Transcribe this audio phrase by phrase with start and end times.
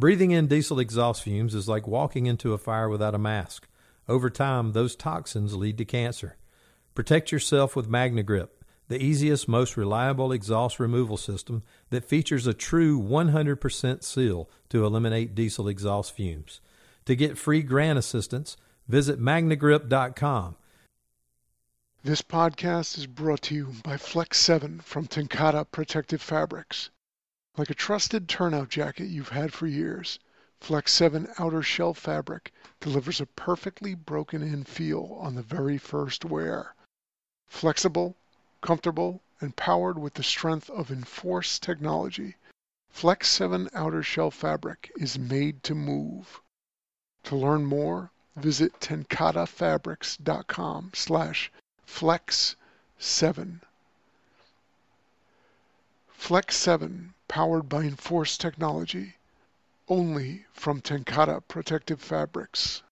[0.00, 3.68] Breathing in diesel exhaust fumes is like walking into a fire without a mask.
[4.08, 6.38] Over time, those toxins lead to cancer.
[6.94, 8.48] Protect yourself with MagneGrip,
[8.88, 15.34] the easiest, most reliable exhaust removal system that features a true 100% seal to eliminate
[15.34, 16.62] diesel exhaust fumes.
[17.04, 18.56] To get free grant assistance,
[18.88, 20.56] visit magnegrip.com.
[22.02, 26.88] This podcast is brought to you by Flex 7 from TenCate Protective Fabrics.
[27.56, 30.20] Like a trusted turnout jacket you've had for years,
[30.60, 36.24] Flex 7 outer shell fabric delivers a perfectly broken in feel on the very first
[36.24, 36.76] wear.
[37.48, 38.14] Flexible,
[38.60, 42.36] comfortable, and powered with the strength of Enforce technology,
[42.88, 46.40] Flex 7 outer shell fabric is made to move.
[47.24, 51.50] To learn more, visit tencatefabrics.com slash
[51.84, 52.54] flex
[52.98, 53.60] 7.
[56.10, 59.14] Flex 7, powered by Enforce technology,
[59.86, 62.82] only from TenCate Protective Fabrics.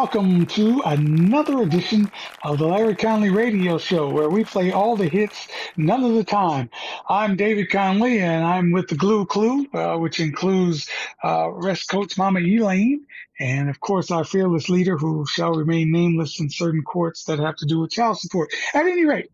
[0.00, 2.08] Welcome to another edition
[2.44, 6.22] of the Larry Conley Radio Show where we play all the hits none of the
[6.22, 6.70] time.
[7.08, 10.88] I'm David Conley and I'm with the Glue Crew, uh, which includes
[11.24, 13.06] uh, Rest Coach Mama Elaine
[13.40, 17.56] and of course our fearless leader who shall remain nameless in certain courts that have
[17.56, 18.50] to do with child support.
[18.74, 19.30] At any rate,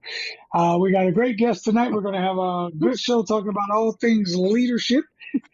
[0.55, 1.93] uh, we got a great guest tonight.
[1.93, 5.05] We're going to have a good show talking about all things leadership.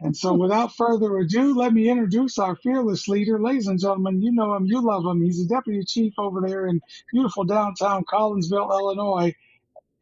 [0.00, 3.40] And so, without further ado, let me introduce our fearless leader.
[3.40, 5.22] Ladies and gentlemen, you know him, you love him.
[5.22, 6.80] He's a deputy chief over there in
[7.12, 9.34] beautiful downtown Collinsville, Illinois.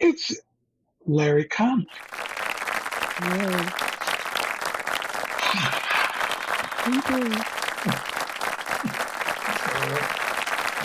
[0.00, 0.40] It's
[1.06, 1.86] Larry Kahn.
[3.20, 3.70] Yeah.
[6.84, 7.42] Thank you.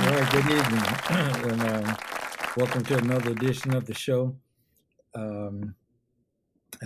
[0.02, 0.84] Well, good evening,
[1.52, 1.98] and um,
[2.58, 4.36] welcome to another edition of the show.
[5.16, 5.76] Um,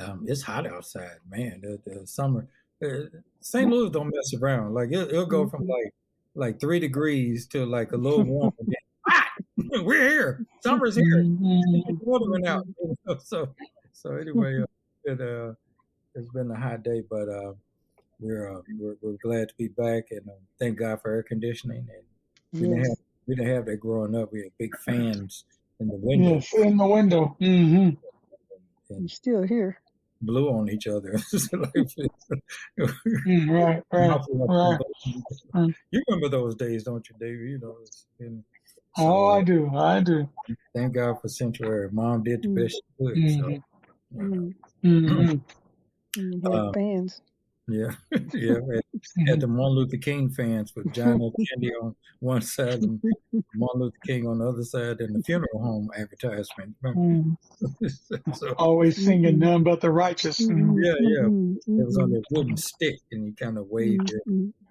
[0.02, 1.62] um, it's hot outside, man.
[1.62, 2.48] The, the summer,
[2.84, 3.08] uh,
[3.42, 3.70] St.
[3.70, 4.73] Louis don't mess around.
[4.73, 5.94] Like it, will go from like
[6.36, 8.54] like three degrees to like a little warm.
[8.60, 8.76] then,
[9.10, 9.28] ah,
[9.84, 10.45] we're here.
[10.61, 11.23] Summer's here.
[11.26, 12.66] Water went out.
[12.82, 13.50] you know, So
[13.94, 14.66] so anyway, uh,
[15.06, 15.54] it uh,
[16.16, 17.54] it's been a hot day, but uh,
[18.20, 21.88] we're, uh, we're we're glad to be back, and uh, thank God for air conditioning.
[21.94, 22.98] And we didn't have
[23.28, 24.32] we didn't have that growing up.
[24.32, 25.45] We had big fans
[25.80, 27.36] in the window Yes, in the window.
[27.42, 28.94] Mm-hmm.
[28.94, 29.80] and still here.
[30.22, 31.14] Blew on each other.
[31.33, 31.72] It's like-
[33.28, 34.80] Mm, right, right, right.
[35.55, 35.73] Mm.
[35.92, 37.50] You remember those days, don't you, David?
[37.50, 38.44] You know, it's been,
[38.98, 39.70] Oh, I do.
[39.76, 40.28] I do.
[40.76, 41.89] thank God for Central Air.
[41.92, 42.55] Mom did the Mm.
[42.55, 43.16] best she could.
[43.32, 43.61] So,
[44.16, 44.54] Mhm.
[44.83, 45.10] Mm.
[45.10, 45.42] Mhm.
[46.17, 47.22] And had Um, fans.
[47.67, 47.92] Yeah,
[48.33, 48.60] yeah.
[48.60, 51.33] We had, had the Martin Luther King fans with John F.
[51.50, 53.02] Kennedy on one side and
[53.55, 56.76] Martin Luther King on the other side, and the funeral home advertisement.
[56.86, 57.36] Mm.
[58.36, 59.39] so Always singing Mhm.
[59.39, 60.39] none but the righteous.
[60.48, 60.76] Mm.
[60.83, 61.22] yeah, yeah.
[61.28, 64.22] Mhm, It was on mhm, a wooden stick, and you kind of wave your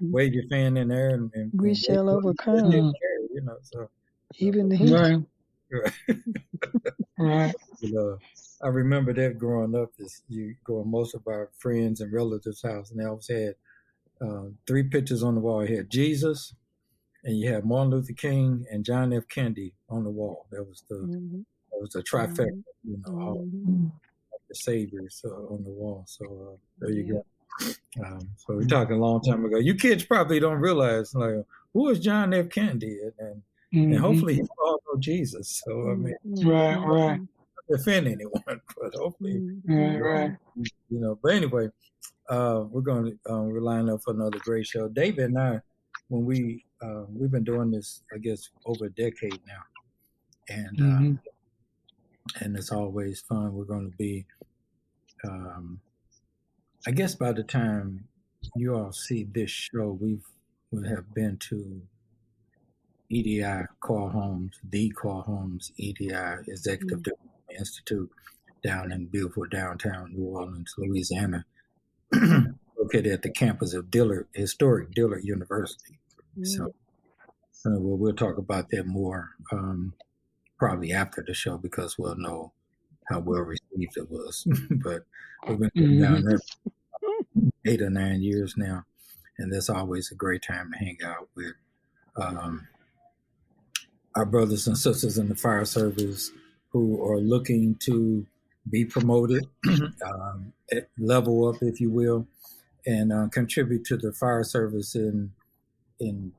[0.01, 2.97] wave your fan in there, and, and, We and shall they- they overcome, didn't
[3.35, 3.57] you know.
[3.63, 3.91] So,
[4.39, 4.77] even the.
[4.77, 5.23] Right,
[6.09, 6.19] Right.
[7.19, 7.55] right.
[7.81, 8.19] You know,
[8.63, 9.93] I remember that growing up.
[9.99, 13.55] Is you go to most of our friends and relatives' house, and they always had
[14.21, 15.65] uh, three pictures on the wall.
[15.69, 16.55] You had Jesus,
[17.25, 19.29] and you had Martin Luther King and John F.
[19.29, 20.47] Kennedy on the wall.
[20.51, 23.93] That was the Mhm, that was the trifecta, mhm, you know, all mhm.
[24.49, 26.05] the saviors uh, on the wall.
[26.07, 26.25] So
[26.55, 27.25] uh, there you go.
[28.05, 29.59] Um, so we're talking a long time ago.
[29.59, 31.35] You kids probably don't realize like
[31.73, 32.49] who is John F.
[32.51, 34.01] Kennedy, and and, and Mhm.
[34.01, 35.63] hopefully you all know Jesus.
[35.65, 37.21] So I mean, Mhm, Right, right.
[37.69, 40.39] To offend anyone, but hopefully mhm, Right, right.
[40.57, 41.19] you know.
[41.23, 41.69] But anyway,
[42.29, 44.89] uh, we're going to uh, we're lining up for another great show.
[44.89, 45.61] David and I,
[46.09, 49.63] when we uh, we've been doing this, I guess, over a decade now,
[50.49, 51.19] and uh, Mhm.
[52.41, 53.55] and it's always fun.
[53.55, 54.27] We're going to be,
[55.25, 55.81] um,
[56.87, 58.09] I guess, by the time
[58.57, 60.25] you all see this show, we've
[60.71, 61.83] we have been to
[63.09, 66.13] EDI Carl Holmes, the Carl Holmes EDI
[66.49, 68.11] Executive Development Institute
[68.63, 71.45] down in beautiful downtown New Orleans, Louisiana,
[72.79, 75.99] located at the campus of Dillard, historic Dillard University.
[76.43, 76.67] So,
[77.67, 79.95] uh, well, we'll talk about that more um,
[80.59, 82.53] probably after the show because we'll know
[83.09, 84.47] how well received it was.
[84.71, 85.05] but
[85.49, 86.01] we've been Mhm.
[86.01, 86.41] down there
[87.67, 88.85] eight or nine years now,
[89.39, 91.55] and that's always a great time to hang out with
[92.17, 92.69] um,
[94.15, 96.31] our brothers and sisters in the fire service
[96.77, 98.27] who are looking to
[98.69, 102.27] be promoted, um, eh, level up, if you will,
[102.85, 105.33] and uh, contribute to the fire service in
[105.99, 106.33] in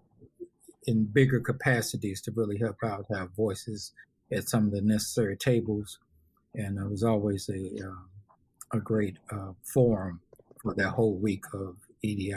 [0.85, 3.93] in bigger capacities to really help out, have voices
[4.31, 5.99] at some of the necessary tables,
[6.53, 10.19] and it was always a uh, a great uh, forum
[10.61, 12.33] for that whole week of EDI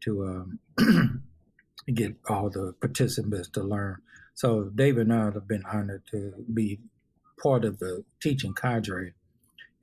[0.00, 1.22] to um,
[1.94, 3.96] get all the participants to learn.
[4.34, 6.78] So David and I have been honored to be
[7.42, 9.12] part of the teaching cadre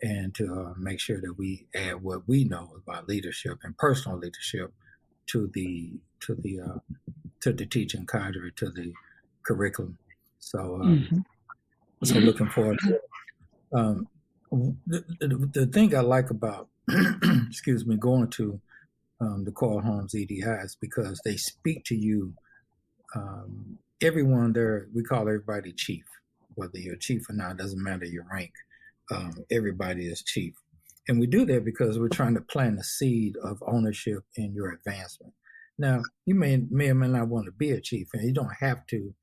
[0.02, 4.18] and to uh, make sure that we add what we know about leadership and personal
[4.18, 4.74] leadership
[5.28, 6.80] to the to the uh,
[7.42, 8.94] to the teaching cadre to the
[9.44, 9.98] curriculum.
[10.40, 11.20] So um, mm-hmm.
[12.06, 13.02] so looking forward to it.
[13.74, 14.08] Um,
[14.86, 16.68] the, the, the, thing I like about
[17.48, 18.62] excuse me going to
[19.20, 22.34] um, the Carl Holmes EDIs because they speak to you.
[23.16, 26.04] Um, everyone there, we call everybody chief,
[26.56, 28.52] whether you're chief or not, doesn't matter your rank
[29.12, 30.54] um, everybody is chief.
[31.08, 34.72] And we do that because we're trying to plant a seed of ownership in your
[34.72, 35.34] advancement.
[35.78, 38.56] Now, you may, may or may not want to be a chief, and you don't
[38.60, 39.14] have to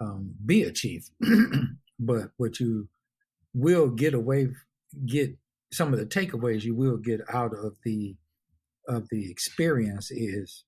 [0.00, 1.08] um, be a chief,
[1.98, 2.88] but what you
[3.54, 4.48] will get away,
[5.06, 5.36] get
[5.72, 8.16] some of the takeaways you will get out of the
[8.88, 10.62] of the experience is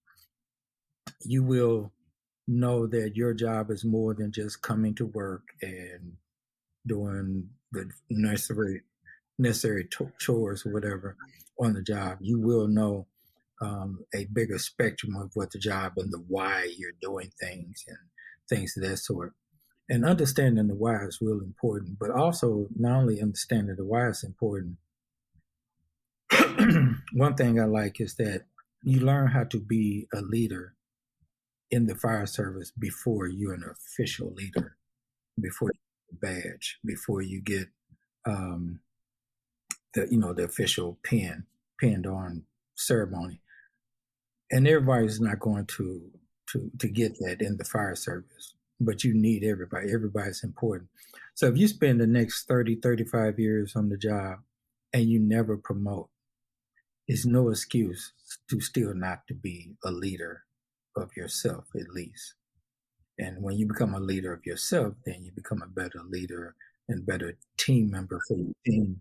[1.25, 1.93] you will
[2.49, 6.15] know that your job is more than just coming to work and
[6.87, 8.83] doing the necessary
[9.39, 9.87] necessary
[10.19, 11.17] chores or whatever
[11.61, 13.07] on the job, you will know
[13.61, 17.99] um, a bigger spectrum of what the job and the why you're doing things and
[18.49, 19.35] things of that sort.
[19.91, 24.23] And understanding the why is really important, but also not only understanding the why is
[24.23, 24.77] important.
[27.13, 28.45] One thing I like is that
[28.83, 30.75] you learn how to be a leader
[31.71, 34.77] in the fire service before you're an official leader,
[35.41, 35.81] before you
[36.13, 37.69] badge before you get
[38.25, 38.81] um,
[39.95, 41.45] the you know the official pin
[41.79, 42.45] pinned on
[42.75, 43.41] ceremony,
[44.51, 46.11] and everybody's not going to
[46.51, 49.93] to to get that in the fire service, but you need everybody.
[49.93, 50.89] Everybody's important.
[51.35, 54.41] So if you spend the next 30, 35 years on the job
[54.93, 56.09] and you never promote,
[57.07, 58.13] it's no excuse
[58.51, 60.43] to still not to be a leader
[60.99, 62.35] of yourself at least.
[63.19, 66.55] And when you become a leader of yourself, then you become a better leader
[66.89, 69.01] and better team member for your team.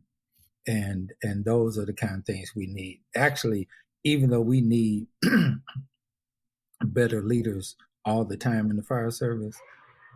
[0.67, 3.01] And and those are the kind of things we need.
[3.15, 3.67] Actually,
[4.03, 5.07] even though we need
[6.83, 9.57] better leaders all the time in the fire service,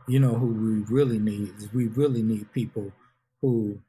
[0.07, 2.91] you know who we really need is we really need people
[3.41, 3.81] who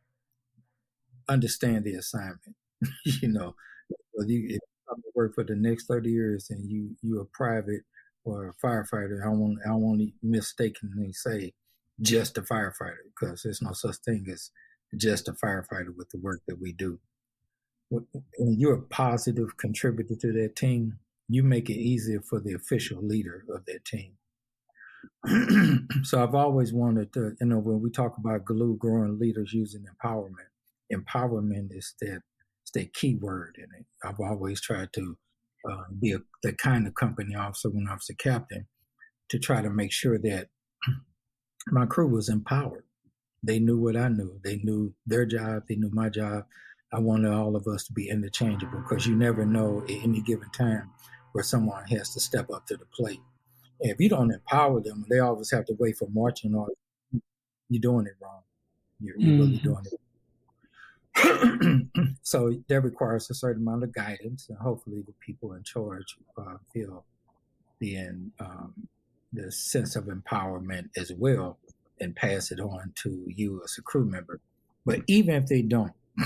[1.28, 2.56] understand the assignment.
[3.04, 3.54] you know,
[4.14, 4.60] if
[4.98, 7.82] you work for the next 30 years and you you're a private
[8.24, 9.24] or a firefighter.
[9.24, 11.52] I won't I won't mistakenly say
[12.00, 14.50] just a firefighter because there's no such thing as
[14.96, 16.98] just a firefighter with the work that we do.
[17.90, 20.98] When you're a positive contributor to that team,
[21.28, 24.14] you make it easier for the official leader of that team.
[26.04, 29.84] so I've always wanted to, you know, when we talk about glue growing leaders using
[29.84, 30.50] empowerment,
[30.92, 32.20] empowerment is that,
[32.62, 33.86] it's that key word in it.
[34.04, 35.16] I've always tried to
[35.70, 38.66] uh, be a, the kind of company officer when I was a captain
[39.28, 40.48] to try to make sure that
[41.68, 42.84] my crew was empowered.
[43.42, 44.40] They knew what I knew.
[44.44, 45.64] They knew their job.
[45.68, 46.44] They knew my job.
[46.92, 50.50] I wanted all of us to be interchangeable because you never know at any given
[50.50, 50.90] time
[51.32, 53.20] where someone has to step up to the plate.
[53.80, 56.76] And if you don't empower them, they always have to wait for marching orders.
[57.68, 58.42] You're doing it wrong.
[59.00, 59.40] You're, you're mm-hmm.
[59.40, 60.01] really doing it
[62.22, 66.56] so that requires a certain amount of guidance, and hopefully the people in charge uh,
[66.72, 67.04] feel
[67.80, 67.98] the
[68.40, 68.72] um,
[69.32, 71.58] the sense of empowerment as well,
[72.00, 74.40] and pass it on to you as a crew member.
[74.84, 75.92] But even if they don't,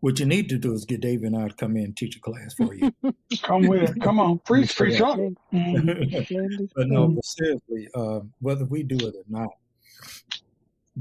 [0.00, 2.16] what you need to do is get David and I to come in and teach
[2.16, 2.92] a class for you.
[3.42, 4.02] come with it.
[4.02, 5.36] Come on, preach, preach on.
[5.52, 6.64] Mm-hmm.
[6.76, 9.50] but no, but seriously, uh, whether we do it or not,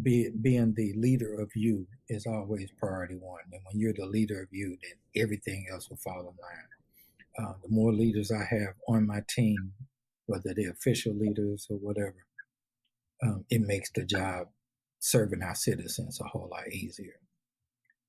[0.01, 3.41] be, being the leader of you is always priority one.
[3.51, 7.49] And when you're the leader of you, then everything else will fall in line.
[7.49, 9.73] Uh, the more leaders I have on my team,
[10.25, 12.25] whether they're official leaders or whatever,
[13.23, 14.47] um, it makes the job
[14.99, 17.19] serving our citizens a whole lot easier.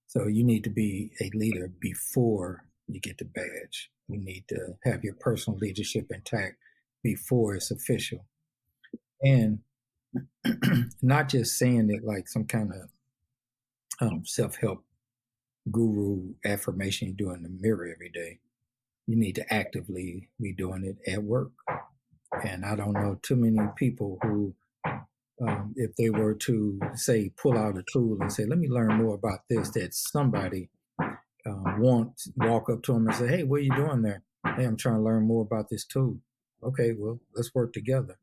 [0.06, 3.90] So you need to be a leader before you get the badge.
[4.08, 6.56] You need to have your personal leadership intact
[7.02, 8.24] before it's official.
[9.22, 9.60] And
[11.02, 12.88] not just saying it like some kind of
[14.00, 14.84] um, self help
[15.70, 18.40] guru affirmation you do in the mirror every day.
[19.06, 21.52] You need to actively be doing it at work.
[22.44, 24.54] And I don't know too many people who,
[25.46, 29.02] um, if they were to say, pull out a tool and say, let me learn
[29.02, 30.68] more about this, that somebody
[31.00, 34.22] uh, walk up to them and say, hey, what are you doing there?
[34.44, 36.18] Hey, I'm trying to learn more about this tool.
[36.62, 38.18] okay, well, let's work together.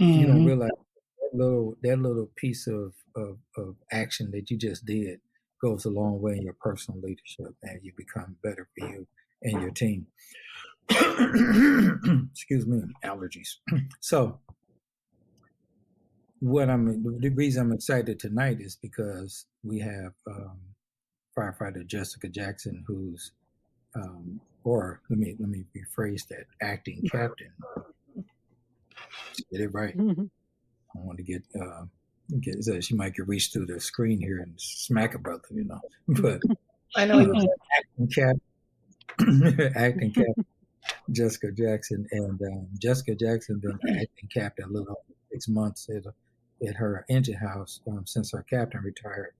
[0.00, 0.20] Mm-hmm.
[0.20, 4.84] You don't realize that little that little piece of, of of action that you just
[4.84, 5.20] did
[5.62, 9.06] goes a long way in your personal leadership, and you become better for you
[9.42, 10.06] and your team.
[10.90, 13.54] Excuse me, allergies.
[14.00, 14.38] so,
[16.40, 20.58] what I'm the reason I'm excited tonight is because we have um,
[21.36, 23.32] firefighter Jessica Jackson, who's
[23.94, 27.52] um, or let me let me rephrase that acting captain.
[29.50, 29.96] Get it right.
[29.96, 30.30] Mhm.
[30.96, 31.84] I want to get uh,
[32.40, 35.64] get so she might get reached through the screen here and smack a brother, you
[35.64, 35.80] know.
[36.22, 36.40] But
[36.96, 38.36] I know you acting cap,
[39.76, 40.46] acting cap,
[41.10, 46.04] Jessica Jackson, and um, Jessica Jackson been acting captain a little over six months at
[46.66, 49.34] at her engine house um, since her captain retired,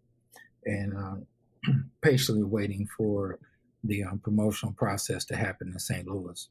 [0.64, 1.26] and um,
[2.02, 3.38] patiently waiting for
[3.84, 6.08] the um, promotional process to happen in St.
[6.08, 6.48] Louis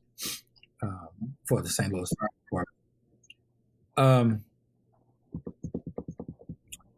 [0.82, 1.92] um, for the St.
[1.92, 2.43] Louis Fire Department.
[3.98, 4.44] Um,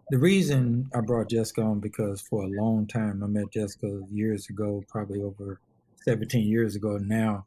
[0.10, 4.50] the reason I brought Jessica on because for a long time I met Jessica years
[4.50, 5.60] ago, probably over
[6.06, 7.46] 17 years ago now,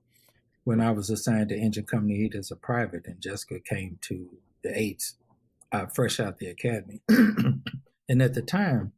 [0.64, 4.28] when I was assigned to Engine Company 8 as a private, and Jessica came to
[4.62, 5.14] the eights
[5.72, 7.00] uh, fresh out the academy.
[7.08, 8.92] and at the time,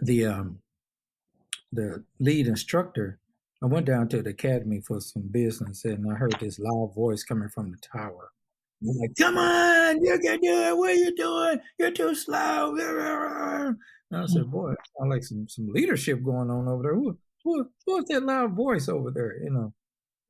[0.00, 0.58] the um,
[1.72, 3.18] the lead instructor,
[3.62, 7.22] I went down to the academy for some business, and I heard this loud voice
[7.22, 8.30] coming from the tower.
[8.82, 10.76] I'm like, "Come on, you can do it.
[10.76, 11.60] What are you doing?
[11.78, 12.74] You're too slow."
[14.08, 14.52] And I said, mm.
[14.52, 16.94] "Boy, I sound like some some leadership going on over there.
[16.94, 19.36] Who who who's that loud voice over there?
[19.42, 19.74] You know?"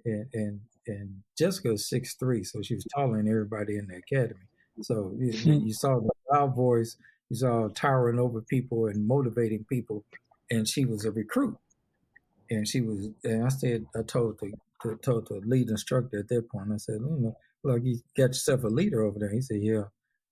[0.04, 4.46] And and and Jessica's six three, so she was taller than everybody in the academy.
[4.82, 5.66] So you, hmm.
[5.66, 6.96] you saw the loud voice,
[7.28, 10.04] you saw towering over people and motivating people,
[10.50, 11.56] and she was a recruit.
[12.48, 14.52] And she was, and I said, I told the,
[14.84, 18.28] the told the lead instructor at that point, I said, you know, look, you got
[18.28, 19.32] yourself a leader over there.
[19.32, 19.84] He said, yeah,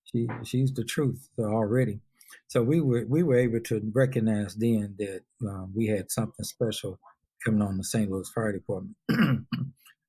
[0.04, 2.00] she she's the truth already.
[2.48, 6.98] So we were we were able to recognize then that um, we had something special
[7.44, 8.10] coming on the St.
[8.10, 8.96] Louis Fire Department.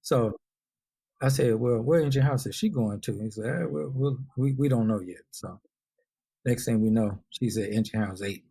[0.01, 0.34] so
[1.22, 3.20] I said, well, where engine house is she going to?
[3.20, 5.24] He said, eh, well, we'll, we we don't know yet.
[5.32, 5.60] So
[6.46, 8.44] next thing we know, she's at engine house eight,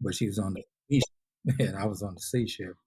[0.00, 1.10] but she was on the east,
[1.58, 2.78] and I was on the C shift.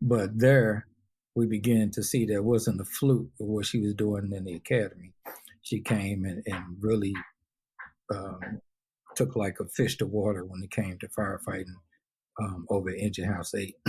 [0.00, 0.86] But there,
[1.34, 4.54] we began to see that wasn't the fluke of what she was doing in the
[4.54, 5.12] academy.
[5.62, 7.14] She came and, and really
[8.14, 8.60] um,
[9.16, 11.74] took like a fish to water when it came to firefighting
[12.40, 13.74] um, over at Engine House 8.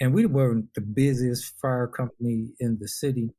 [0.00, 3.30] and we weren't the busiest fire company in the city.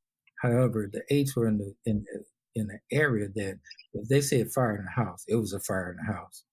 [0.41, 2.23] However, the eights were in the in the,
[2.61, 3.59] in the area that
[3.93, 6.43] if they said fire in the house, it was a fire in the house.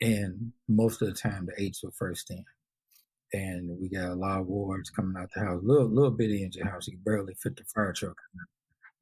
[0.00, 2.44] And most of the time, the eights were first in
[3.32, 5.60] and we got a lot of wards coming out the house.
[5.62, 8.16] Little little bitty engine house, you barely fit the fire truck.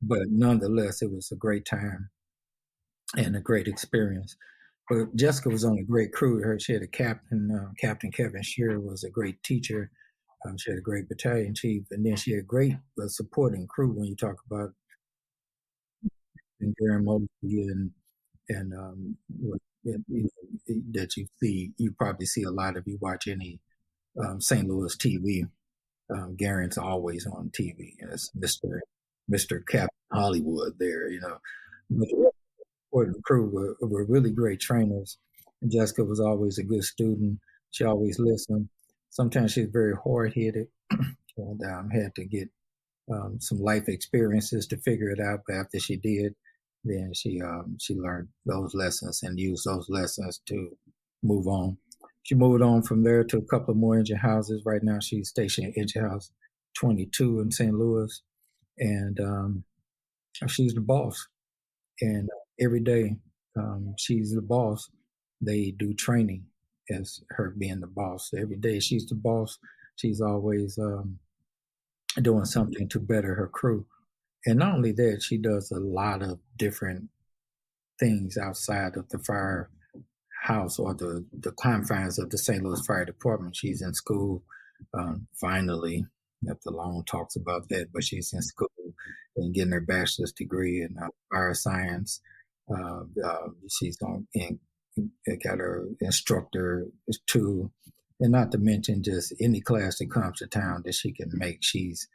[0.02, 2.10] But nonetheless, it was a great time
[3.16, 4.36] and a great experience.
[4.88, 6.42] But Jessica was on a great crew.
[6.42, 9.90] Her she had a captain, uh, Captain Kevin Shearer was a great teacher.
[10.46, 13.66] Um, she had a great battalion chief, and then she had a great uh, supporting
[13.66, 13.92] crew.
[13.92, 14.72] When you talk about
[16.60, 17.90] and Garon Mosby and
[18.48, 19.98] and um, you know,
[20.92, 23.60] that you see, you probably see a lot if you watch any
[24.18, 24.68] um, St.
[24.68, 25.48] Louis TV.
[26.12, 27.94] Um, Garon's always on TV.
[27.98, 28.82] It's Mister
[29.28, 31.38] Mister Cap Hollywood there, you know.
[32.92, 35.18] But the crew were, were really great trainers.
[35.62, 37.38] And Jessica was always a good student.
[37.70, 38.68] She always listened.
[39.10, 40.68] Sometimes she's very hard headed,
[41.36, 42.48] and um, had to get
[43.12, 45.40] um, some life experiences to figure it out.
[45.46, 46.34] But after she did,
[46.84, 50.76] then she um, she learned those lessons and used those lessons to
[51.22, 51.76] move on.
[52.22, 54.62] She moved on from there to a couple of more engine houses.
[54.64, 56.30] Right now, she's stationed at Engine House
[56.78, 57.74] 22 in St.
[57.74, 58.22] Louis,
[58.78, 59.64] and um,
[60.48, 61.26] she's the boss.
[62.00, 62.28] And
[62.60, 63.16] every day,
[63.56, 64.88] um, she's the boss.
[65.40, 66.44] They do training
[66.90, 68.30] as her being the boss.
[68.36, 69.58] Every day, she's the boss.
[69.96, 71.18] She's always um,
[72.22, 73.86] doing something to better her crew.
[74.46, 77.08] And not only that, she does a lot of different
[77.98, 79.70] things outside of the fire
[80.50, 82.62] house or the, the confines of the St.
[82.62, 83.56] Louis Fire Department.
[83.56, 84.42] She's in school,
[84.98, 86.04] um, finally,
[86.48, 88.68] after long talks about that, but she's in school
[89.36, 92.20] and getting her bachelor's degree in uh, fire science.
[92.70, 94.26] Uh, uh, she's on
[95.44, 96.86] got her instructor
[97.26, 97.70] too,
[98.20, 101.58] and not to mention just any class that comes to town that she can make.
[101.62, 102.08] She's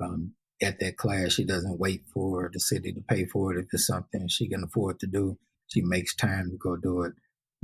[0.00, 1.32] um, at that class.
[1.32, 3.60] She doesn't wait for the city to pay for it.
[3.60, 5.38] If it's something she can afford to do,
[5.68, 7.12] she makes time to go do it.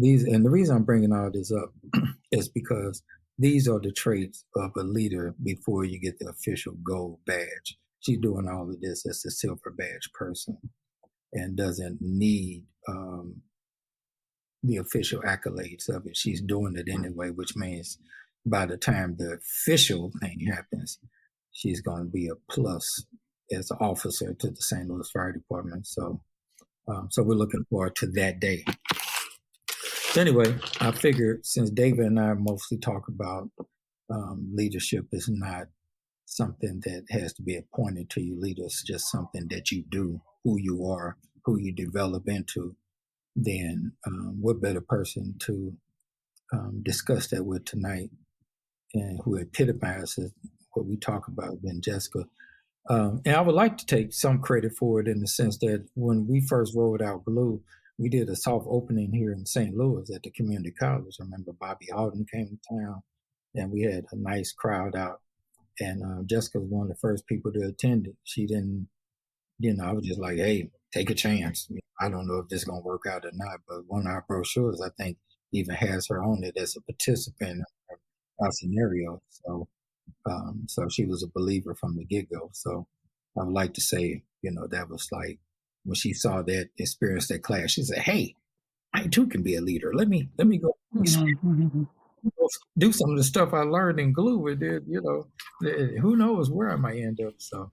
[0.03, 1.73] These and the reason I'm bringing all this up
[2.33, 3.05] is because
[3.39, 7.79] these are the traits of a leader before you get the official gold badge.
[8.01, 10.59] she's doing all of this as a silver badge person
[11.33, 13.43] and doesn't need um,
[14.65, 16.17] the official accolades of it.
[16.17, 17.99] She's doing it anyway, which means
[18.45, 20.99] by the time the official thing happens,
[21.53, 23.07] she's going to be a plus
[23.57, 24.89] as an officer to the St.
[24.89, 25.87] Louis Fire Department.
[25.87, 26.23] So,
[26.89, 28.65] um, so we're looking forward to that day.
[30.15, 33.49] Anyway, I figured since David and I mostly talk about
[34.11, 35.69] um, leadership is not
[36.27, 38.39] something that has to be appointed to you.
[38.39, 41.17] Leaders just something that you do, who you are,
[41.47, 42.77] who you develop into.
[43.35, 45.75] Then, um, what better person to
[46.53, 48.11] um, discuss that with tonight,
[48.93, 50.31] and who epitomizes
[50.75, 52.25] what we talk about than Jessica.
[52.91, 55.87] Um, and I would like to take some credit for it in the sense that
[55.95, 57.63] when we first rolled out Glue,
[57.99, 59.75] we did a soft opening here in St.
[59.77, 61.17] Louis at the community college.
[61.21, 63.03] I remember Bobby Alden came to town,
[63.55, 65.21] and we had a nice crowd out.
[65.81, 68.17] And uh, Jessica was one of the first people to attend it.
[68.25, 68.89] She didn't,
[69.59, 71.71] you know, I was just like, hey, take a chance.
[72.01, 74.13] I don't know if this is going to work out or not, but one of
[74.13, 75.17] our brochures, I think,
[75.53, 77.97] even has her on it as a participant in
[78.41, 79.23] our scenario.
[79.29, 79.69] So,
[80.29, 82.51] um, so she was a believer from the get go.
[82.53, 82.87] So
[83.39, 85.39] I would like to say, you know, that was like
[85.85, 88.37] when she saw that, experienced that class, she said, "Hey,
[88.95, 89.93] I too can be a leader.
[89.95, 91.85] Let me let me go." Mm-hmm.
[92.79, 94.47] Do some of the stuff I learned in glue.
[94.49, 95.27] It did, you know.
[96.01, 97.35] Who knows where I might end up?
[97.39, 97.73] So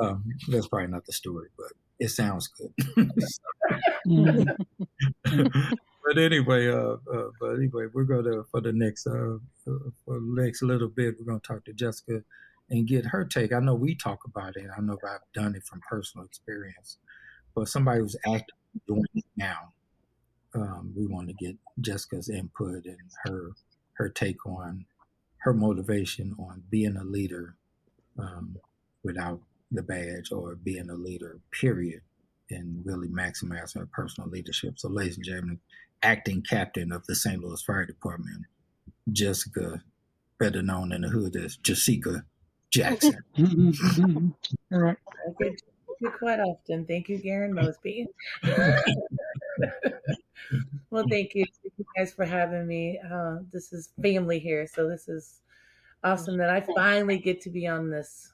[0.00, 2.72] um, that's probably not the story, but it sounds good.
[5.24, 10.62] but anyway, uh, uh, but anyway, we're gonna for the next uh, for the next
[10.62, 12.22] little bit, we're gonna talk to Jessica
[12.70, 13.52] and get her take.
[13.52, 14.66] I know we talk about it.
[14.76, 16.98] I know I've done it from personal experience,
[17.58, 19.72] but somebody who's actively doing it now,
[20.54, 23.50] um, we want to get Jessica's input and her
[23.94, 24.84] her take on
[25.38, 27.56] her motivation on being a leader
[28.16, 28.56] um,
[29.02, 29.40] without
[29.72, 32.00] the badge or being a leader, period,
[32.48, 34.78] and really maximizing her personal leadership.
[34.78, 35.58] So, ladies and gentlemen,
[36.04, 37.42] acting captain of the St.
[37.42, 38.44] Louis Fire Department,
[39.10, 39.82] Jessica,
[40.38, 42.24] better known in the hood as Jessica
[42.70, 43.16] Jackson.
[44.72, 44.96] All right.
[46.18, 46.86] Quite often.
[46.86, 48.06] Thank you, Garon Mosby.
[50.90, 51.44] well, thank you.
[51.44, 53.00] Thank you guys for having me.
[53.10, 55.40] Uh, this is family here, so this is
[56.04, 58.32] awesome that I finally get to be on this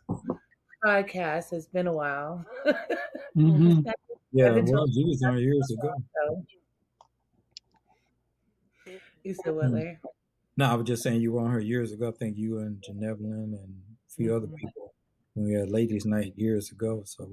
[0.84, 1.52] podcast.
[1.52, 2.44] It's been a while.
[3.36, 3.88] Mm-hmm.
[4.36, 5.94] Yeah, well, you was on years ago.
[9.22, 9.98] You said what, Larry?
[10.56, 12.08] No, I was just saying you were on her years ago.
[12.08, 14.92] I think you and Janevelin and a few other people
[15.34, 17.02] when we had ladies' night years ago.
[17.06, 17.28] So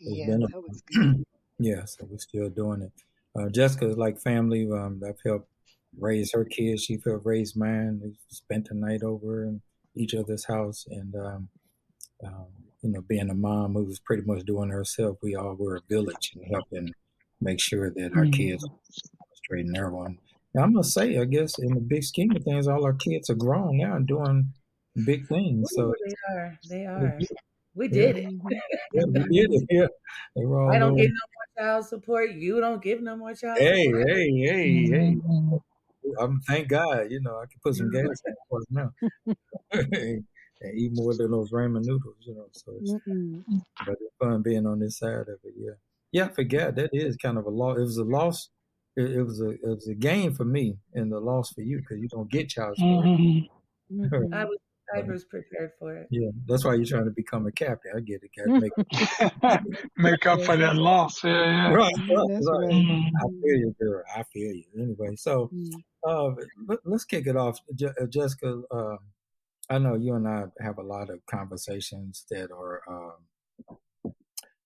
[0.00, 1.24] Yeah, been that was good.
[1.58, 2.92] yeah, so we're still doing it.
[3.36, 4.68] Uh, Jessica is like family.
[4.70, 5.48] Um, I've helped
[5.98, 6.84] raise her kids.
[6.84, 8.00] She helped raise mine.
[8.02, 9.60] We spent the night over in
[9.94, 11.48] each other's house, and um,
[12.24, 12.46] um,
[12.82, 15.80] you know, being a mom who was pretty much doing herself, we all were a
[15.88, 16.92] village and helping
[17.40, 18.32] make sure that our Mhm.
[18.32, 18.64] kids
[19.34, 20.04] straight and narrow.
[20.04, 20.18] And
[20.56, 23.34] I must say, I guess in the big scheme of things, all our kids are
[23.34, 24.52] grown now and doing
[25.04, 25.70] big things.
[25.74, 26.58] So Ooh, they are.
[26.68, 27.18] They are.
[27.74, 28.24] We did it.
[28.26, 28.50] Mhm.
[28.92, 29.66] yeah, we did it.
[29.70, 29.86] Yeah,
[30.36, 32.30] they were all I don't doing- give no more child support.
[32.32, 34.08] You don't give no more child Hey, support.
[34.10, 35.16] hey, hey, hey!
[35.16, 35.60] Mhm.
[36.20, 38.92] I'm thank God, you know, I can put some gas in for it now,
[39.72, 40.24] and
[40.74, 42.46] eat more than those ramen noodles, you know.
[42.52, 43.42] So, it's, Mm-mm.
[43.84, 45.54] but it's fun being on this side of it.
[45.56, 45.72] Yeah,
[46.12, 46.26] yeah.
[46.26, 47.78] I forget that is kind of a loss.
[47.78, 48.50] It was a loss.
[48.96, 51.78] It, it was a it was a gain for me and a loss for you
[51.78, 53.06] because you don't get child support.
[53.06, 53.48] Mhm.
[53.90, 54.32] Mhm.
[54.34, 54.58] I was
[54.94, 56.08] I was prepared for it.
[56.10, 57.92] Yeah, that's why you're trying to become a captain.
[57.96, 58.30] I get it.
[58.36, 61.22] Got to make Make up for that loss.
[61.24, 61.72] Yeah, yeah.
[61.72, 62.66] right, right, That's right.
[62.68, 63.12] right.
[63.16, 64.02] I feel you, girl.
[64.14, 64.64] I feel you.
[64.78, 65.50] Anyway, so.
[65.54, 65.70] Mm.
[66.06, 66.34] Uh,
[66.66, 68.60] let, us kick it off, Je- uh, Jessica.
[68.70, 68.96] Uh,
[69.70, 74.12] I know you and I have a lot of conversations that are, um,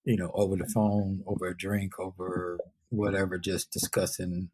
[0.04, 4.50] you know, over the phone, over a drink, over whatever, just discussing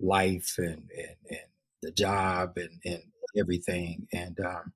[0.00, 1.48] life and and, and
[1.82, 3.02] the job and and
[3.38, 4.08] everything.
[4.12, 4.72] And um,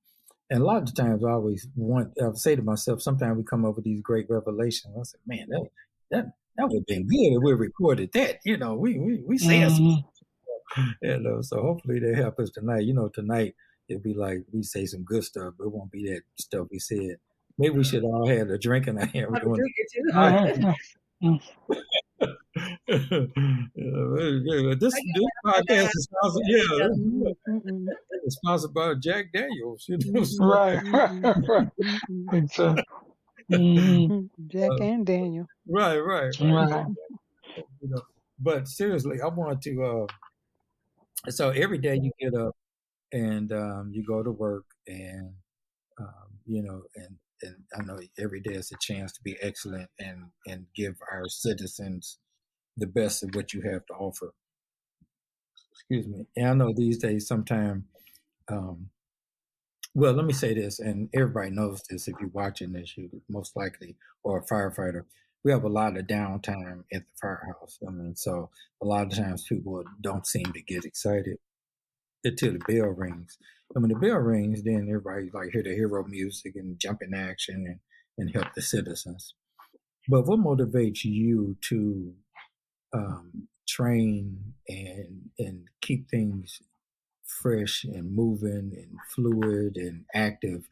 [0.51, 3.45] and a lot of the times, I always want I say to myself, sometimes we
[3.45, 4.95] come up with these great revelations.
[4.99, 5.69] I said, man, that
[6.11, 8.39] that that would have been good if we recorded that.
[8.45, 10.05] You know, we we we said some
[10.77, 10.95] Mhm.
[11.03, 12.85] you know, so hopefully they help us tonight.
[12.85, 13.55] You know, tonight
[13.89, 16.79] it'll be like we say some good stuff, but it won't be that stuff we
[16.79, 17.17] said.
[17.57, 19.35] Maybe we should all have a drink in our hand.
[19.43, 21.41] Doing.
[22.88, 26.88] Yeah, this, this podcast is sponsored, yeah,
[28.24, 29.85] it's sponsored by Jack Daniels.
[29.88, 30.83] You know, so- Right.
[32.33, 32.59] right.
[32.59, 32.77] Uh,
[34.46, 35.46] Jack and Daniel.
[35.68, 36.70] right, right, right.
[36.70, 36.87] Right.
[37.81, 38.03] You know,
[38.38, 39.85] but seriously, I want to.
[39.85, 42.55] Uh, so every day you get up
[43.12, 45.33] and um, you go to work, and
[45.98, 49.88] um, you know, and and I know every day is a chance to be excellent
[49.98, 52.18] and and give our citizens
[52.79, 54.33] the best of what you have to offer.
[55.73, 56.27] Excuse me.
[56.37, 57.85] And I know these days sometimes.
[58.49, 58.91] Um,
[59.95, 62.09] well, let me say this, and everybody knows this.
[62.09, 65.05] If you're watching this, you most likely or a firefighter.
[65.45, 67.79] We have a lot of downtime at the firehouse.
[67.87, 68.51] I mean, so
[68.83, 71.38] a lot of times people don't seem to get excited
[72.25, 73.38] until the bell rings.
[73.75, 77.14] And when the bell rings, then everybody like hear the hero music and jump in
[77.14, 77.81] action and,
[78.19, 79.35] and help the citizens.
[80.09, 82.14] But what motivates you to
[82.92, 86.61] um, train and and keep things
[87.24, 90.66] fresh and moving and fluid and active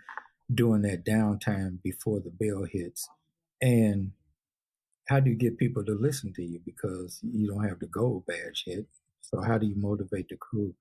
[0.54, 3.08] during that downtime before the bell hits?
[3.60, 4.12] And
[5.08, 8.26] how do you get people to listen to you because you don't have the gold
[8.26, 8.84] badge yet?
[9.20, 10.74] So how do you motivate the crew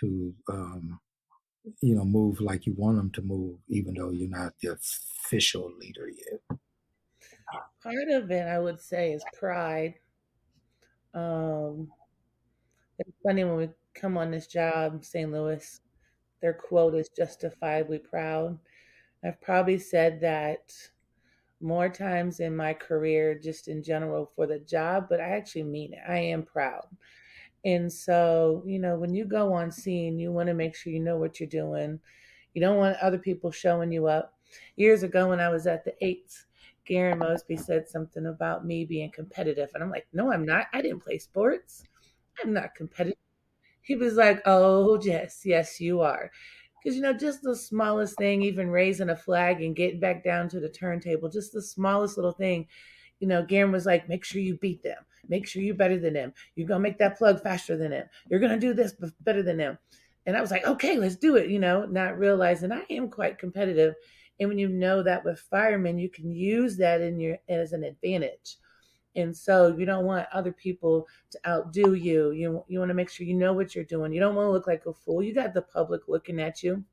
[0.00, 1.00] to um,
[1.80, 5.72] you know move like you want them to move, even though you're not the official
[5.78, 6.58] leader yet?
[7.82, 9.94] Part of it, I would say, is pride.
[11.16, 11.88] Um,
[12.98, 15.32] it's funny when we come on this job, St.
[15.32, 15.80] Louis,
[16.42, 18.58] their quote is justifiably proud.
[19.24, 20.72] I've probably said that
[21.60, 25.94] more times in my career, just in general for the job, but I actually mean
[25.94, 26.00] it.
[26.06, 26.86] I am proud.
[27.64, 31.00] And so, you know, when you go on scene, you want to make sure you
[31.00, 31.98] know what you're doing.
[32.54, 34.34] You don't want other people showing you up.
[34.76, 36.45] Years ago, when I was at the eights,
[36.88, 39.70] Garon Mosby said something about me being competitive.
[39.74, 40.66] And I'm like, no, I'm not.
[40.72, 41.84] I didn't play sports.
[42.42, 43.18] I'm not competitive.
[43.82, 46.30] He was like, oh, yes, yes, you are.
[46.82, 50.48] Because, you know, just the smallest thing, even raising a flag and getting back down
[50.50, 52.66] to the turntable, just the smallest little thing,
[53.20, 54.98] you know, Garon was like, make sure you beat them.
[55.28, 56.32] Make sure you're better than them.
[56.54, 58.06] You're going to make that plug faster than them.
[58.28, 59.78] You're going to do this better than them.
[60.26, 63.38] And I was like, okay, let's do it, you know, not realizing I am quite
[63.38, 63.94] competitive.
[64.38, 67.84] And when you know that with firemen, you can use that in your as an
[67.84, 68.56] advantage.
[69.14, 72.32] And so you don't want other people to outdo you.
[72.32, 74.12] You you want to make sure you know what you're doing.
[74.12, 75.22] You don't want to look like a fool.
[75.22, 76.84] You got the public looking at you.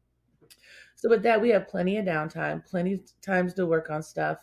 [0.95, 4.37] So with that, we have plenty of downtime, plenty of times to work on stuff.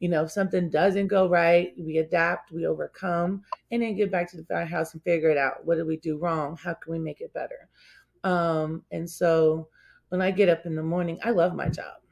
[0.00, 4.30] You know, if something doesn't go right, we adapt, we overcome, and then get back
[4.32, 5.64] to the firehouse and figure it out.
[5.64, 6.58] What did we do wrong?
[6.62, 7.68] How can we make it better?
[8.22, 9.68] Um, and so
[10.08, 12.03] when I get up in the morning, I love my job.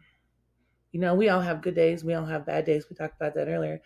[0.92, 2.86] You know, we all have good days, we all have bad days.
[2.88, 3.80] We talked about that earlier.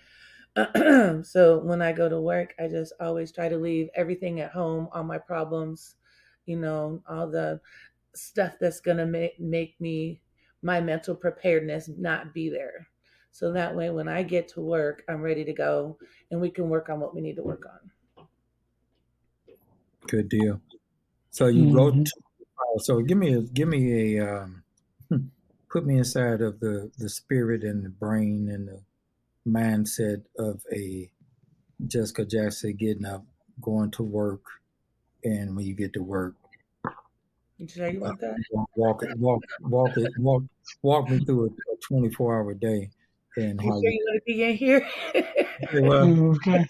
[1.24, 4.88] so when I go to work, I just always try to leave everything at home,
[4.92, 5.94] all my problems,
[6.46, 7.60] you know, all the
[8.14, 10.20] stuff that's going to make, make me,
[10.62, 12.88] my mental preparedness not be there.
[13.30, 15.98] So that way, when I get to work, I'm ready to go
[16.30, 18.26] and we can work on what we need to work on.
[20.08, 20.60] Good deal.
[21.30, 21.76] So you mm-hmm.
[21.76, 22.08] wrote,
[22.78, 24.62] so give me a, give me a, um,
[25.76, 28.82] put me inside of the the spirit and the brain and the
[29.46, 31.10] mindset of a
[31.86, 33.26] Jessica Jackson getting up,
[33.60, 34.40] going to work,
[35.22, 36.34] and when you get to work,
[37.58, 38.36] you sure you want that?
[38.74, 40.44] Walk it, walk, walk it, walk,
[40.80, 42.88] walk me through a, a twenty four hour day.
[43.36, 44.88] And you how sure you, you want to be in here?
[45.82, 46.66] well, mm, okay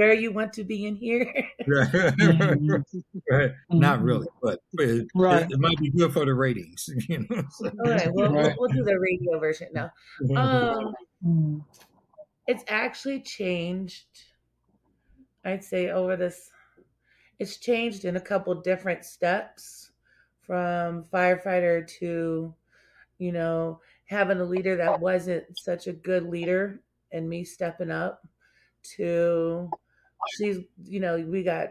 [0.00, 1.32] sure you want to be in here?
[1.66, 1.92] right.
[3.30, 3.52] right.
[3.70, 5.42] Not really, but it, right.
[5.42, 6.88] it, it, might be good for the ratings.
[7.08, 7.42] You know?
[7.62, 8.54] All right, well, right.
[8.58, 9.90] we'll, we'll do the radio version now.
[10.36, 10.94] Um,
[11.26, 11.64] mm.
[12.46, 14.06] it's actually changed.
[15.44, 16.50] I'd say over this,
[17.38, 19.90] it's changed in a couple different steps
[20.42, 22.54] from firefighter to,
[23.18, 26.80] you know, having a leader that wasn't such a good leader
[27.12, 28.22] and me stepping up
[28.96, 29.70] to
[30.24, 31.70] she's you know we got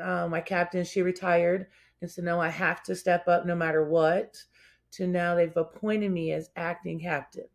[0.00, 1.68] uh, my captain she retired
[2.00, 4.44] and so now i have to step up no matter what
[4.90, 7.48] to now they've appointed me as acting captain.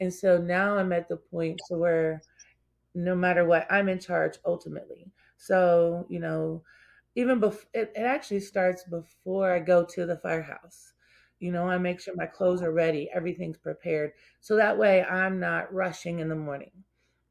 [0.00, 2.24] And so now i'm at the point to where
[2.94, 5.12] no matter what i'm in charge ultimately.
[5.36, 6.64] So you know
[7.16, 10.94] even before it, it actually starts before i go to the firehouse.
[11.40, 15.40] You know i make sure my clothes are ready everything's prepared so that way i'm
[15.40, 16.84] not rushing in the morning.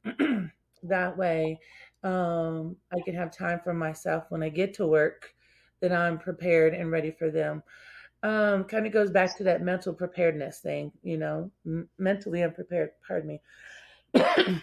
[0.83, 1.59] That way
[2.05, 5.33] um, I can have time for myself when I get to work,
[5.81, 7.63] that I'm prepared and ready for them.
[8.23, 12.91] Um, kind of goes back to that mental preparedness thing, you know, m- mentally unprepared,
[13.05, 13.39] pardon
[14.15, 14.61] me.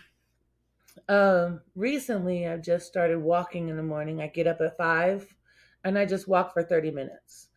[1.08, 4.20] um, recently, I've just started walking in the morning.
[4.20, 5.36] I get up at five
[5.84, 7.48] and I just walk for 30 minutes.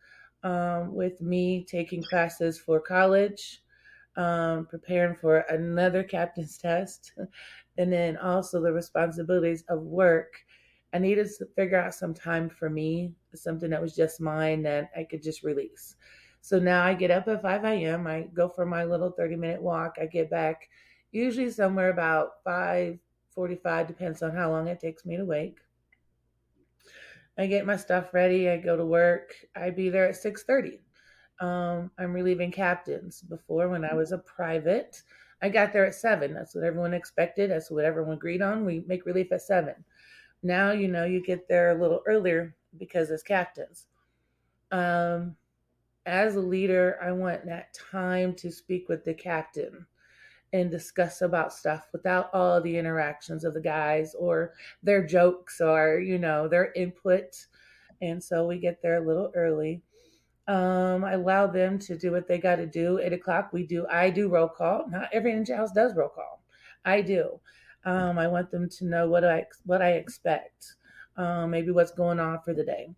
[0.42, 3.62] Um, with me taking classes for college,
[4.16, 7.12] um, preparing for another captain's test,
[7.78, 10.44] and then also the responsibilities of work.
[10.92, 14.90] I needed to figure out some time for me, something that was just mine that
[14.96, 15.96] I could just release.
[16.40, 18.06] So now I get up at 5 a.m.
[18.06, 19.96] I go for my little 30 minute walk.
[20.00, 20.68] I get back
[21.10, 25.58] usually somewhere about 5:45, depends on how long it takes me to wake.
[27.38, 28.48] I get my stuff ready.
[28.48, 29.34] I go to work.
[29.54, 30.80] I be there at 6:30.
[31.40, 33.20] Um, I'm relieving captains.
[33.22, 35.02] Before, when I was a private,
[35.42, 36.32] I got there at seven.
[36.34, 37.50] That's what everyone expected.
[37.50, 38.64] That's what everyone agreed on.
[38.64, 39.74] We make relief at seven.
[40.42, 43.86] Now, you know, you get there a little earlier because as captains.
[44.70, 45.36] Um,
[46.06, 49.86] as a leader, I want that time to speak with the captain
[50.52, 55.98] and discuss about stuff without all the interactions of the guys or their jokes or,
[55.98, 57.46] you know, their input.
[58.00, 59.82] And so we get there a little early.
[60.48, 63.00] Um, I allow them to do what they got to do.
[63.00, 63.86] Eight o'clock, we do.
[63.88, 64.88] I do roll call.
[64.88, 66.42] Not every engine house does roll call.
[66.84, 67.40] I do.
[67.84, 70.74] Um, I want them to know what I what I expect.
[71.16, 72.90] Um, maybe what's going on for the day.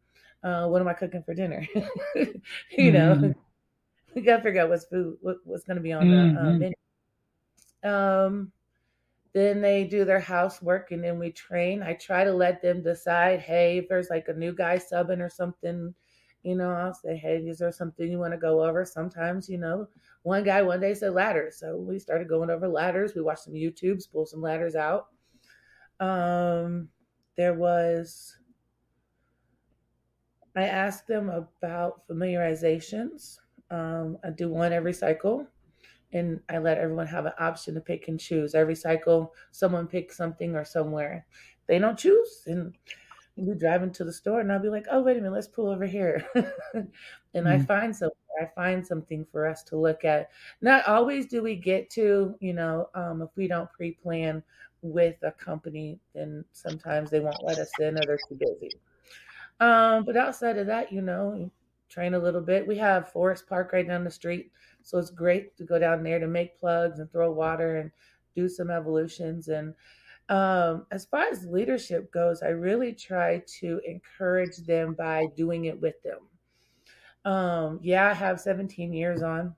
[0.43, 1.67] Uh, what am I cooking for dinner?
[1.75, 2.33] you
[2.79, 2.93] mm-hmm.
[2.93, 3.35] know,
[4.15, 6.35] we got to figure out what's food, what, what's going to be on mm-hmm.
[6.35, 6.75] the uh, menu.
[7.85, 8.53] Um,
[9.33, 11.83] then they do their housework and then we train.
[11.83, 15.29] I try to let them decide, hey, if there's like a new guy subbing or
[15.29, 15.95] something,
[16.43, 18.85] you know, I'll say, hey, is there something you want to go over?
[18.85, 19.89] Sometimes, you know,
[20.23, 21.59] one guy one day said ladders.
[21.59, 23.15] So we started going over ladders.
[23.15, 25.09] We watched some YouTubes, pull some ladders out.
[26.01, 26.89] Um,
[27.37, 28.37] there was,
[30.57, 33.39] I asked them about familiarizations.
[33.71, 35.47] Um, I do one every cycle
[36.13, 38.55] and I let everyone have an option to pick and choose.
[38.55, 41.27] Every cycle, someone picks something or somewhere.
[41.67, 42.75] They don't choose, and
[43.39, 45.69] we drive into the store, and I'll be like, "Oh, wait a minute, let's pull
[45.69, 46.89] over here," and
[47.35, 47.47] mm-hmm.
[47.47, 48.17] I find something.
[48.41, 50.31] I find something for us to look at.
[50.61, 54.45] Not always do we get to, you know, um, if we don't pre-plan
[54.83, 58.71] with a company, then sometimes they won't let us in, or they're too busy.
[59.59, 61.51] Um, but outside of that, you know,
[61.89, 62.65] train a little bit.
[62.65, 64.53] We have Forest Park right down the street
[64.89, 67.91] so it's great to go down there to make plugs and throw water and
[68.35, 69.49] do some evolutions.
[69.49, 69.75] And
[70.29, 75.81] um, as far as leadership goes, I really try to encourage them by doing it
[75.81, 76.19] with them.
[77.25, 79.55] Um, yeah, I have 17 years on.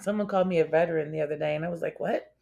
[0.00, 2.32] Someone called me a veteran the other day, and I was like, "What?"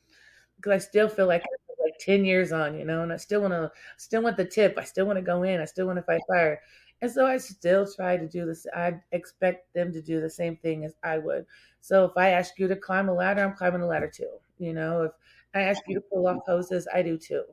[0.56, 1.44] Because I still feel like
[1.80, 4.74] like 10 years on, you know, and I still want to, still want the tip.
[4.78, 5.60] I still want to go in.
[5.60, 6.60] I still want to fight fire.
[7.02, 8.66] And so I still try to do this.
[8.74, 11.46] I expect them to do the same thing as I would.
[11.80, 14.30] So if I ask you to climb a ladder, I'm climbing a ladder too.
[14.58, 15.12] You know, if
[15.54, 17.44] I ask you to pull off hoses, I do too.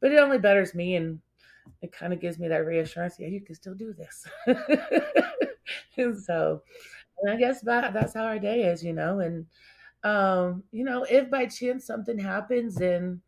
[0.00, 1.20] But it only betters me and
[1.82, 3.16] it kind of gives me that reassurance.
[3.18, 4.26] Yeah, you can still do this.
[5.96, 6.62] and so
[7.22, 9.20] and I guess that, that's how our day is, you know.
[9.20, 9.46] And
[10.04, 13.20] um, you know, if by chance something happens and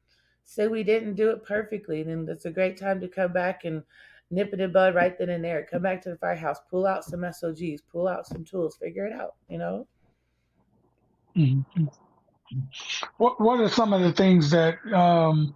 [0.44, 3.82] say we didn't do it perfectly, then it's a great time to come back and
[4.30, 5.66] nip it in bud right then and there.
[5.70, 9.12] Come back to the firehouse, pull out some SOGs, pull out some tools, figure it
[9.12, 9.86] out, you know.
[11.36, 11.84] Mm-hmm.
[13.16, 15.54] What What are some of the things that um,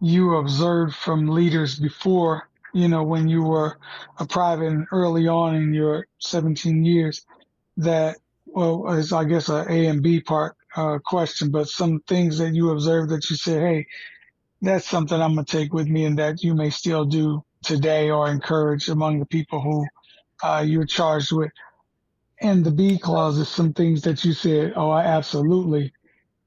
[0.00, 2.48] you observed from leaders before?
[2.72, 3.78] You know, when you were
[4.18, 7.24] a private and early on in your 17 years,
[7.78, 12.38] that well, is I guess a A and B part uh, question, but some things
[12.38, 13.86] that you observed that you said, hey,
[14.62, 18.28] that's something I'm gonna take with me, and that you may still do today or
[18.28, 19.86] encourage among the people who
[20.42, 21.50] uh, you're charged with.
[22.40, 25.92] And the B clause is some things that you said, oh, I absolutely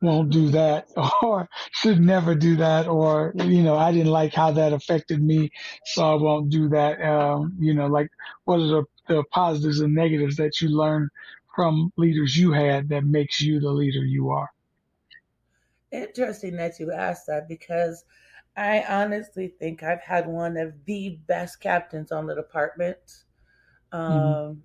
[0.03, 0.87] won't do that
[1.23, 5.49] or should never do that or you know i didn't like how that affected me
[5.85, 8.09] so i won't do that um, you know like
[8.45, 11.09] what are the, the positives and negatives that you learn
[11.55, 14.49] from leaders you had that makes you the leader you are
[15.91, 18.03] interesting that you asked that because
[18.57, 23.23] i honestly think i've had one of the best captains on the department
[23.91, 23.97] mm-hmm.
[23.97, 24.59] um, mm-hmm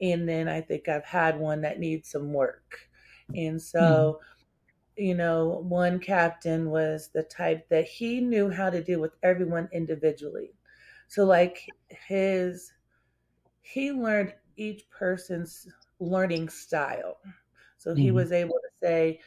[0.00, 2.88] and then I think I've had one that needs some work.
[3.34, 4.24] And so, mm.
[4.98, 9.68] You know, one captain was the type that he knew how to deal with everyone
[9.72, 10.52] individually.
[11.06, 12.72] So, like his,
[13.62, 15.68] he learned each person's
[16.00, 17.18] learning style.
[17.78, 18.14] So he mm.
[18.14, 19.20] was able to say,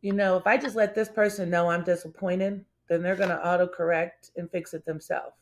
[0.00, 3.36] you know, if I just let this person know I'm disappointed, then they're going to
[3.44, 5.34] autocorrect and fix it themselves.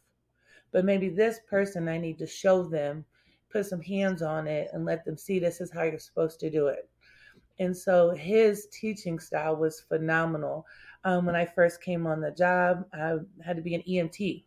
[0.72, 3.04] But maybe this person, I need to show them
[3.52, 6.50] put some hands on it and let them see this is how you're supposed to
[6.50, 6.88] do it.
[7.58, 10.66] And so his teaching style was phenomenal.
[11.04, 14.44] Um, when I first came on the job, I had to be an EMT.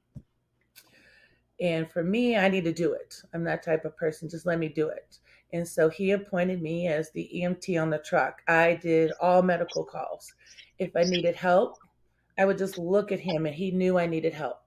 [1.60, 3.22] And for me, I need to do it.
[3.34, 4.30] I'm that type of person.
[4.30, 5.18] Just let me do it.
[5.54, 8.42] And so he appointed me as the EMT on the truck.
[8.48, 10.34] I did all medical calls.
[10.78, 11.78] If I needed help,
[12.38, 14.62] I would just look at him and he knew I needed help.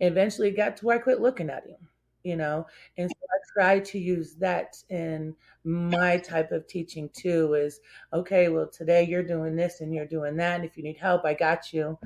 [0.00, 1.88] Eventually, it got to where I quit looking at him
[2.26, 2.66] you know?
[2.98, 5.34] And so i try to use that in
[5.64, 7.80] my type of teaching too is
[8.12, 11.24] okay well today you're doing this and you're doing that and if you need help
[11.24, 11.98] i got you.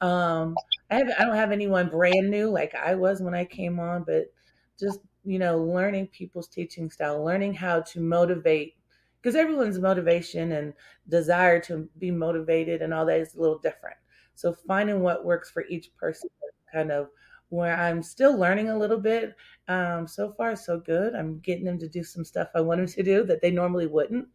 [0.00, 3.78] Um i have i don't have anyone brand new like i was when i came
[3.78, 4.32] on but
[4.78, 8.76] just you know learning people's teaching style learning how to motivate
[9.20, 10.72] because everyone's motivation and
[11.08, 13.98] desire to be motivated and all that is a little different.
[14.34, 16.30] So finding what works for each person
[16.72, 17.10] kind of
[17.50, 19.36] where I'm still learning a little bit.
[19.68, 21.14] Um, so far, so good.
[21.14, 23.86] I'm getting them to do some stuff I want them to do that they normally
[23.86, 24.28] wouldn't.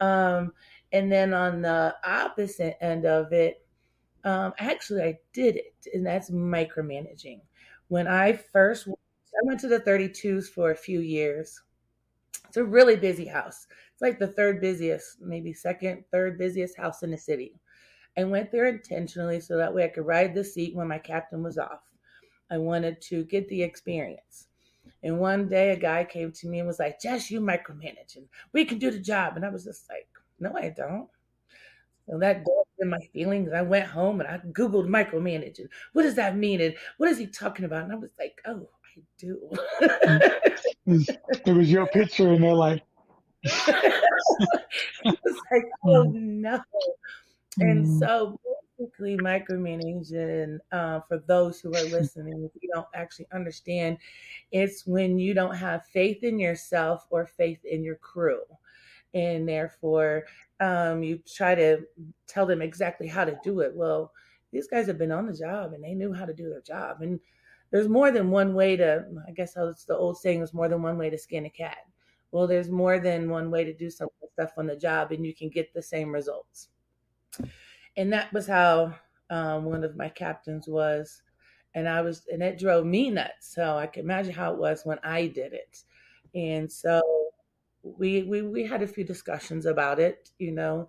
[0.00, 0.52] Um,
[0.92, 3.64] and then on the opposite end of it,
[4.24, 7.40] um, actually, I did it, and that's micromanaging.
[7.88, 11.60] When I first, I went to the 32s for a few years.
[12.48, 13.66] It's a really busy house.
[13.92, 17.60] It's like the third busiest, maybe second, third busiest house in the city.
[18.18, 21.42] I went there intentionally so that way I could ride the seat when my captain
[21.42, 21.89] was off.
[22.50, 24.46] I wanted to get the experience.
[25.02, 28.26] And one day a guy came to me and was like, Jess, you micromanage and
[28.52, 29.36] we can do the job.
[29.36, 30.08] And I was just like,
[30.38, 31.08] no, I don't.
[32.08, 33.52] And that got in my feelings.
[33.52, 35.68] I went home and I Googled micromanaging.
[35.92, 36.60] What does that mean?
[36.60, 37.84] And what is he talking about?
[37.84, 39.50] And I was like, oh, I do.
[40.86, 42.82] it was your picture and they're like,
[43.42, 46.60] it's like, oh no.
[47.58, 47.98] And mm.
[47.98, 48.38] so
[48.80, 53.98] basically micromanaging uh, for those who are listening if you don't actually understand
[54.52, 58.40] it's when you don't have faith in yourself or faith in your crew.
[59.12, 60.24] And therefore
[60.60, 61.84] um, you try to
[62.26, 63.74] tell them exactly how to do it.
[63.74, 64.12] Well
[64.52, 67.02] these guys have been on the job and they knew how to do their job.
[67.02, 67.20] And
[67.70, 70.82] there's more than one way to i guess it's the old saying there's more than
[70.82, 71.78] one way to skin a cat.
[72.32, 75.34] Well there's more than one way to do some stuff on the job and you
[75.34, 76.68] can get the same results
[78.00, 78.94] and that was how
[79.30, 81.22] um, one of my captains was.
[81.74, 83.54] And i was and it drove me nuts.
[83.54, 85.84] So i can imagine how it was when i did it.
[86.34, 87.02] And so
[87.82, 90.88] we we we had a few discussions about it you know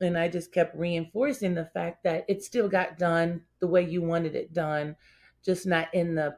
[0.00, 4.02] and i just kept reinforcing the fact that it still got done the way you
[4.02, 4.96] wanted it done
[5.44, 6.36] just not in the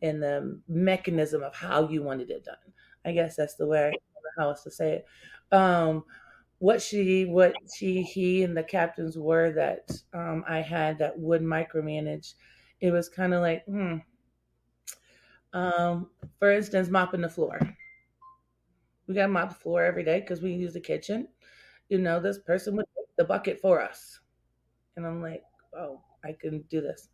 [0.00, 2.56] in the mechanism of how you wanted it done.
[3.04, 3.92] I guess that's the way
[4.38, 5.54] how else to say it.
[5.56, 6.04] Um
[6.62, 11.42] what she, what she, he, and the captains were that um, I had that would
[11.42, 12.34] micromanage.
[12.80, 13.96] It was kind of like, hmm.
[15.52, 17.58] Um, for instance, mopping the floor.
[19.08, 21.26] We got to mop the floor every day because we use the kitchen.
[21.88, 24.20] You know, this person would take the bucket for us.
[24.96, 25.42] And I'm like,
[25.76, 27.08] oh, I can do this.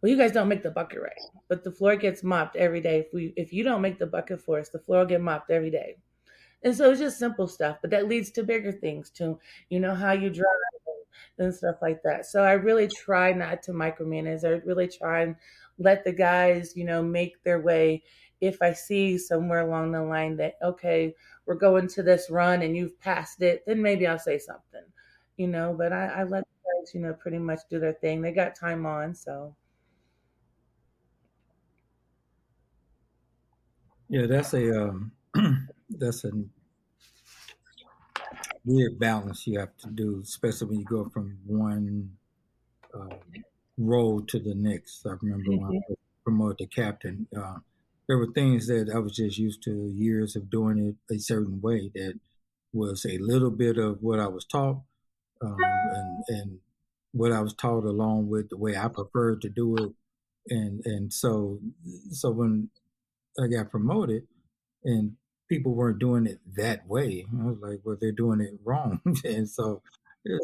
[0.00, 3.00] Well, you guys don't make the bucket right, but the floor gets mopped every day.
[3.00, 5.50] If we, if you don't make the bucket for us, the floor will get mopped
[5.50, 5.96] every day.
[6.64, 9.38] And so it's just simple stuff, but that leads to bigger things too.
[9.68, 10.46] You know how you drive
[11.38, 12.26] and stuff like that.
[12.26, 14.44] So I really try not to micromanage.
[14.44, 15.36] I really try and
[15.78, 18.02] let the guys, you know, make their way.
[18.40, 21.14] If I see somewhere along the line that okay,
[21.46, 24.84] we're going to this run and you've passed it, then maybe I'll say something,
[25.36, 25.74] you know.
[25.76, 28.20] But I, I let the guys, you know, pretty much do their thing.
[28.20, 29.54] They got time on, so.
[34.08, 35.12] Yeah, that's a um,
[35.98, 36.30] that's a
[38.64, 42.10] weird balance you have to do, especially when you go from one
[42.94, 43.16] uh,
[43.78, 45.06] role to the next.
[45.06, 45.66] I remember mm-hmm.
[45.66, 47.56] when I was promoted to captain, uh,
[48.08, 51.60] there were things that I was just used to years of doing it a certain
[51.60, 52.18] way that
[52.72, 54.82] was a little bit of what I was taught
[55.40, 55.56] um,
[55.94, 56.58] and, and
[57.12, 59.92] what I was taught along with the way I preferred to do it.
[60.48, 61.60] And, and so,
[62.10, 62.70] so when
[63.42, 64.26] I got promoted
[64.84, 65.16] and
[65.52, 67.26] people weren't doing it that way.
[67.30, 69.02] I was like, well, they're doing it wrong.
[69.24, 69.82] and so
[70.24, 70.40] it,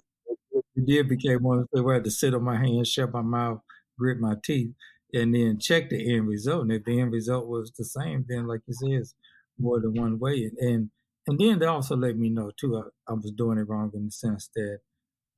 [0.85, 3.23] did became one of the where I had to sit on my hands, shut my
[3.23, 3.62] mouth,
[3.99, 4.73] grit my teeth,
[5.14, 6.62] and then check the end result.
[6.64, 9.14] And if the end result was the same, then like you said, it's
[9.59, 10.51] more than one way.
[10.61, 10.90] And
[11.27, 14.05] and then they also let me know too, I, I was doing it wrong in
[14.07, 14.81] the sense that,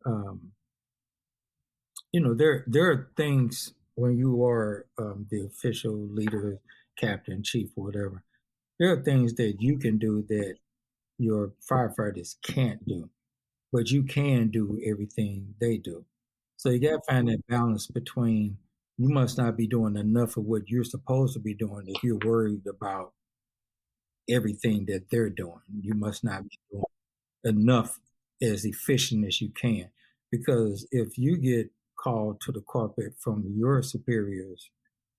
[0.04, 0.50] um,
[2.12, 6.58] you know, there there are things when you are um, the official leader,
[6.98, 8.24] captain, chief, whatever
[8.80, 10.56] there are things that you can do that
[11.18, 13.10] your firefighters can't do,
[13.72, 16.06] but you can do everything they do.
[16.56, 18.56] So you got to find that balance between
[18.96, 22.18] you must not be doing enough of what you're supposed to be doing if you're
[22.24, 23.12] worried about
[24.28, 25.60] everything that they're doing.
[25.82, 26.84] You must not be doing
[27.44, 27.98] enough
[28.42, 29.90] as efficient as you can.
[30.32, 34.70] Because if you get called to the carpet from your superiors,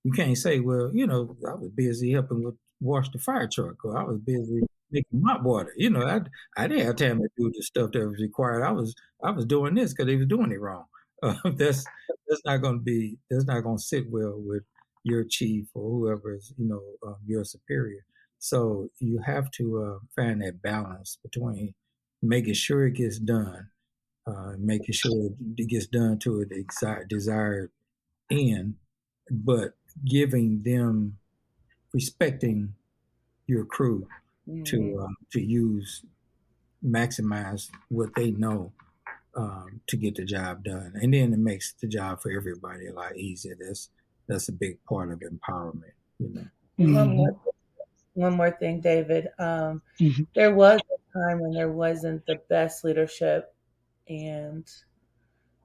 [0.03, 3.85] you can't say, well, you know, I was busy helping with wash the fire truck
[3.85, 4.61] or I was busy
[4.91, 5.73] making mop water.
[5.77, 6.21] You know, I
[6.61, 8.63] I didn't have time to do the stuff that was required.
[8.63, 10.85] I was I was doing this because they was doing it wrong.
[11.23, 11.85] Uh, that's
[12.27, 14.63] that's not going to be that's not going to sit well with
[15.03, 18.03] your chief or whoever is, you know, um, your superior.
[18.39, 21.75] So you have to uh, find that balance between
[22.23, 23.69] making sure it gets done,
[24.27, 27.71] uh, making sure it gets done to desired, desired
[28.31, 28.75] end,
[29.31, 29.73] but
[30.05, 31.17] giving them,
[31.93, 32.73] respecting
[33.47, 34.07] your crew
[34.47, 34.63] mm-hmm.
[34.63, 36.03] to uh, to use,
[36.85, 38.71] maximize what they know
[39.35, 42.93] um, to get the job done, and then it makes the job for everybody a
[42.93, 43.55] lot easier.
[43.59, 43.89] That's
[44.27, 45.93] that's a big part of empowerment.
[46.19, 46.47] You know.
[46.79, 46.95] Mm-hmm.
[46.95, 47.39] One, more,
[48.13, 49.27] one more thing, David.
[49.37, 50.23] Um, mm-hmm.
[50.33, 53.53] There was a time when there wasn't the best leadership,
[54.07, 54.67] and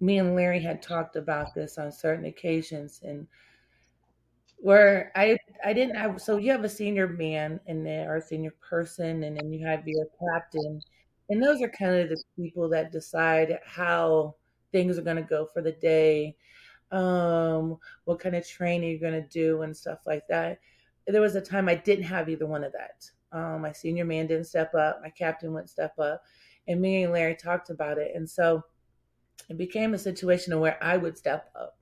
[0.00, 3.26] me and Larry had talked about this on certain occasions, and
[4.56, 8.22] where I I didn't have so you have a senior man in there or a
[8.22, 10.80] senior person, and then you have your captain,
[11.28, 14.34] and those are kind of the people that decide how
[14.72, 16.36] things are going to go for the day
[16.92, 20.60] um, what kind of training you're going to do and stuff like that.
[21.06, 23.10] There was a time I didn't have either one of that.
[23.32, 26.22] Um, my senior man didn't step up, my captain wouldn't step up,
[26.68, 28.12] and me and Larry talked about it.
[28.14, 28.62] And so
[29.48, 31.76] it became a situation where I would step up.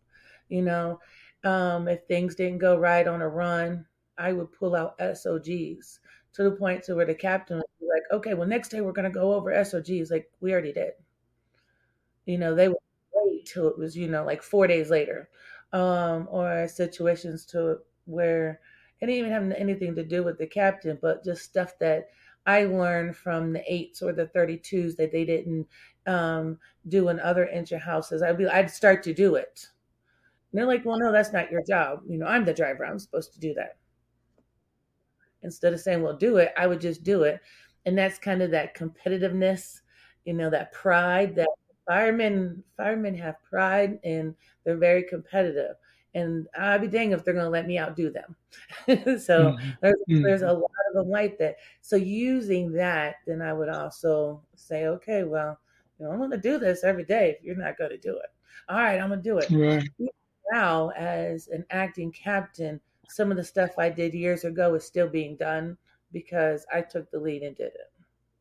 [0.49, 1.01] You know,
[1.45, 3.87] um, if things didn't go right on a run,
[4.19, 6.01] I would pull out SOGs
[6.35, 8.93] to the point to where the captain would be like, okay, well, next day we're
[8.93, 10.11] going to go over SOGs.
[10.11, 10.93] Like, we already did.
[12.27, 12.79] You know, they would
[13.13, 15.29] wait till it was, you know, like four days later.
[15.73, 18.61] Um, or situations to where
[19.01, 22.09] it didn't even have anything to do with the captain, but just stuff that
[22.47, 25.67] I learned from the eights or the 32s that they didn't
[26.07, 28.23] um, do in other engine houses.
[28.23, 29.69] I'd be, I'd start to do it.
[30.55, 32.03] And they're like, well, no, that's not your job.
[32.09, 32.87] You know, I'm the driver.
[32.87, 33.77] I'm supposed to do that.
[35.43, 37.41] Instead of saying, well, do it, I would just do it.
[37.87, 39.81] And that's kind of that competitiveness,
[40.25, 41.49] you know, that pride that
[41.89, 44.33] firemen firemen have pride and
[44.65, 45.75] they're very competitive
[46.15, 48.37] and I'll be dang if they're going to let me outdo them.
[48.87, 49.71] so mm-hmm.
[49.83, 50.23] There's, mm-hmm.
[50.23, 51.57] there's, a lot of them like that.
[51.81, 55.59] So using that, then I would also say, okay, well,
[55.99, 57.31] you know, I'm going to do this every day.
[57.37, 58.31] If you're not going to do it,
[58.69, 59.51] all right, I'm going to do it.
[59.51, 60.13] Right.
[60.53, 65.09] Now, as an acting captain, some of the stuff I did years ago is still
[65.09, 65.77] being done
[66.13, 67.93] because I took the lead and did it.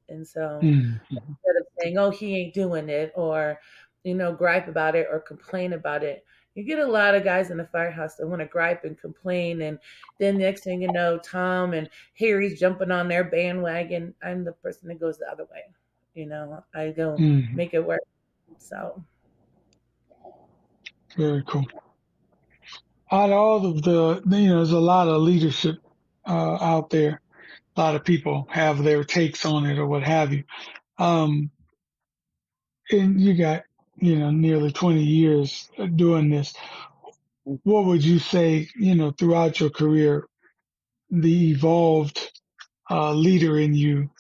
[0.10, 0.98] And so mm-hmm.
[1.10, 3.60] instead of saying, oh, he ain't doing it, or,
[4.04, 6.26] you know, gripe about it or complain about it,
[6.56, 9.62] you get a lot of guys in the firehouse that want to gripe and complain.
[9.64, 9.80] And
[10.20, 11.90] then next thing you know, Tom and
[12.20, 14.14] Harry's jumping on their bandwagon.
[14.22, 15.64] I'm the person that goes the other way.
[16.14, 17.56] You know, I go mm-hmm.
[17.56, 18.02] make it work.
[18.60, 19.04] So.
[21.18, 21.66] Very cool.
[23.14, 25.78] Out of all of the, you know, there's a lot of leadership
[26.28, 27.22] uh, out there
[27.76, 30.44] a lot of people have their takes on it or what have you.
[30.98, 31.50] Um,
[32.92, 33.64] and you got,
[33.98, 36.54] you know, nearly 20 years doing this.
[37.44, 40.28] What would you say, you know, throughout your career,
[41.10, 42.32] the evolved
[42.90, 44.12] uh, leader in you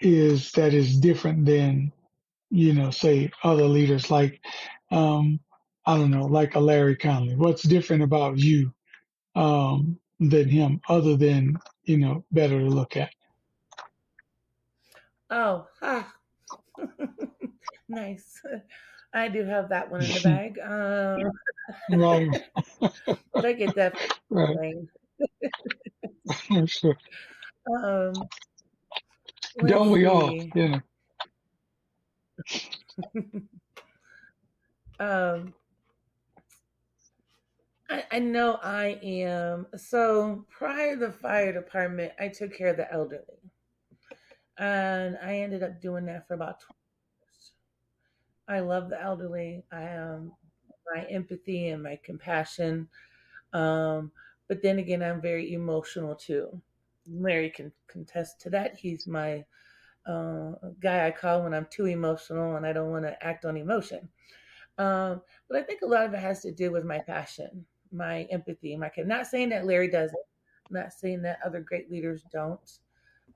[0.00, 1.92] is that is different than,
[2.50, 4.40] you know, say other leaders like,
[4.90, 5.40] um,
[5.88, 7.34] I don't know, like a Larry Conley.
[7.34, 8.74] What's different about you
[9.34, 13.08] um, than him, other than you know, better to look at.
[15.30, 16.14] Oh, ah.
[17.88, 18.42] nice.
[19.14, 20.58] I do have that one in the bag.
[20.58, 22.44] Um, right.
[23.32, 23.94] but I get that.
[24.28, 24.76] Right.
[26.66, 26.98] sure.
[27.66, 28.12] Um,
[29.66, 30.38] Don't we all?
[30.54, 30.80] Yeah.
[35.00, 35.54] um,
[37.90, 39.66] I, I know I am.
[39.76, 43.52] So prior to the fire department, I took care of the elderly.
[44.58, 46.78] And I ended up doing that for about 20
[47.20, 47.52] years.
[48.48, 49.64] I love the elderly.
[49.72, 50.32] I um
[50.94, 52.88] my empathy and my compassion.
[53.52, 54.12] Um,
[54.48, 56.60] but then again, I'm very emotional too.
[57.08, 58.76] Larry can contest to that.
[58.76, 59.44] He's my
[60.06, 63.56] uh, guy I call when I'm too emotional and I don't want to act on
[63.56, 64.08] emotion.
[64.78, 68.22] Um, but I think a lot of it has to do with my passion my
[68.24, 69.06] empathy, my kid.
[69.06, 70.18] not saying that Larry doesn't,
[70.68, 72.78] I'm not saying that other great leaders don't.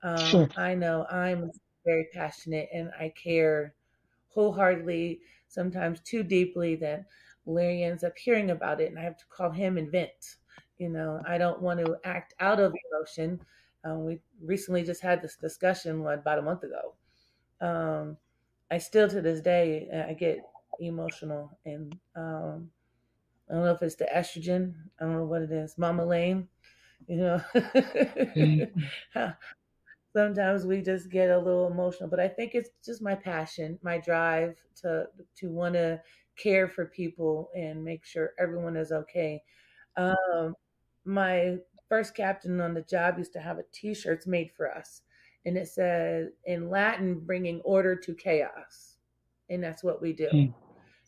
[0.03, 0.49] Um, sure.
[0.57, 1.51] I know I'm
[1.85, 3.73] very passionate and I care
[4.29, 7.05] wholeheartedly, sometimes too deeply that
[7.45, 10.37] Larry ends up hearing about it and I have to call him and vent.
[10.77, 13.39] You know, I don't want to act out of emotion.
[13.83, 16.95] Um, we recently just had this discussion about a month ago.
[17.61, 18.17] Um,
[18.71, 20.39] I still to this day I get
[20.79, 22.69] emotional and um,
[23.53, 24.73] I don't know if it's the estrogen.
[24.99, 25.77] I don't know what it is.
[25.77, 26.47] Mama Lane,
[27.07, 27.41] you know.
[27.53, 29.29] mm-hmm.
[30.15, 33.99] Sometimes we just get a little emotional, but I think it's just my passion, my
[33.99, 35.05] drive to
[35.37, 36.01] to want to
[36.35, 39.43] care for people and make sure everyone is okay.
[39.97, 40.55] Um,
[41.05, 41.57] my
[41.89, 45.03] first captain on the job used to have a T-shirts made for us,
[45.45, 48.97] and it said in Latin, "Bringing order to chaos,"
[49.51, 50.29] and that's what we do.
[50.33, 50.53] Mm.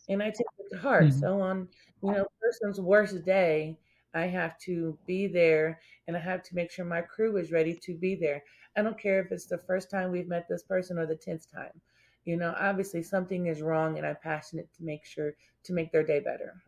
[0.09, 1.05] And I take it to heart.
[1.05, 1.19] Mhm.
[1.19, 1.67] So on
[2.05, 3.77] you know person's worst day,
[4.13, 7.75] I have to be there, and I have to make sure my crew is ready
[7.83, 8.43] to be there.
[8.75, 11.51] I don't care if it's the first time we've met this person or the tenth
[11.51, 11.81] time.
[12.25, 15.33] You know, obviously something is wrong, and I'm passionate to make sure
[15.63, 16.63] to make their day better.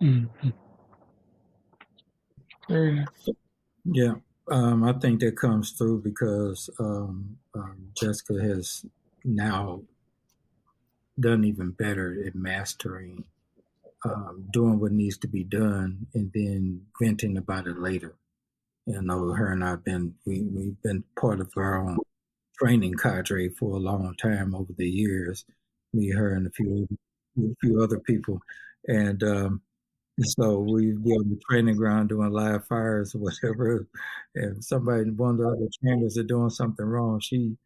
[0.00, 0.52] Mhm.
[2.68, 3.28] Very nice.
[3.84, 4.14] Yeah,
[4.50, 8.86] um, I think that comes through because um, um, Jessica has
[9.24, 9.82] now
[11.18, 13.24] done even better at mastering
[14.04, 18.16] um, doing what needs to be done and then venting about it later.
[18.86, 21.98] You know, her and I've been we we've been part of our own
[22.58, 25.44] training cadre for a long time over the years.
[25.92, 26.88] Me, her, and a few
[27.38, 28.40] a few other people,
[28.88, 29.62] and um,
[30.20, 33.86] so we be on the training ground doing live fires or whatever.
[34.34, 37.20] And somebody, one of the other trainers, are doing something wrong.
[37.20, 37.56] She,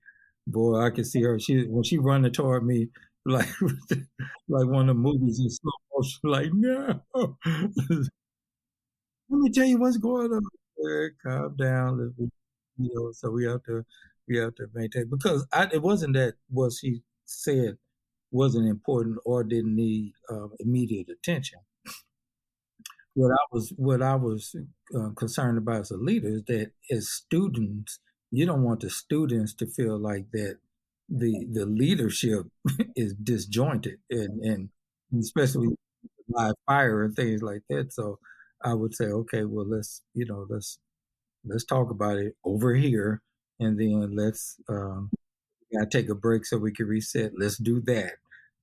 [0.47, 1.39] boy, I can see her.
[1.39, 2.89] She when she running toward me
[3.27, 3.49] like
[4.49, 6.20] like one of the movies in slow motion.
[6.24, 7.01] Like no,
[9.29, 10.43] let me tell you what's going on.
[10.79, 12.14] Yeah, calm down.
[12.79, 13.85] You know, so we have to
[14.29, 17.79] we have to maintain because I, it wasn't that what she said
[18.31, 21.61] wasn't important or didn't need um, immediate attention.
[23.14, 24.55] What I was what I was
[24.95, 27.99] uh, concerned about as a leader is that as students,
[28.31, 30.59] you don't want the students to feel like that
[31.09, 32.46] the the leadership
[32.96, 34.68] is disjointed and and
[35.20, 35.68] especially
[36.28, 37.92] live fire and things like that.
[37.92, 38.18] So
[38.62, 40.78] I would say, okay, well let's you know let's
[41.44, 43.22] let's talk about it over here,
[43.61, 45.11] and then let's um,
[45.72, 47.32] gotta take a break so we can reset.
[47.38, 48.14] Let's do that.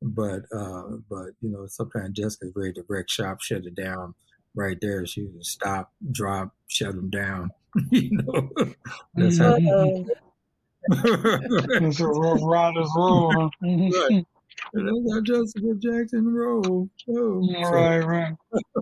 [0.02, 4.16] But uh, but you know sometimes Jessica's ready to wreck shop, shut it down
[4.56, 5.06] right there.
[5.06, 7.52] She would stop, drop, shut them down.
[7.92, 8.50] you know
[9.16, 9.58] that's how.
[10.92, 11.40] Uh-oh.
[11.70, 13.32] It's a rough riders roll.
[13.32, 13.50] Huh?
[13.62, 14.26] right.
[14.74, 16.90] That's how Jessica Jackson roll.
[17.10, 18.34] Oh, so right, right.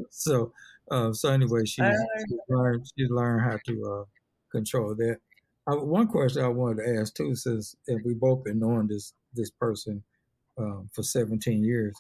[0.10, 0.54] so
[0.90, 1.92] uh, so anyway, she, I
[2.28, 4.04] she's learned she's learned how to uh,
[4.52, 5.18] control that.
[5.68, 9.14] Uh, one question I wanted to ask too, since and we both been knowing this
[9.34, 10.04] this person
[10.58, 11.96] um, for 17 years,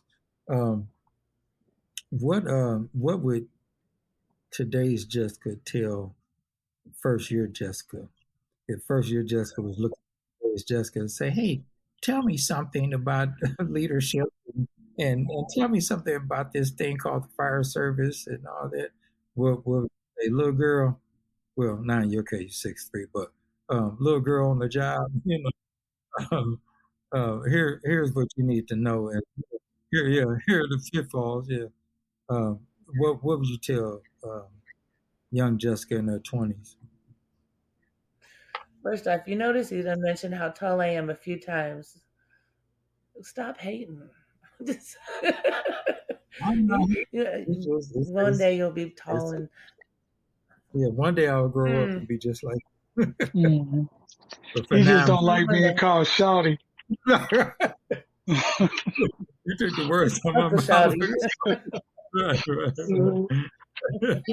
[0.50, 0.90] um,
[2.10, 3.48] what um, what would
[4.52, 6.16] today's Jessica tell
[6.98, 8.08] first year Jessica?
[8.68, 9.98] If first year Jessica was looking
[10.56, 11.64] at Jessica and say, "Hey,
[12.02, 14.68] tell me something about leadership and,
[15.00, 18.90] and and tell me something about this thing called the fire service and all that."
[19.36, 19.88] Well, well,
[20.26, 21.00] a little girl,
[21.56, 23.32] well, not in your case, six three, but
[23.70, 25.52] um, little girl on the job, you know,
[26.32, 26.62] um,
[27.14, 29.24] uh, here here's what you need to know, and
[29.92, 31.48] here, yeah, here are the pitfalls.
[31.50, 31.68] Yeah,
[32.30, 32.60] um,
[32.98, 34.48] what what would you tell um,
[35.32, 36.78] young Jessica in her twenties?
[38.84, 42.00] First off, you notice he done mentioned how tall I am a few times.
[43.22, 44.02] Stop hating.
[44.66, 44.98] Just-
[47.12, 49.50] Yeah, It's just, it's, one day you'll be tall and
[50.74, 50.88] yeah.
[50.88, 51.98] One day I'll grow up Mm.
[51.98, 52.58] and be just like.
[54.56, 55.74] But for He now, just don't like being day.
[55.74, 56.58] called shouty.
[57.06, 57.18] you
[59.58, 60.96] took the words out of Uncle my mouth.
[60.96, 61.12] Shouty.
[62.16, 62.74] right, right,
[64.02, 64.24] right.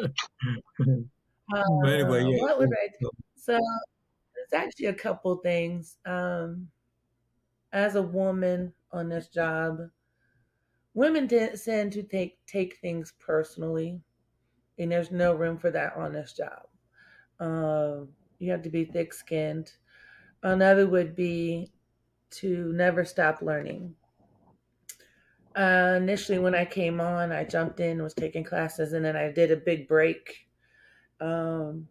[1.82, 2.42] but anyway, yeah.
[2.42, 3.58] what would I so- So
[4.50, 5.98] there's actually a couple things.
[6.04, 6.70] Um,
[7.72, 9.90] as a woman on this job,
[10.94, 14.02] women tend to take take things personally,
[14.78, 16.68] and there's no room for that on this job.
[17.40, 19.74] Um, you have to be thick skinned.
[20.42, 21.72] Another would be
[22.30, 23.96] to never stop learning.
[25.56, 29.32] Uh, initially, when I came on, I jumped in, was taking classes, and then I
[29.32, 30.48] did a big break.
[31.20, 31.88] Um,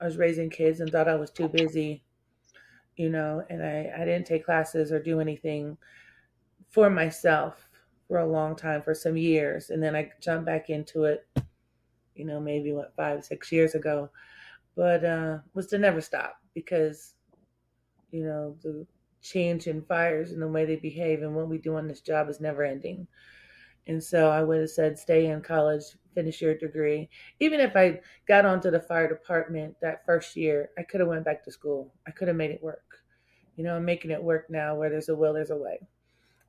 [0.00, 2.02] I was raising kids and thought I was too busy,
[2.96, 5.76] you know, and I, I didn't take classes or do anything
[6.68, 7.68] for myself
[8.08, 9.70] for a long time, for some years.
[9.70, 11.26] And then I jumped back into it,
[12.14, 14.10] you know, maybe what, five, six years ago.
[14.74, 17.14] But uh, was to never stop because,
[18.10, 18.86] you know, the
[19.22, 22.28] change in fires and the way they behave and what we do on this job
[22.28, 23.06] is never ending.
[23.86, 25.84] And so I would have said, stay in college,
[26.16, 27.10] finish your degree.
[27.40, 31.26] Even if I got onto the fire department that first year, I could have went
[31.26, 31.94] back to school.
[32.08, 33.04] I could have made it work.
[33.56, 34.76] You know, I'm making it work now.
[34.76, 35.80] Where there's a will, there's a way.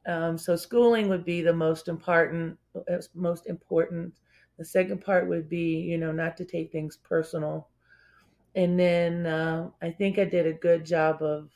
[0.07, 2.59] Um, so schooling would be the most important.
[2.76, 4.15] uh, Most important.
[4.57, 7.70] The second part would be, you know, not to take things personal.
[8.55, 11.51] And then uh, I think I did a good job of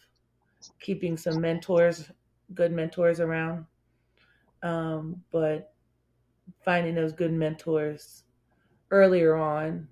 [0.80, 2.12] keeping some mentors,
[2.54, 3.68] good mentors around.
[4.64, 5.74] Um, but
[6.64, 8.24] finding those good mentors
[8.92, 9.88] earlier on,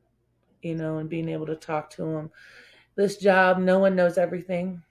[0.61, 2.31] you know, and being able to talk to them.
[2.95, 4.81] This job, no one knows everything.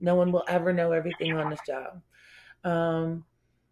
[0.00, 2.00] No one will ever know everything on this job.
[2.64, 3.24] Um,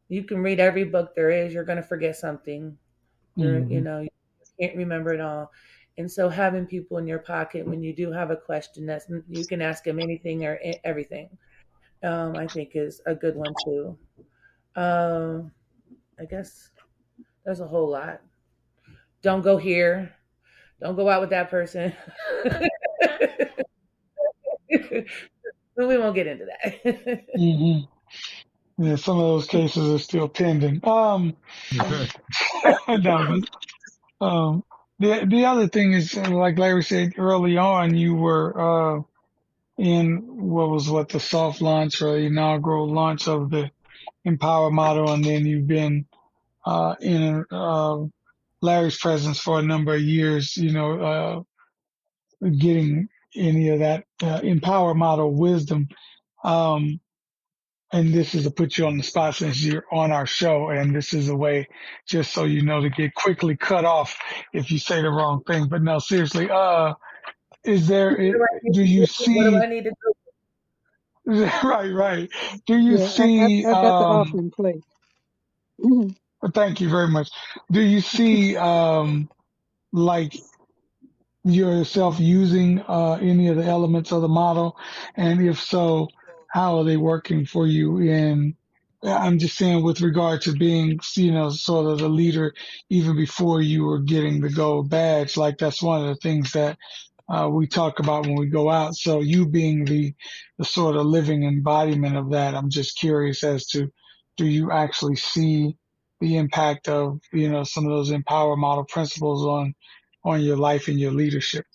[0.08, 2.76] you can read every book there is, you're going to forget something.
[3.36, 3.70] Mm-hmm.
[3.70, 4.08] You know, you
[4.58, 5.52] can't remember it all.
[5.98, 9.44] And so having people in your pocket when you do have a question that's you
[9.46, 11.28] can ask them anything or everything,
[12.04, 13.98] um, I think is a good one too.
[14.76, 15.50] Um,
[16.20, 16.70] I guess
[17.48, 18.20] there's a whole lot.
[19.22, 20.12] Don't go here.
[20.82, 21.94] Don't go out with that person.
[24.68, 25.06] we
[25.78, 26.84] won't get into that.
[27.38, 27.86] mm-hmm.
[28.84, 30.82] Yeah, some of those cases are still pending.
[30.84, 31.38] Um,
[32.86, 33.40] no,
[34.20, 34.62] but, um,
[34.98, 39.00] the the other thing is, like Larry said early on, you were uh,
[39.78, 43.70] in what was what the soft launch or inaugural launch of the
[44.26, 46.04] Empower model, and then you've been
[46.68, 47.98] uh, in uh,
[48.60, 50.54] Larry's presence for a number of years.
[50.56, 51.46] You know,
[52.42, 55.88] uh, getting any of that uh, Empower model wisdom.
[56.44, 57.00] Um,
[57.90, 60.68] and this is to put you on the spot since you're on our show.
[60.68, 61.68] And this is a way,
[62.06, 64.18] just so you know, to get quickly cut off
[64.52, 65.68] if you say the wrong thing.
[65.68, 66.92] But no, seriously, uh,
[67.64, 68.34] is there, do,
[68.72, 69.40] do you see,
[71.24, 72.28] right, right.
[72.66, 74.84] Do you Yeah, see, I, I, I got the um, offering plate.
[76.54, 77.30] Thank you very much.
[77.70, 79.28] Do you see, um,
[79.92, 80.34] like
[81.44, 84.76] yourself using, uh, any of the elements of the model?
[85.16, 86.08] And if so,
[86.50, 88.56] how are they working for you in
[89.02, 92.52] I'm just saying with regard to being, you know, sort of the leader
[92.90, 95.36] even before you were getting the gold badge.
[95.36, 96.78] Like that's one of the things that
[97.28, 98.96] uh, we talk about when we go out.
[98.96, 100.14] So you being the
[100.58, 103.90] the sort of living embodiment of that, I'm just curious as to
[104.36, 105.76] do you actually see
[106.20, 109.74] the impact of you know some of those empower model principles on
[110.24, 111.66] on your life and your leadership?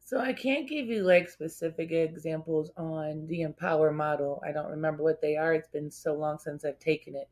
[0.00, 4.40] So I can't give you like specific examples on the Empower model.
[4.46, 5.52] I don't remember what they are.
[5.54, 7.28] It's been so long since I've taken it.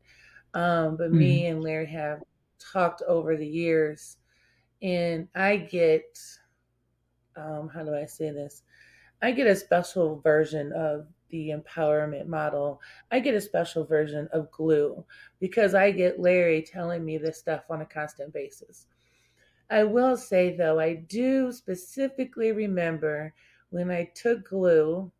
[0.53, 1.47] Um, but me Mm-hmm.
[1.47, 2.23] and Larry have
[2.59, 4.17] talked over the years,
[4.81, 6.17] and I get
[7.35, 8.63] um, how do I say this?
[9.21, 12.81] I get a special version of the empowerment model.
[13.11, 15.03] I get a special version of glue
[15.39, 18.87] because I get Larry telling me this stuff on a constant basis.
[19.69, 23.33] I will say though, I do specifically remember
[23.69, 25.11] when I took glue,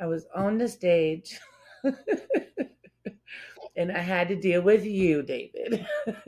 [0.00, 1.38] I was on the stage
[3.76, 5.86] and I had to deal with you, David.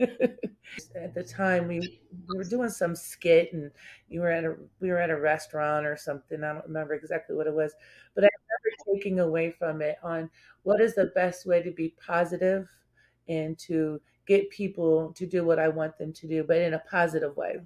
[0.95, 3.71] at the time we, we were doing some skit and
[4.07, 6.43] you were at a we were at a restaurant or something.
[6.43, 7.73] I don't remember exactly what it was,
[8.13, 10.29] but I remember taking away from it on
[10.63, 12.67] what is the best way to be positive
[13.27, 16.83] and to get people to do what I want them to do, but in a
[16.89, 17.57] positive way.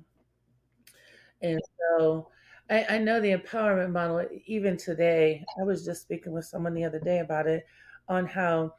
[1.42, 2.30] And so
[2.70, 6.86] I, I know the empowerment model, even today, I was just speaking with someone the
[6.86, 7.66] other day about it
[8.08, 8.74] on how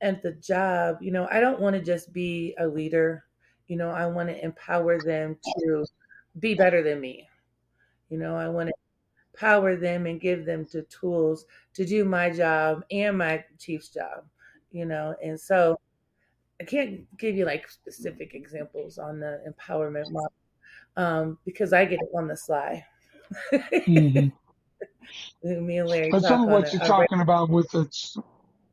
[0.00, 3.24] at the job, you know, I don't want to just be a leader.
[3.66, 5.84] You know, I want to empower them to
[6.38, 7.28] be better than me.
[8.08, 8.74] You know, I want to
[9.34, 11.44] empower them and give them the tools
[11.74, 14.24] to do my job and my chief's job,
[14.70, 15.14] you know.
[15.22, 15.78] And so
[16.60, 20.32] I can't give you like specific examples on the empowerment model
[20.96, 22.84] um, because I get it on the sly.
[23.52, 24.28] Mm-hmm.
[25.66, 27.88] Me and Larry But some of what you're a talking about with the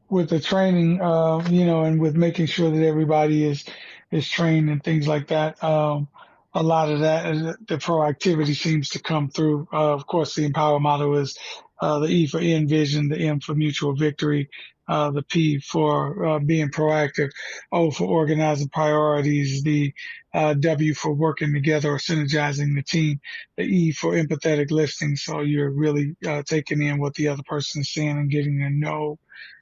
[0.10, 3.66] with the training, uh, you know, and with making sure that everybody is
[4.12, 5.62] is trained and things like that.
[5.64, 6.08] Um,
[6.54, 9.68] a lot of that, the proactivity seems to come through.
[9.74, 11.38] Uh, of course, the empower model is
[11.82, 14.50] uh, the E for envision, the M for mutual victory,
[14.88, 17.32] uh, the P for uh, being proactive,
[17.72, 19.94] O for organizing priorities, the
[20.34, 23.20] uh, W for working together or synergizing the team,
[23.58, 25.16] the E for empathetic listening.
[25.16, 28.70] So you're really uh, taking in what the other person is saying and getting to
[28.70, 29.18] know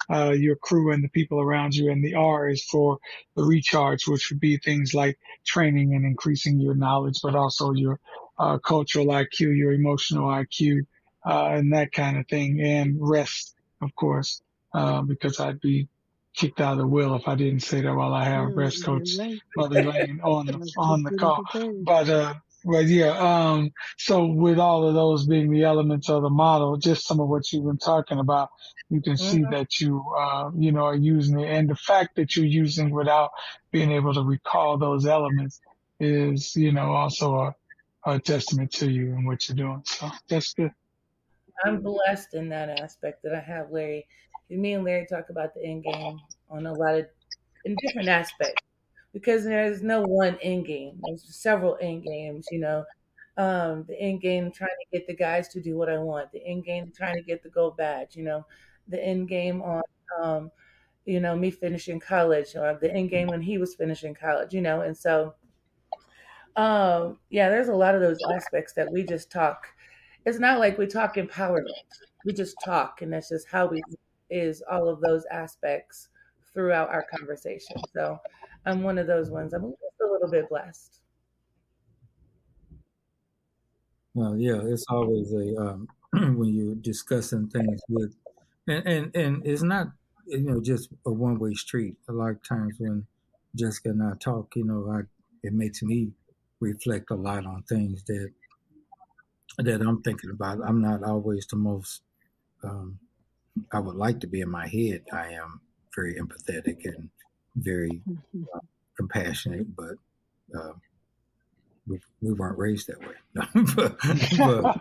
[0.10, 1.92] uh, your crew and the people around you.
[1.92, 2.98] And the R is for
[3.36, 8.00] the recharge, which would be things like training and increasing your knowledge, but also your
[8.38, 10.86] uh, cultural IQ, your emotional IQ,
[11.26, 12.60] uh, and that kind of thing.
[12.62, 14.42] And rest, of course,
[14.74, 15.88] uh, because I'd be
[16.36, 19.00] kicked out of the will if I didn't say that while I have rest you're
[19.00, 19.18] coach.
[19.56, 21.46] Mother Lane on the I on the getting call.
[21.84, 22.34] But uh,
[22.66, 27.06] but yeah, um, so with all of those being the elements of the model, just
[27.06, 28.50] some of what you've been talking about,
[28.90, 29.52] you can see Mhm.
[29.52, 33.32] that you uh, you know are using it, and the fact that you're using without
[33.72, 35.60] being able to recall those elements
[36.00, 37.56] is you know also a,
[38.06, 39.82] a testament to you and what you're doing.
[39.86, 40.72] So that's good.
[41.66, 44.08] I'm blessed in that aspect that I have Larry.
[44.50, 46.20] Me and Larry talk about the end game
[46.50, 47.08] on a lot of
[47.66, 48.62] in different aspects.
[49.14, 51.00] because there's no one end game.
[51.06, 52.86] There's several end games, you know.
[53.38, 56.32] Um, the end game trying to get the guys to do what I want.
[56.32, 58.46] The end game trying to get the gold badge, you know.
[58.88, 59.84] The end game on,
[60.22, 60.52] um,
[61.06, 64.62] you know, me finishing college or the end game when he was finishing college, you
[64.62, 64.82] know.
[64.82, 65.36] And so,
[66.56, 69.68] um, yeah, there's a lot of those aspects that we just talk.
[70.26, 71.74] It's not like we talk empowerment.
[72.26, 73.82] We just talk, and that's just how we
[74.34, 76.10] is all of those aspects
[76.54, 77.78] throughout our conversation.
[77.94, 78.20] So
[78.66, 79.54] I'm one of those ones.
[79.54, 81.00] I'm just a little bit blessed.
[84.16, 85.88] Well, yeah, it's always a um,
[86.38, 88.16] when you're discussing things with,
[88.68, 89.88] and, and and it's not
[90.28, 91.96] you know just a one way street.
[92.10, 93.06] A lot of times when
[93.56, 95.02] Jessica and I talk, you know, I
[95.44, 96.12] it makes me
[96.60, 98.32] reflect a lot on things that
[99.58, 100.60] that I'm thinking about.
[100.66, 102.02] I'm not always the most
[102.64, 103.00] um,
[103.72, 105.04] I would like to be in my head.
[105.12, 105.62] I am
[105.96, 107.10] very empathetic and
[107.56, 108.44] very Mm-hmm.
[108.56, 108.60] uh,
[108.98, 109.96] compassionate, but
[110.56, 110.74] uh,
[111.88, 113.16] we, we weren't raised that way.
[113.76, 113.98] but,
[114.38, 114.74] but,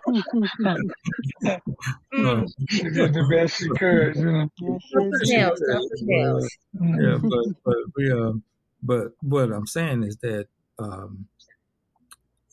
[2.14, 4.16] uh, She did the best she could.
[4.16, 4.48] You know.
[4.60, 5.82] Yes, yes, Nails, yes.
[5.90, 5.96] Dr.
[6.02, 6.50] Nails.
[6.80, 8.42] yeah, but but we um,
[8.82, 10.46] but what I'm saying is that
[10.78, 11.26] um,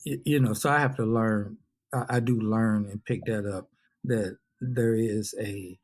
[0.06, 1.58] y- you know, so I have to learn.
[1.94, 3.70] I, I do learn and pick that up
[4.06, 5.78] that there is a,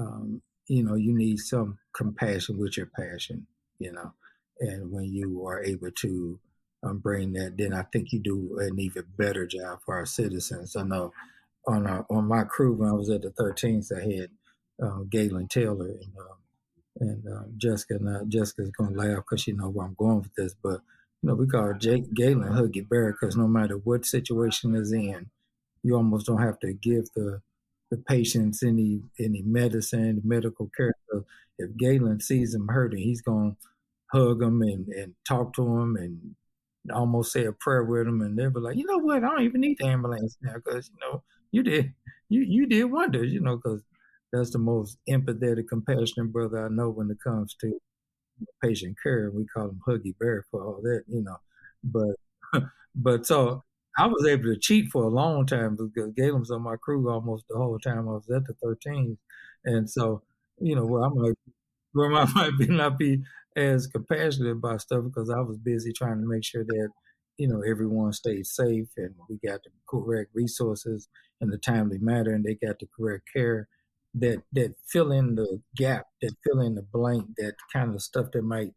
[0.00, 3.46] um, you know, you need some compassion with your passion,
[3.78, 4.12] you know,
[4.60, 6.38] and when you are able to
[6.82, 10.76] um, bring that, then I think you do an even better job for our citizens.
[10.76, 11.12] I know
[11.66, 14.30] on our, on my crew when I was at the 13th, I had
[14.82, 16.16] uh, Galen Taylor and.
[16.18, 16.36] Um,
[16.98, 20.54] and um, Jessica, now Jessica's gonna laugh because she know where I'm going with this,
[20.62, 20.80] but
[21.22, 25.30] you know we call Jake Galen Huggy Bear because no matter what situation is in,
[25.82, 27.40] you almost don't have to give the
[27.90, 30.94] the patients any any medicine, medical care.
[31.10, 31.24] So
[31.58, 33.56] if Galen sees him hurting, he's gonna
[34.12, 36.34] hug him and and talk to him and
[36.92, 39.42] almost say a prayer with him, and they'll be like, you know what, I don't
[39.42, 41.22] even need the ambulance now because you know
[41.52, 41.92] you did
[42.28, 43.82] you you did wonders, you know, because
[44.32, 47.80] that's the most empathetic, compassionate brother I know when it comes to
[48.62, 49.30] patient care.
[49.32, 51.36] We call him Huggy Bear for all that, you know.
[51.84, 52.62] But
[52.94, 53.64] but so
[53.98, 57.44] I was able to cheat for a long time because was on my crew almost
[57.48, 59.18] the whole time I was at the 13th,
[59.64, 60.22] and so
[60.58, 61.34] you know where I might
[61.92, 63.22] where I might be not be
[63.56, 66.88] as compassionate about stuff because I was busy trying to make sure that
[67.38, 71.08] you know everyone stayed safe and we got the correct resources
[71.40, 73.68] in the timely manner and they got the correct care
[74.14, 78.26] that that fill in the gap, that fill in the blank, that kind of stuff
[78.32, 78.72] that might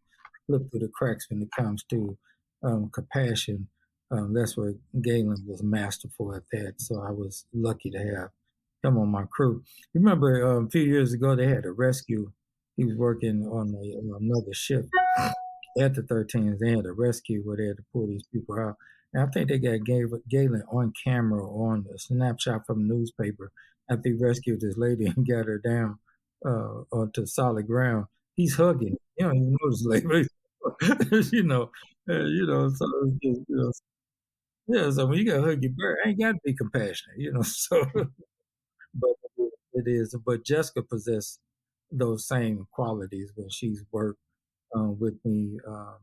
[0.46, 2.18] slip through the cracks when it comes to
[2.64, 3.68] um, compassion.
[4.14, 6.76] Um, that's where Galen was masterful at that.
[6.78, 8.30] So I was lucky to have
[8.84, 9.64] him on my crew.
[9.94, 12.32] Remember um, a few years ago they had a rescue.
[12.78, 14.86] He was working on, a, another ship
[15.80, 16.60] at the 13th.
[16.60, 18.76] They had a rescue where they had to pull these people out.
[19.14, 23.52] And I think they got Galen on camera on a snapshot from the newspaper
[23.90, 26.00] after he rescued this lady and got her down
[26.46, 28.06] uh, onto solid ground,
[28.36, 28.98] he's hugging.
[29.18, 30.28] You don't even this lady,
[31.32, 31.70] you know,
[32.10, 32.70] uh, you know.
[32.70, 32.86] So
[33.22, 33.72] just, you know,
[34.68, 34.90] yeah.
[34.92, 37.42] So when you got to hug your bird, ain't got to be compassionate, you know.
[37.44, 37.84] So,
[38.94, 39.12] but
[39.74, 40.16] it is.
[40.26, 41.40] But Jessica possessed
[41.92, 44.20] those same qualities when she's worked
[44.76, 45.98] um, with me um,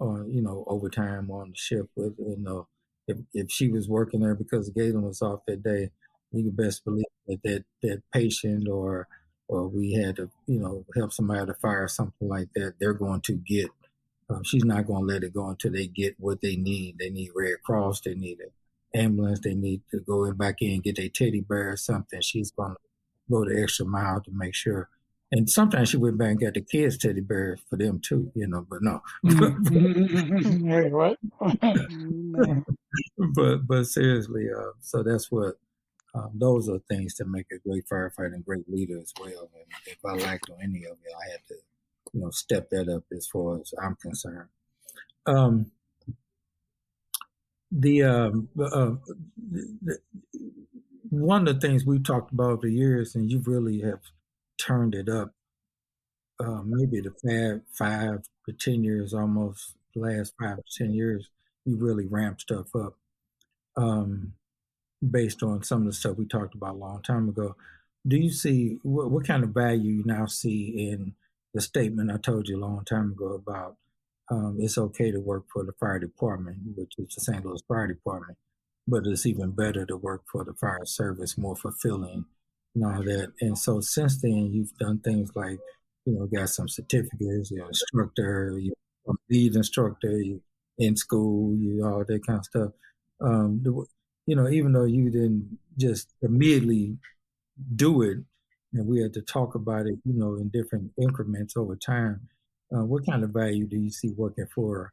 [0.00, 1.86] on, you know, overtime on the ship.
[1.96, 2.68] With you know,
[3.06, 5.90] if if she was working there because Galen was off that day
[6.32, 9.06] you can best believe that that, that patient or
[9.48, 13.20] or we had to you know help somebody to fire something like that they're going
[13.20, 13.68] to get
[14.30, 16.98] um, she's not going to let it go until they get what they need.
[16.98, 18.50] They need red cross they need an
[18.94, 22.20] ambulance they need to go in back in and get their teddy bear or something.
[22.20, 22.76] She's going to
[23.30, 24.88] go the extra mile to make sure.
[25.32, 28.48] And sometimes she went back and got the kids teddy bears for them too you
[28.48, 29.00] know but no.
[29.22, 31.18] Wait, what?
[33.34, 35.54] but but seriously uh, so that's what
[36.14, 39.48] um, those are things that make a great firefighter and great leader as well.
[39.54, 41.54] And if I lacked on any of it, I had to,
[42.12, 44.48] you know, step that up as far as I'm concerned.
[45.26, 45.70] Um,
[47.70, 48.94] the, um, uh,
[49.50, 49.98] the,
[51.10, 54.00] one of the things we've talked about over the years, and you really have
[54.58, 55.32] turned it up,
[56.40, 61.28] uh, maybe the five, five to ten years, almost the last five to ten years,
[61.64, 62.96] you really ramped stuff up.
[63.76, 64.32] Um,
[65.08, 67.56] based on some of the stuff we talked about a long time ago.
[68.06, 71.14] Do you see what, what, kind of value you now see in
[71.54, 73.76] the statement I told you a long time ago about
[74.30, 77.44] um, it's okay to work for the fire department, which is the St.
[77.44, 78.38] Louis Fire Department,
[78.86, 82.24] but it's even better to work for the fire service, more fulfilling
[82.74, 83.32] and all that.
[83.40, 85.58] And so since then, you've done things like,
[86.04, 88.72] you know, got some certificates, you're an instructor, you
[89.28, 90.22] lead instructor
[90.78, 92.70] in school, you all that kind of stuff.
[93.20, 93.62] Um,
[94.26, 96.96] you know, even though you didn't just immediately
[97.74, 98.18] do it,
[98.72, 102.28] and we had to talk about it, you know, in different increments over time.
[102.72, 104.92] Uh, what kind of value do you see working for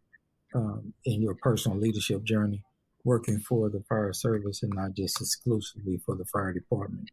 [0.56, 2.64] um, in your personal leadership journey,
[3.04, 7.10] working for the fire service and not just exclusively for the fire department?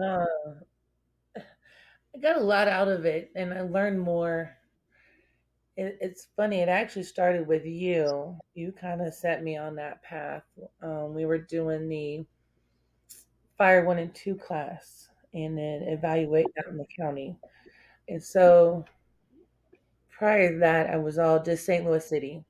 [0.00, 0.26] Uh,
[1.36, 4.54] I got a lot out of it, and I learned more.
[5.76, 6.60] It, it's funny.
[6.60, 8.36] It actually started with you.
[8.54, 10.42] You kind of set me on that path.
[10.82, 12.26] Um, we were doing the
[13.58, 17.36] fire one and two class, and then evaluate out in the county.
[18.08, 18.84] And so
[20.10, 21.84] prior to that, I was all just St.
[21.84, 22.44] Louis City.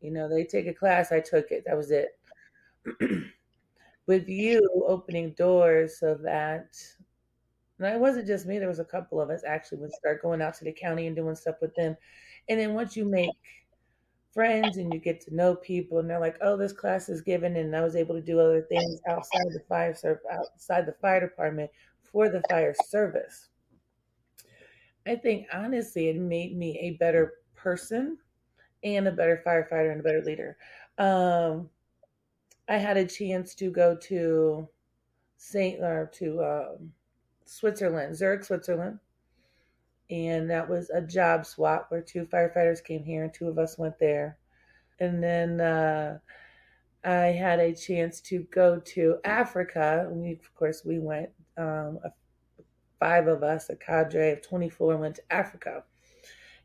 [0.00, 1.64] You know, they take a class, I took it.
[1.66, 2.18] That was it.
[4.06, 6.68] With you opening doors so that,
[7.78, 10.40] and it wasn't just me, there was a couple of us actually would start going
[10.40, 11.96] out to the county and doing stuff with them.
[12.48, 13.30] And then once you make
[14.38, 17.56] friends and you get to know people and they're like, oh, this class is given
[17.56, 21.18] and I was able to do other things outside the fire service, outside the fire
[21.18, 21.72] department
[22.04, 23.48] for the fire service.
[25.08, 28.16] I think honestly, it made me a better person
[28.84, 30.56] and a better firefighter and a better leader.
[30.98, 31.68] Um,
[32.68, 34.68] I had a chance to go to
[35.36, 36.92] Saint or to um,
[37.44, 39.00] Switzerland, Zurich, Switzerland,
[40.10, 43.78] and that was a job swap where two firefighters came here and two of us
[43.78, 44.38] went there,
[45.00, 46.18] and then uh,
[47.04, 50.08] I had a chance to go to Africa.
[50.10, 51.98] We, of course, we went um,
[52.98, 55.84] five of us, a cadre of 24, went to Africa.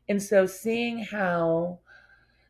[0.08, 1.78] And so seeing how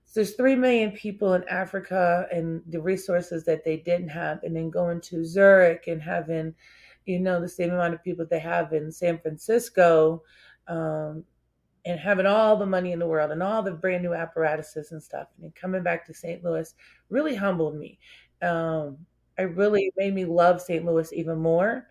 [0.07, 4.55] so there's 3 million people in Africa and the resources that they didn't have, and
[4.55, 6.55] then going to Zurich and having,
[7.05, 10.23] you know, the same amount of people they have in San Francisco,
[10.69, 11.25] um,
[11.87, 15.03] and having all the money in the world and all the brand new apparatuses and
[15.03, 16.43] stuff, and coming back to St.
[16.43, 16.75] Louis
[17.11, 17.99] really humbled me.
[18.43, 18.99] Um,
[19.39, 20.85] I really made me love St.
[20.85, 21.87] Louis even more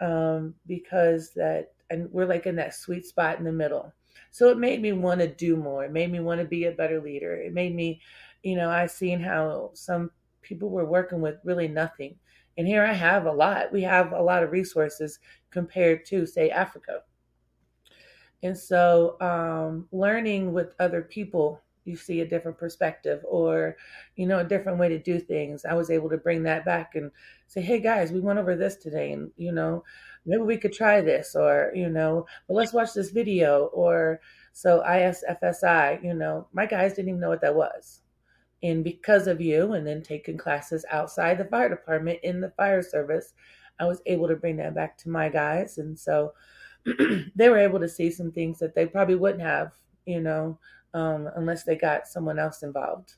[0.00, 3.92] um, because that and we're like in that sweet spot in the middle.
[4.30, 5.84] So it made me want to do more.
[5.84, 7.34] It made me want to be a better leader.
[7.34, 8.00] It made me,
[8.42, 10.10] you know, I seen how some
[10.42, 12.16] people were working with really nothing.
[12.58, 13.72] And here I have a lot.
[13.72, 15.18] We have a lot of resources
[15.50, 17.02] compared to, say, Africa.
[18.42, 23.76] And so um, learning with other people you see a different perspective or
[24.14, 25.64] you know a different way to do things.
[25.64, 27.10] I was able to bring that back and
[27.46, 29.82] say hey guys we went over this today and you know
[30.26, 33.66] maybe we could try this or you know well let's watch this video.
[33.66, 34.20] Or
[34.52, 38.00] so IFSI you know my guys didn't even know what that was.
[38.62, 42.82] And because of you and then taking classes outside the fire department in the fire
[42.82, 43.32] service
[43.80, 45.78] i was able to bring that back to my guys.
[45.78, 46.34] And so
[47.34, 49.72] they were able to see some things that they probably wouldn't have
[50.06, 50.58] you know
[50.94, 53.14] um, unless they got someone else involved.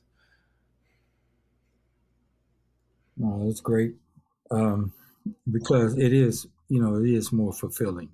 [3.17, 3.95] No, that's great
[4.51, 4.93] um,
[5.51, 8.11] because it is, you know, it is more fulfilling.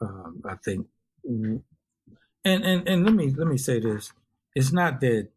[0.00, 0.88] Um, I think,
[1.24, 1.62] and
[2.44, 4.12] and and let me let me say this:
[4.54, 5.28] it's not that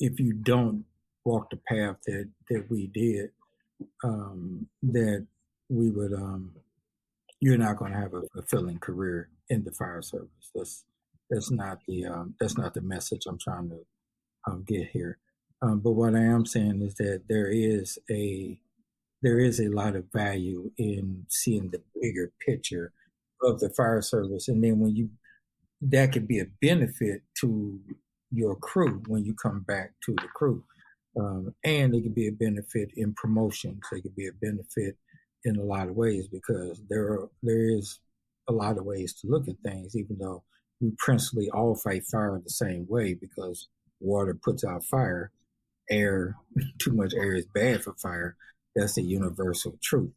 [0.00, 0.84] if you don't
[1.24, 3.32] walk the path that that we did,
[4.04, 5.26] um, that
[5.68, 6.54] we would um,
[7.46, 10.50] you're not going to have a fulfilling career in the fire service.
[10.52, 10.84] That's
[11.30, 13.78] that's not the um, that's not the message I'm trying to
[14.48, 15.18] um, get here.
[15.62, 18.58] Um, but what I am saying is that there is a
[19.22, 22.92] there is a lot of value in seeing the bigger picture
[23.40, 25.10] of the fire service, and then when you
[25.82, 27.78] that could be a benefit to
[28.32, 30.64] your crew when you come back to the crew,
[31.16, 33.84] um, and it could be a benefit in promotions.
[33.92, 34.96] It could be a benefit
[35.46, 38.00] in a lot of ways because there are, there is
[38.48, 40.42] a lot of ways to look at things, even though
[40.80, 43.68] we principally all fight fire the same way because
[44.00, 45.30] water puts out fire.
[45.88, 46.36] Air,
[46.78, 48.36] too much air is bad for fire.
[48.74, 50.12] That's a universal truth.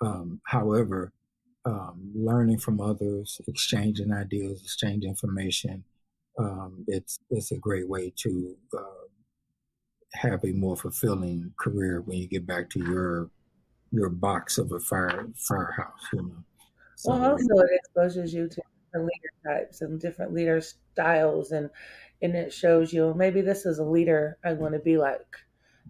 [0.00, 1.12] Um, however,
[1.64, 5.84] um, learning from others, exchanging ideas, exchanging information,
[6.38, 9.06] um, it's it's a great way to uh,
[10.14, 13.30] have a more fulfilling career when you get back to your
[13.92, 16.08] your box of a fire firehouse.
[16.12, 16.44] You know.
[16.96, 18.62] So, well, also it exposes you to
[18.92, 21.70] different leader types and different leader styles and
[22.20, 25.36] and it shows you maybe this is a leader I want to be like.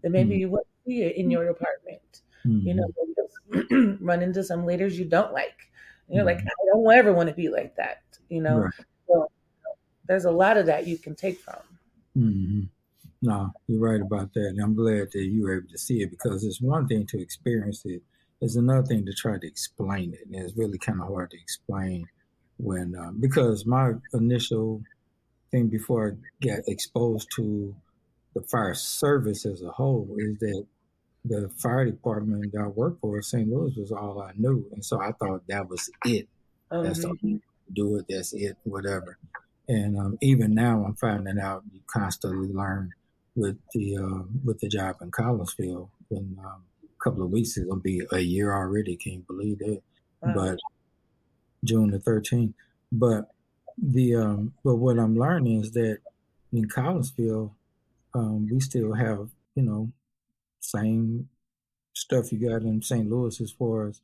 [0.03, 0.41] Then maybe mm-hmm.
[0.41, 2.23] you wouldn't be in your department.
[2.47, 2.67] Mm-hmm.
[2.67, 5.71] You know, run into some leaders you don't like.
[6.09, 6.39] You're mm-hmm.
[6.39, 8.03] like, I don't ever want to be like that.
[8.31, 8.73] You know, right.
[9.07, 9.31] so,
[10.09, 11.61] there's a lot of that you can take from.
[13.23, 13.29] Mm-hmm.
[13.29, 14.47] No, you're right about that.
[14.47, 17.21] And I'm glad that you were able to see it because it's one thing to
[17.21, 18.03] experience it,
[18.41, 20.27] it's another thing to try to explain it.
[20.27, 22.07] And it's really kind of hard to explain
[22.59, 24.83] when um, because my initial
[25.51, 27.75] thing before I got exposed to
[28.35, 30.67] the fire service as a whole is that
[31.25, 33.49] the fire department that I worked for St.
[33.49, 34.67] Louis was all I knew.
[34.73, 36.29] And so I thought that was it.
[36.71, 37.41] Oh, That's all you
[37.73, 39.19] do it, that's it, whatever.
[39.69, 42.93] And um, even now I'm finding out you constantly learn
[43.35, 45.89] with the uh, with the job in Collinsville.
[46.11, 49.83] In um, a couple of weeks it's gonna be a year already, Can't believe that?
[50.23, 50.33] Wow.
[50.35, 50.59] But
[51.65, 52.55] June the thirteenth.
[52.91, 53.31] But
[53.83, 55.99] the um but what I'm learning is that
[56.53, 57.53] in Collinsville,
[58.15, 59.91] um, we still have, you know,
[60.61, 61.29] same
[61.95, 63.09] stuff you got in St.
[63.09, 64.01] Louis as far as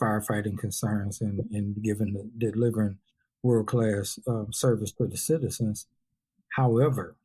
[0.00, 2.98] firefighting concerns and, and giving the, delivering
[3.42, 5.86] world class um, service to the citizens.
[6.56, 7.16] However,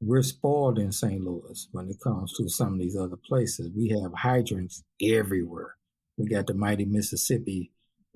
[0.00, 1.22] we're spoiled in St.
[1.22, 3.70] Louis when it comes to some of these other places.
[3.76, 5.76] We have hydrants everywhere.
[6.16, 7.72] We got the mighty Mississippi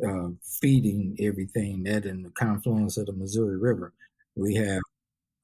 [0.07, 0.29] uh,
[0.61, 3.93] feeding everything that in the confluence of the Missouri River.
[4.35, 4.81] We have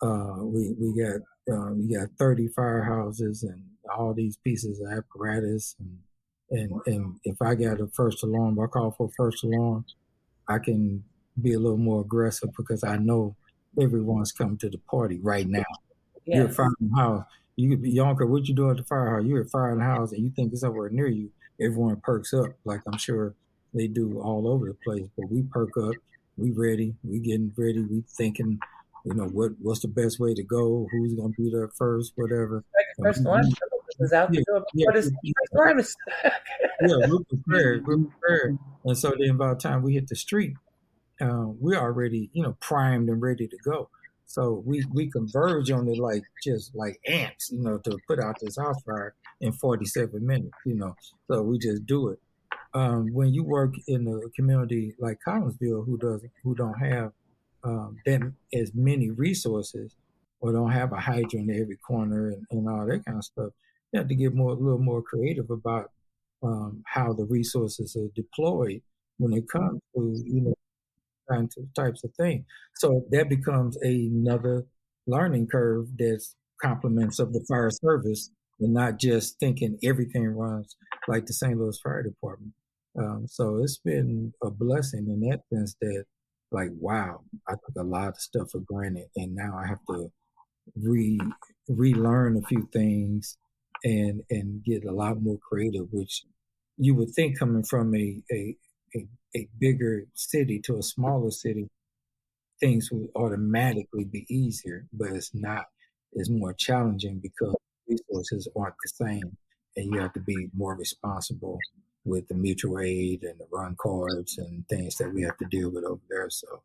[0.01, 1.21] uh, we we got
[1.53, 3.65] uh, we got 30 firehouses and
[3.97, 5.99] all these pieces of apparatus and
[6.51, 9.85] and and if I got a first alarm, I call for a first alarm,
[10.49, 11.05] I can
[11.41, 13.37] be a little more aggressive because I know
[13.81, 15.65] everyone's coming to the party right now.
[16.37, 17.25] You're the house.
[17.57, 19.25] You could be Yonker, what you doing at the firehouse?
[19.25, 21.31] You're the house and you think it's somewhere near you.
[21.61, 23.35] Everyone perks up like I'm sure
[23.75, 25.09] they do all over the place.
[25.17, 25.95] But we perk up,
[26.37, 28.61] we ready, we getting ready, we thinking,
[29.05, 32.65] you know, what what's the best way to go, who's gonna be there first, whatever.
[32.75, 33.27] Like first
[34.01, 35.33] is out the Yeah, door yeah, before yeah.
[35.75, 37.87] first yeah, we're prepared.
[37.87, 38.59] We're prepared.
[38.85, 40.55] And so then by the time we hit the street,
[41.21, 43.91] uh, we're already, you know, primed and ready to go.
[44.29, 48.37] So we we converge on it like just like ants, you know, to put out
[48.41, 50.95] this house fire in 47 minutes, you know.
[51.31, 52.21] So we just do it.
[52.75, 57.13] Um, when you work in a community like Collinsville, who does who don't have
[57.65, 58.21] um, that
[58.53, 59.97] as many resources,
[60.41, 63.53] or don't have a hydrant in every corner and, and all that kind of stuff,
[63.93, 65.91] you have to get more a little more creative about
[66.43, 68.83] um, how the resources are deployed
[69.17, 70.55] when it comes to you know
[71.31, 72.45] kinds of types of things.
[72.77, 74.67] So that becomes another
[75.07, 80.77] learning curve that's complements of the fire service and not just thinking everything runs
[81.07, 81.59] like the St.
[81.59, 82.53] Louis Fire Department.
[82.99, 86.05] Um, so it's been a blessing in that sense that
[86.51, 90.11] like wow, I took a lot of stuff for granted and now I have to
[90.77, 91.21] re
[91.69, 93.37] relearn a few things
[93.85, 96.25] and and get a lot more creative, which
[96.77, 98.57] you would think coming from a a,
[98.97, 99.07] a,
[99.37, 101.69] a bigger city to a smaller city,
[102.61, 105.67] things would automatically be easier, but it's not.
[106.13, 107.55] It's more challenging because
[107.89, 109.37] resources aren't the same,
[109.77, 111.59] and you have to be more responsible
[112.05, 115.71] with the mutual aid and the run cards and things that we have to deal
[115.71, 116.31] with over there.
[116.31, 116.63] So,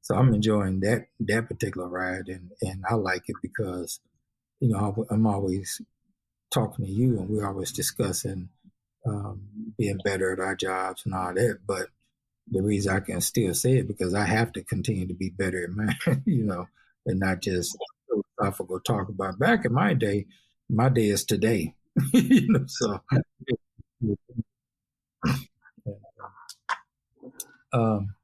[0.00, 4.00] so I'm enjoying that that particular ride, and and I like it because,
[4.60, 5.80] you know, I'm always
[6.50, 8.48] talking to you, and we're always discussing
[9.06, 9.42] um,
[9.78, 11.58] being better at our jobs and all that.
[11.66, 11.88] But
[12.50, 15.64] the reason I can still say it because I have to continue to be better
[15.64, 15.96] at mine,
[16.26, 16.66] you know,
[17.06, 17.76] and not just
[18.08, 19.38] philosophical talk about.
[19.38, 20.26] Back in my day,
[20.68, 21.74] my day is today,
[22.12, 22.64] you know.
[22.66, 23.00] So,
[27.72, 28.14] um,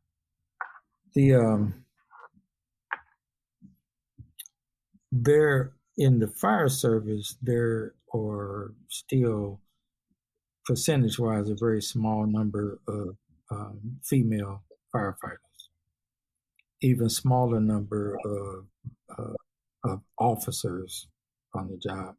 [1.14, 1.84] the um,
[5.12, 9.60] there in the fire service, there are still
[10.66, 13.16] percentage wise a very small number of
[13.50, 14.62] um, female
[14.94, 15.68] firefighters,
[16.82, 18.66] even smaller number of,
[19.16, 19.34] uh,
[19.84, 21.06] of officers
[21.54, 22.16] on the job.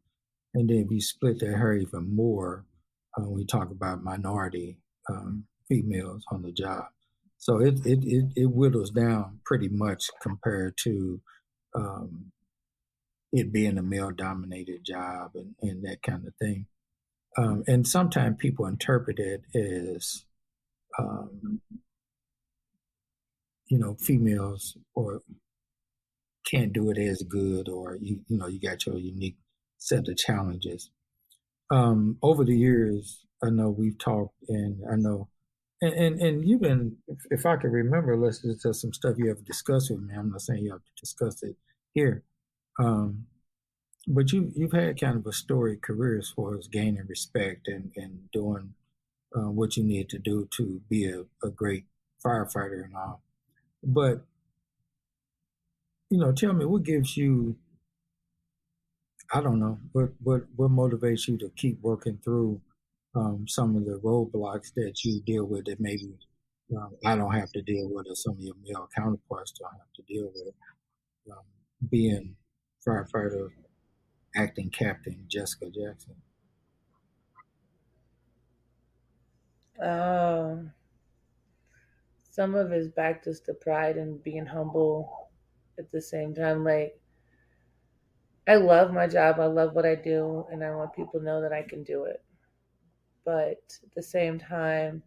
[0.54, 2.64] And then if you split that hair even more,
[3.18, 4.78] uh, we talk about minority
[5.10, 6.86] um, females on the job.
[7.36, 11.20] So it, it, it, it whittles down pretty much compared to
[11.74, 12.32] um,
[13.32, 16.66] it being a male dominated job and, and that kind of thing.
[17.36, 20.24] Um, and sometimes people interpret it as,
[20.98, 21.60] um,
[23.66, 25.22] you know, females or
[26.50, 29.36] can't do it as good, or you, you know, you got your unique
[29.76, 30.90] set of challenges.
[31.70, 35.28] Um, over the years, I know we've talked, and I know,
[35.82, 39.28] and and, and you've been, if, if I can remember, listening to some stuff you
[39.28, 40.14] have discussed with me.
[40.16, 41.56] I'm not saying you have to discuss it
[41.92, 42.24] here.
[42.80, 43.26] Um,
[44.08, 47.92] but you you've had kind of a storied career as far as gaining respect and
[47.96, 48.74] and doing
[49.36, 51.86] uh, what you need to do to be a, a great
[52.24, 53.22] firefighter and all.
[53.84, 54.26] But
[56.10, 57.56] you know, tell me what gives you
[59.32, 62.60] I don't know what what what motivates you to keep working through
[63.14, 66.16] um, some of the roadblocks that you deal with that maybe
[66.76, 69.92] um, I don't have to deal with or some of your male counterparts don't have
[69.96, 70.54] to deal with.
[71.32, 71.44] um,
[71.90, 72.36] being
[72.86, 73.50] firefighter
[74.34, 76.16] acting captain Jessica Jackson?
[79.80, 80.72] Um,
[82.30, 85.30] some of it's back just to pride and being humble
[85.78, 86.64] at the same time.
[86.64, 87.00] Like,
[88.46, 89.38] I love my job.
[89.38, 92.04] I love what I do, and I want people to know that I can do
[92.04, 92.22] it.
[93.24, 95.02] But at the same time,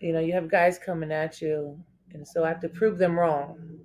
[0.00, 1.78] you know, you have guys coming at you,
[2.12, 3.80] and so I have to prove them wrong.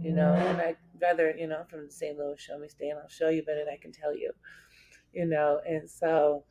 [0.00, 2.16] You know, and I rather, you know, from the St.
[2.18, 4.32] Louis, Show-Me State, I'll show you better than I can tell you.
[5.12, 6.44] You know, and so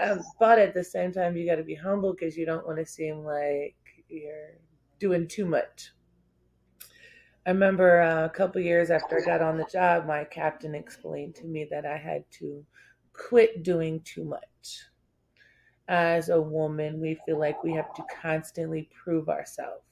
[0.00, 2.78] um, but at the same time, you got to be humble because you don't want
[2.78, 3.76] to seem like
[4.08, 4.58] you're
[4.98, 5.92] doing too much.
[7.46, 11.34] I remember uh, a couple years after I got on the job, my captain explained
[11.36, 12.64] to me that I had to
[13.12, 14.84] quit doing too much.
[15.88, 19.82] As a woman, we feel like we have to constantly prove ourselves.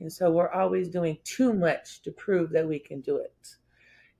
[0.00, 3.56] And so we're always doing too much to prove that we can do it.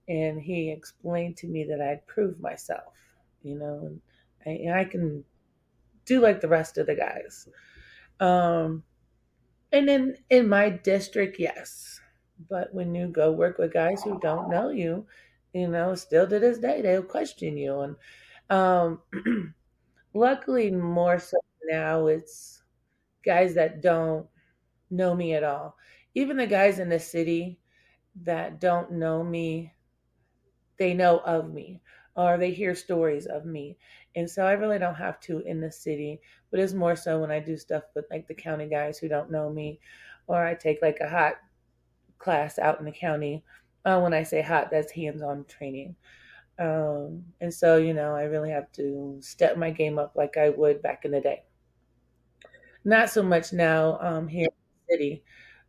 [0.07, 2.95] And he explained to me that I'd prove myself,
[3.43, 3.97] you know,
[4.45, 5.23] and I can
[6.05, 7.47] do like the rest of the guys.
[8.19, 8.83] Um,
[9.71, 11.99] and then in my district, yes.
[12.49, 15.05] But when you go work with guys who don't know you,
[15.53, 17.79] you know, still to this day, they'll question you.
[17.81, 17.95] And
[18.49, 19.01] um,
[20.13, 22.63] luckily, more so now, it's
[23.23, 24.27] guys that don't
[24.89, 25.75] know me at all.
[26.15, 27.59] Even the guys in the city
[28.23, 29.73] that don't know me,
[30.77, 31.81] they know of me
[32.15, 33.77] or they hear stories of me.
[34.15, 36.19] And so I really don't have to in the city,
[36.51, 39.31] but it's more so when I do stuff with like the county guys who don't
[39.31, 39.79] know me,
[40.27, 41.35] or I take like a hot
[42.17, 43.43] class out in the county.
[43.85, 45.95] Uh, when I say hot, that's hands on training.
[46.59, 50.49] Um, and so, you know, I really have to step my game up like I
[50.49, 51.43] would back in the day.
[52.83, 54.49] Not so much now um, here
[54.89, 55.23] city,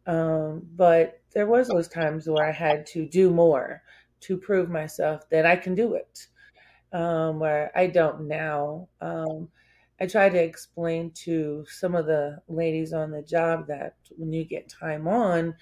[0.06, 3.82] um, but there was those times where I had to do more
[4.20, 6.26] to prove myself that I can do it
[6.92, 8.88] um, where I don't now.
[9.00, 9.48] Um,
[10.00, 14.44] I try to explain to some of the ladies on the job that when you
[14.44, 15.54] get time on,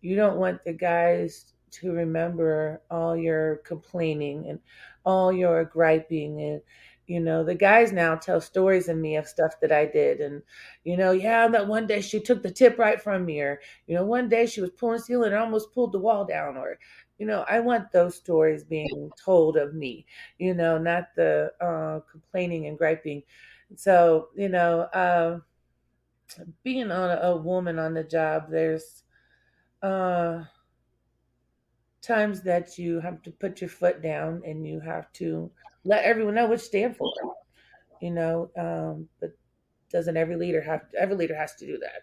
[0.00, 4.60] you don't want the guys to remember all your complaining and
[5.04, 6.62] all your griping and
[7.08, 10.20] you know the guys now tell stories of me of stuff that i did.
[10.20, 10.42] And
[10.84, 13.94] you know yeah that one day she took the tip right from me or you
[13.96, 16.78] know one day she was pulling steel and almost pulled the wall down or
[17.18, 20.06] you know i want those stories being told of me
[20.38, 23.22] you know not the uh, complaining and griping.
[23.76, 25.40] So you know uh,
[26.62, 29.02] being on a, a, woman on the job there's
[29.82, 30.44] uh,
[32.00, 35.50] times that you have to put your foot down and you have to
[35.84, 37.12] let everyone know what you stand for
[38.00, 39.30] you know um, but
[39.90, 42.02] doesn't every leader have every leader has to do that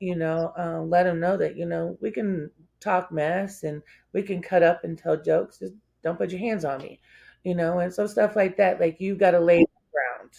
[0.00, 2.50] you know um, let them know that you know we can
[2.84, 3.82] talk mess and
[4.12, 5.58] we can cut up and tell jokes.
[5.58, 7.00] Just don't put your hands on me,
[7.42, 8.78] you know, and so stuff like that.
[8.78, 10.30] Like you got to lay the ground.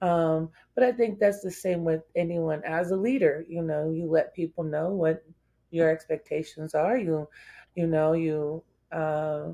[0.00, 3.44] Um, but I think that's the same with anyone as a leader.
[3.48, 5.22] You know, you let people know what
[5.70, 6.96] your expectations are.
[6.96, 7.28] You,
[7.74, 9.50] you know, you, uh,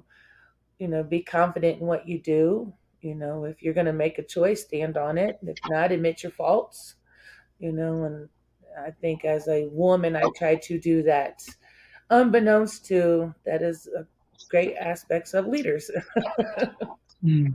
[0.81, 2.73] you know, be confident in what you do.
[3.03, 5.39] You know, if you're going to make a choice, stand on it.
[5.43, 6.97] If not, admit your faults.
[7.59, 8.29] You know, and
[8.83, 11.43] I think as a woman, I try to do that
[12.09, 13.89] unbeknownst to that is
[14.49, 15.91] great aspects of leaders.
[17.25, 17.55] mm.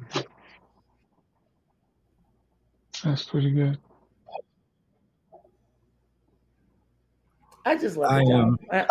[3.04, 3.78] That's pretty good.
[7.66, 8.60] I just love the I, job.
[8.72, 8.88] I,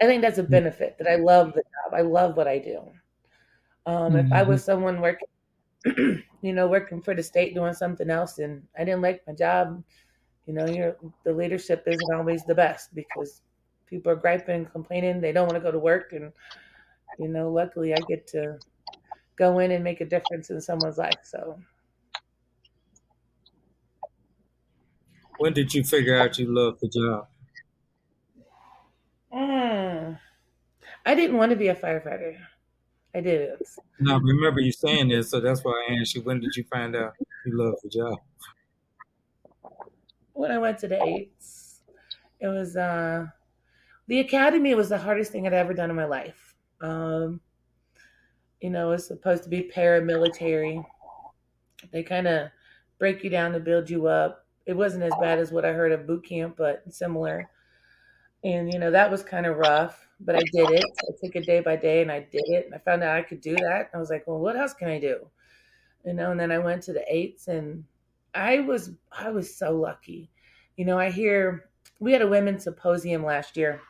[0.00, 0.50] I, think that's a mm.
[0.50, 1.98] benefit that I love the job.
[1.98, 2.80] I love what I do.
[3.88, 4.26] Um, mm-hmm.
[4.26, 4.66] If I was mm-hmm.
[4.66, 5.28] someone working,
[6.42, 9.82] you know, working for the state doing something else, and I didn't like my job,
[10.46, 10.94] you know,
[11.24, 13.40] the leadership isn't always the best because
[13.88, 16.32] people are griping and complaining they don't want to go to work and
[17.18, 18.58] you know luckily i get to
[19.36, 21.58] go in and make a difference in someone's life so
[25.38, 27.26] when did you figure out you loved the job
[29.32, 30.18] mm,
[31.06, 32.36] i didn't want to be a firefighter
[33.14, 33.62] i didn't
[34.00, 36.64] no I remember you saying this so that's why i asked you when did you
[36.64, 37.12] find out
[37.46, 38.18] you loved the job
[40.32, 41.80] when i went to the eights
[42.40, 43.26] it was uh
[44.08, 46.54] the academy was the hardest thing I'd ever done in my life.
[46.80, 47.40] Um,
[48.60, 50.84] you know, it's supposed to be paramilitary.
[51.92, 52.48] They kind of
[52.98, 54.46] break you down to build you up.
[54.66, 57.50] It wasn't as bad as what I heard of boot camp, but similar.
[58.42, 60.84] And you know that was kind of rough, but I did it.
[61.08, 62.66] I took it day by day, and I did it.
[62.66, 63.90] And I found out I could do that.
[63.94, 65.30] I was like, well, what else can I do?
[66.04, 66.30] You know.
[66.32, 67.84] And then I went to the eights, and
[68.34, 70.30] I was I was so lucky.
[70.76, 71.70] You know, I hear
[72.00, 73.82] we had a women's symposium last year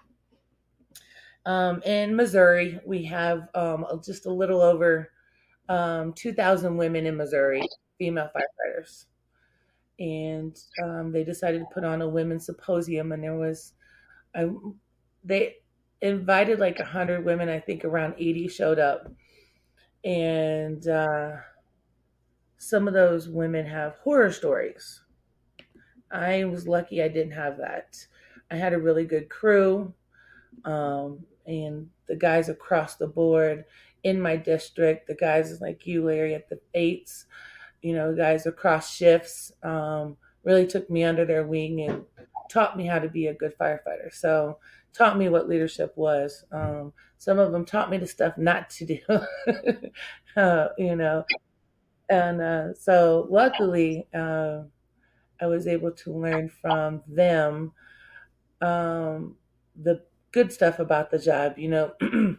[1.46, 5.10] Um, in Missouri, we have um, just a little over
[5.68, 7.62] um, 2,000 women in Missouri,
[7.98, 9.06] female firefighters.
[9.98, 13.74] And um, they decided to put on a women's symposium, and there was,
[14.34, 14.50] I,
[15.24, 15.56] they
[16.00, 17.48] invited like 100 women.
[17.48, 19.10] I think around 80 showed up.
[20.04, 21.36] And uh,
[22.58, 25.00] some of those women have horror stories.
[26.10, 27.96] I was lucky I didn't have that.
[28.50, 29.92] I had a really good crew.
[30.64, 33.64] Um, and the guys across the board
[34.04, 37.26] in my district, the guys like you, Larry, at the eights,
[37.82, 42.04] you know, guys across shifts, um, really took me under their wing and
[42.48, 44.12] taught me how to be a good firefighter.
[44.12, 44.58] So
[44.92, 46.44] taught me what leadership was.
[46.52, 48.98] Um, some of them taught me the stuff not to do,
[50.36, 51.24] uh, you know.
[52.08, 54.62] And uh, so luckily, uh,
[55.40, 57.72] I was able to learn from them
[58.60, 59.36] um,
[59.80, 60.02] the
[60.32, 61.92] good stuff about the job, you know,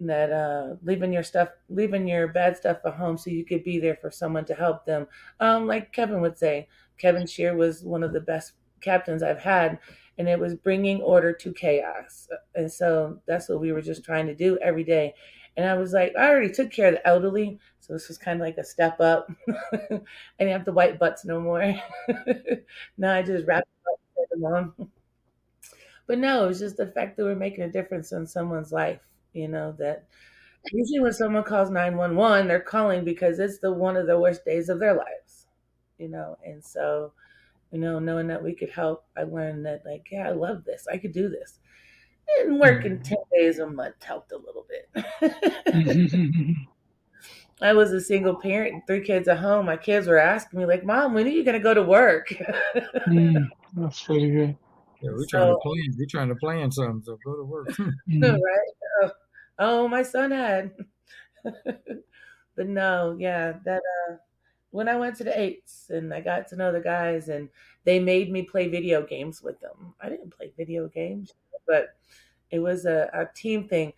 [0.00, 3.78] that uh, leaving your stuff, leaving your bad stuff at home so you could be
[3.78, 5.06] there for someone to help them.
[5.40, 6.68] Um, like Kevin would say,
[6.98, 9.78] Kevin Shear was one of the best captains I've had,
[10.22, 12.28] and it was bringing order to chaos.
[12.54, 15.14] And so that's what we were just trying to do every day.
[15.56, 18.40] And I was like, I already took care of the elderly, so this was kind
[18.40, 19.28] of like a step up.
[19.50, 20.00] I
[20.38, 21.74] didn't have the white butts no more.
[22.96, 23.64] now I just wrap
[24.30, 24.90] them on.
[26.06, 29.00] But no, it's just the fact that we're making a difference in someone's life.
[29.32, 30.06] You know that
[30.72, 34.18] usually when someone calls nine one one, they're calling because it's the one of the
[34.20, 35.46] worst days of their lives.
[35.98, 37.12] You know, and so
[37.72, 40.86] you know, knowing that we could help, I learned that like, yeah, I love this.
[40.92, 41.58] I could do this.
[42.38, 43.02] And working mm-hmm.
[43.02, 46.54] ten days a month helped a little bit.
[47.62, 49.66] I was a single parent, three kids at home.
[49.66, 52.28] My kids were asking me, like, "Mom, when are you going to go to work?"
[53.08, 54.56] mm, that's pretty good.
[55.00, 55.94] Yeah, we're so, trying to plan.
[55.96, 57.02] We're trying to plan something.
[57.04, 57.68] So go to work.
[57.68, 58.22] Mm-hmm.
[58.22, 58.72] right?
[59.02, 59.10] Oh,
[59.60, 60.72] oh, my son had.
[61.44, 64.14] but no, yeah, that uh,
[64.72, 67.48] when I went to the eights and I got to know the guys and
[67.84, 69.94] they made me play video games with them.
[70.00, 71.32] I didn't play video games,
[71.66, 71.94] but
[72.50, 73.92] it was a, a team thing.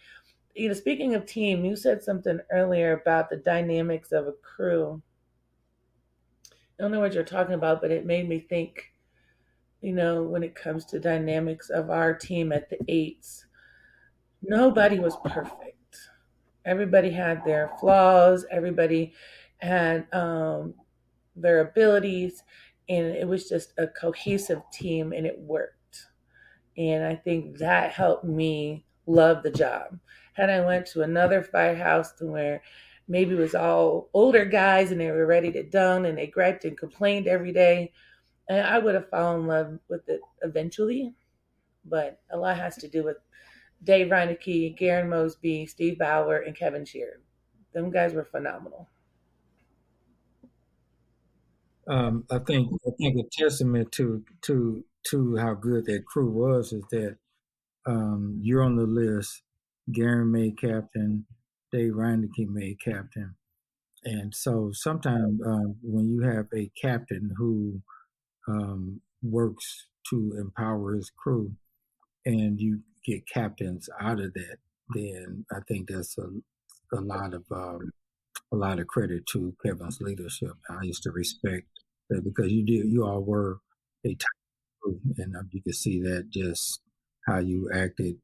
[0.54, 5.02] You know, speaking of team, you said something earlier about the dynamics of a crew.
[6.52, 8.92] I don't know what you're talking about, but it made me think
[9.84, 13.44] you know, when it comes to dynamics of our team at the eights,
[14.42, 15.98] nobody was perfect.
[16.64, 19.12] Everybody had their flaws, everybody
[19.58, 20.74] had um,
[21.36, 22.42] their abilities,
[22.88, 26.06] and it was just a cohesive team and it worked.
[26.76, 29.98] And I think that helped me love the job.
[30.34, 32.62] Had I went to another firehouse to where
[33.06, 36.64] maybe it was all older guys and they were ready to done and they griped
[36.64, 37.92] and complained every day,
[38.48, 41.14] and I would have fallen in love with it eventually,
[41.84, 43.16] but a lot has to do with
[43.82, 47.20] Dave Reineke, Garon Mosby, Steve Bauer, and Kevin Shear.
[47.72, 48.88] Them guys were phenomenal.
[51.88, 56.72] Um, I think I think a testament to to to how good that crew was
[56.72, 57.16] is that
[57.86, 59.42] um, you're on the list.
[59.92, 61.26] Gary made captain,
[61.70, 63.34] Dave Reineke made captain,
[64.02, 67.82] and so sometimes um, when you have a captain who
[68.48, 71.52] um, works to empower his crew,
[72.24, 74.56] and you get captains out of that,
[74.94, 76.28] then I think that's a
[76.96, 77.92] a lot of um,
[78.52, 80.52] a lot of credit to Kevin's leadership.
[80.70, 81.66] I used to respect
[82.08, 83.58] because you did you all were
[84.06, 84.16] a
[84.80, 86.80] crew, and you could see that just
[87.26, 88.16] how you acted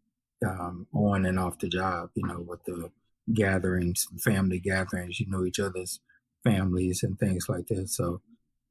[0.47, 2.11] um, on and off the job.
[2.15, 2.91] You know, with the
[3.33, 6.01] gatherings, family gatherings, you know each other's
[6.45, 7.89] families and things like that.
[7.89, 8.21] So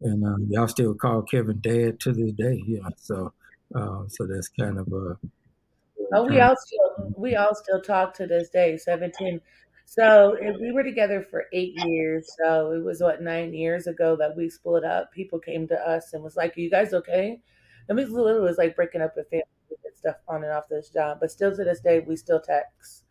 [0.02, 2.90] and um, y'all still call Kevin Dad to this day, you know.
[2.98, 3.34] So,
[3.76, 5.18] uh, so that's kind of a.
[6.14, 8.78] Oh, we all still we all still talk to this day.
[8.78, 9.42] Seventeen.
[9.90, 12.30] So we were together for eight years.
[12.38, 15.12] So it was what nine years ago that we split up.
[15.12, 17.42] People came to us and was like, "Are you guys okay?"
[17.88, 19.46] And we literally was like breaking up with family
[19.84, 21.18] and stuff on and off this job.
[21.20, 23.06] But still to this day, we still text.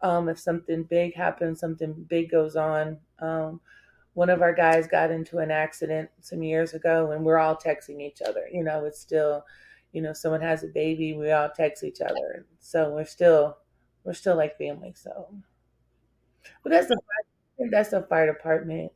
[0.00, 2.98] Um, if something big happens, something big goes on.
[3.18, 3.60] Um,
[4.14, 8.02] one of our guys got into an accident some years ago and we're all texting
[8.02, 9.42] each other you know it's still
[9.92, 13.56] you know someone has a baby we all text each other so we're still
[14.04, 15.28] we're still like family so
[16.62, 17.00] but that's the
[17.70, 18.92] that's the fire department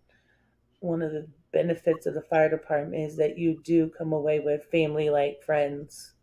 [0.80, 4.64] one of the benefits of the fire department is that you do come away with
[4.70, 6.14] family like friends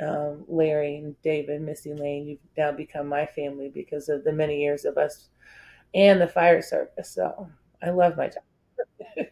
[0.00, 4.60] um, larry and david missy lane you've now become my family because of the many
[4.60, 5.30] years of us
[5.94, 7.50] and the fire service so
[7.82, 8.42] I love my job.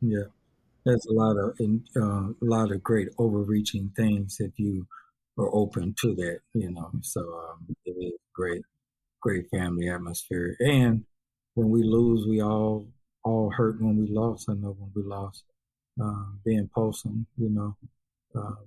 [0.00, 0.24] yeah,
[0.84, 1.58] there's a lot of
[1.96, 4.86] uh, a lot of great overreaching things if you
[5.38, 6.90] are open to that, you know.
[7.02, 8.62] So um, it is great,
[9.26, 10.56] great family atmosphere.
[10.60, 11.04] And
[11.54, 12.86] when we lose, we all
[13.24, 14.48] all hurt when we lost.
[14.48, 15.42] I know when we lost,
[16.00, 17.76] um, Ben Polson, you know,
[18.36, 18.58] um,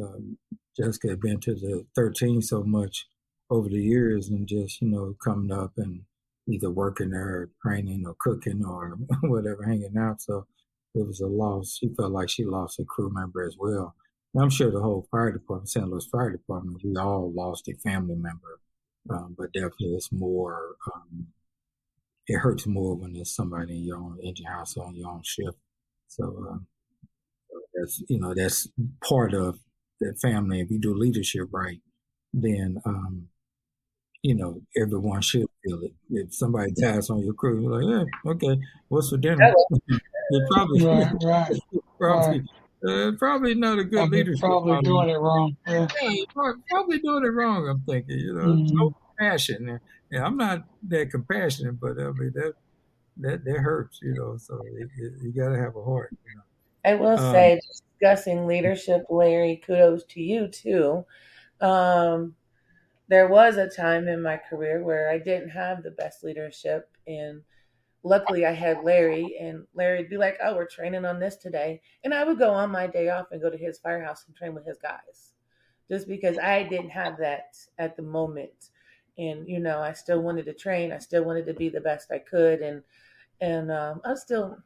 [0.00, 0.38] um,
[0.74, 3.08] Jessica had been to the 13 so much
[3.50, 6.00] over the years and just, you know, coming up and
[6.48, 10.22] either working there or training or cooking or whatever, hanging out.
[10.22, 10.46] So
[10.94, 11.76] it was a loss.
[11.78, 13.94] She felt like she lost a crew member as well.
[14.38, 15.86] I'm sure the whole fire department, St.
[15.86, 18.60] Louis Fire Department, we all lost a family member.
[19.08, 21.28] Um, but definitely it's more, um,
[22.26, 25.56] it hurts more when there's somebody in your own engine house on your own shift.
[26.08, 26.66] So, um,
[27.74, 28.68] that's, you know, that's
[29.02, 29.58] part of
[30.00, 30.60] the family.
[30.60, 31.80] If you do leadership right,
[32.32, 33.28] then, um,
[34.22, 35.92] you know, everyone should feel it.
[36.10, 39.52] If somebody dies on your crew, you're like, yeah, okay, what's for dinner?
[40.32, 41.56] You're probably, Right, right.
[41.98, 42.44] probably,
[42.86, 44.40] uh, probably not a good I've leadership.
[44.40, 44.82] probably model.
[44.82, 45.56] doing it wrong.
[45.66, 45.86] Yeah.
[46.02, 46.24] Yeah,
[46.68, 47.68] probably doing it wrong.
[47.68, 48.70] I'm thinking, you know, Mhm.
[48.72, 49.68] no compassion.
[49.68, 49.80] And,
[50.10, 52.54] and I'm not that compassionate, but I mean that
[53.18, 54.36] that that hurts, you know.
[54.38, 56.10] So it, it, you got to have a heart.
[56.24, 56.42] You know?
[56.84, 57.60] I will Um, say,
[58.00, 61.04] discussing leadership, Larry, kudos to you too.
[61.60, 62.36] Um,
[63.08, 67.42] there was a time in my career where I didn't have the best leadership, and
[68.02, 72.14] luckily I had Larry, and Larry'd be like, "Oh, we're training on this today," and
[72.14, 74.66] I would go on my day off and go to his firehouse and train with
[74.66, 75.32] his guys,
[75.88, 78.70] just because I didn't have that at the moment,
[79.18, 82.10] and you know, I still wanted to train, I still wanted to be the best
[82.12, 82.82] I could, and
[83.40, 84.58] and um, I still,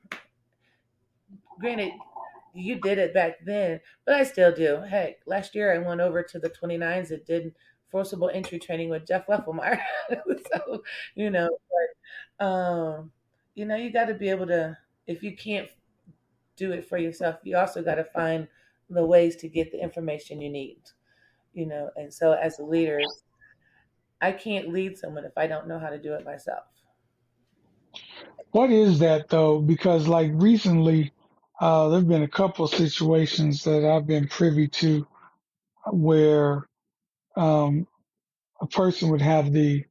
[1.58, 1.92] granted,
[2.54, 4.76] you did it back then, but I still do.
[4.88, 7.54] Heck, last year I went over to the 29s and did
[7.88, 9.80] forcible entry training with Jeff Weffelmeyer.
[10.52, 10.82] so,
[11.14, 11.48] you know,
[12.38, 13.12] but, um,
[13.54, 14.76] you know, you got to be able to,
[15.06, 15.68] if you can't
[16.56, 18.48] do it for yourself, you also got to find
[18.90, 20.78] the ways to get the information you need,
[21.52, 21.90] you know.
[21.96, 23.00] And so, as a leader,
[24.20, 26.64] I can't lead someone if I don't know how to do it myself.
[28.50, 29.60] What is that though?
[29.60, 31.12] Because like recently,
[31.60, 35.06] uh, there've been a couple situations that I've been privy to
[35.90, 36.68] where
[37.36, 37.86] um,
[38.60, 39.84] a person would have the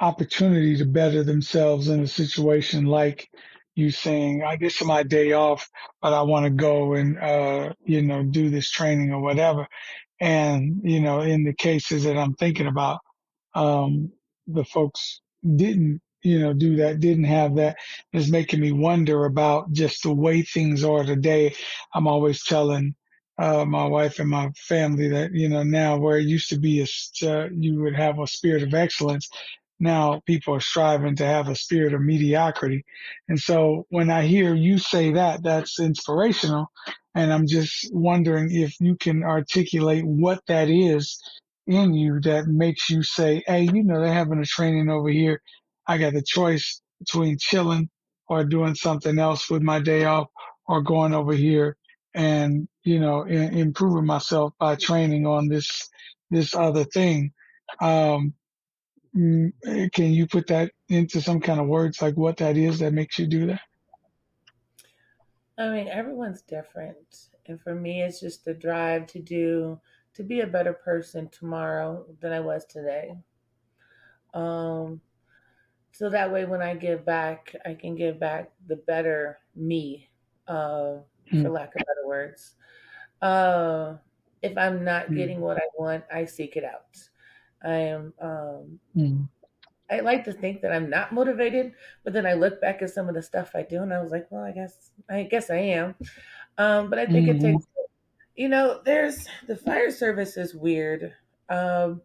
[0.00, 3.28] opportunity to better themselves in a situation like
[3.74, 5.68] you saying, I this is my day off,
[6.00, 9.66] but I want to go and, uh, you know, do this training or whatever.
[10.20, 13.00] And, you know, in the cases that I'm thinking about,
[13.54, 14.12] um,
[14.46, 17.76] the folks didn't, you know, do that, didn't have that.
[18.12, 21.54] It's making me wonder about just the way things are today.
[21.92, 22.94] I'm always telling,
[23.38, 26.80] uh, my wife and my family that, you know, now where it used to be
[26.80, 29.28] a, uh, you would have a spirit of excellence.
[29.84, 32.86] Now people are striving to have a spirit of mediocrity.
[33.28, 36.72] And so when I hear you say that, that's inspirational.
[37.14, 41.20] And I'm just wondering if you can articulate what that is
[41.66, 45.42] in you that makes you say, Hey, you know, they're having a training over here.
[45.86, 47.90] I got the choice between chilling
[48.26, 50.28] or doing something else with my day off
[50.66, 51.76] or going over here
[52.14, 55.90] and, you know, in, improving myself by training on this,
[56.30, 57.34] this other thing.
[57.82, 58.32] Um,
[59.14, 63.18] can you put that into some kind of words, like what that is that makes
[63.18, 63.60] you do that?
[65.58, 67.30] I mean, everyone's different.
[67.46, 69.80] And for me, it's just the drive to do,
[70.12, 73.18] to be a better person tomorrow than I was today.
[74.32, 75.00] Um,
[75.92, 80.10] so that way, when I give back, I can give back the better me,
[80.48, 80.98] uh,
[81.40, 82.56] for Mm, lack of better words.
[83.22, 83.98] Uh,
[84.42, 87.10] if I'm not mm, getting what I want, I seek it out.
[87.64, 89.28] I am, um, mm,
[89.90, 91.74] I like to think that I'm not motivated,
[92.04, 94.12] but then I look back at some of the stuff I do and I was
[94.12, 95.94] like, well, I guess, I guess I am.
[96.58, 97.66] Um, but I think it mhm, takes,
[98.36, 101.14] you know, there's the fire service is weird.
[101.50, 102.02] Um,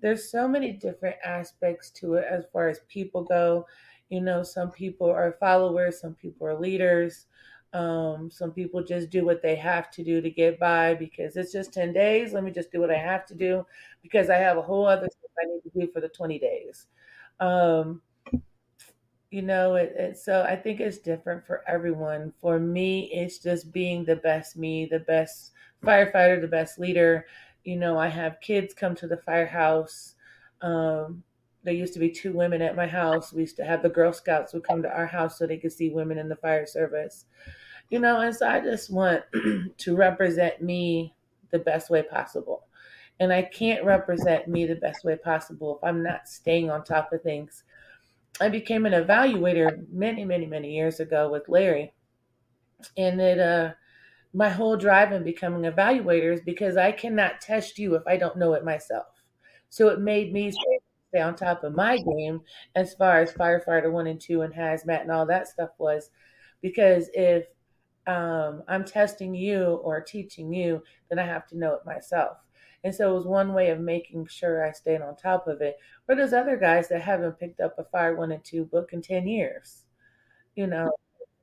[0.00, 3.66] there's so many different aspects to it as far as people go.
[4.10, 7.26] You know, some people are followers, some people are leaders.
[7.72, 11.52] Um, some people just do what they have to do to get by because it's
[11.52, 12.32] just 10 days.
[12.32, 13.64] Let me just do what I have to do
[14.02, 16.86] because I have a whole other stuff I need to do for the 20 days.
[17.40, 18.02] Um,
[19.30, 22.34] you know, it, it, so I think it's different for everyone.
[22.38, 27.26] For me, it's just being the best me, the best firefighter, the best leader.
[27.64, 30.16] You know, I have kids come to the firehouse.
[30.60, 31.22] Um,
[31.64, 33.32] there used to be two women at my house.
[33.32, 35.72] We used to have the Girl Scouts would come to our house so they could
[35.72, 37.24] see women in the fire service.
[37.92, 39.22] You know, and so I just want
[39.76, 41.14] to represent me
[41.50, 42.64] the best way possible.
[43.20, 47.12] And I can't represent me the best way possible if I'm not staying on top
[47.12, 47.64] of things.
[48.40, 51.92] I became an evaluator many, many, many years ago with Larry.
[52.96, 53.72] And it uh
[54.32, 58.38] my whole drive in becoming evaluator is because I cannot test you if I don't
[58.38, 59.08] know it myself.
[59.68, 62.40] So it made me stay on top of my game
[62.74, 66.08] as far as firefighter one and two and hazmat and all that stuff was,
[66.62, 67.44] because if
[68.06, 72.38] um, I'm testing you or teaching you, then I have to know it myself.
[72.84, 75.76] And so it was one way of making sure I stayed on top of it.
[76.08, 79.02] Or there's other guys that haven't picked up a fire one and two book in
[79.02, 79.84] 10 years,
[80.56, 80.90] you know.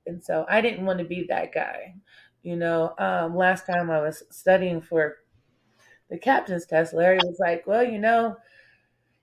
[0.07, 1.95] And so I didn't want to be that guy.
[2.43, 5.17] You know, um, last time I was studying for
[6.09, 8.35] the captain's test, Larry was like, well, you know,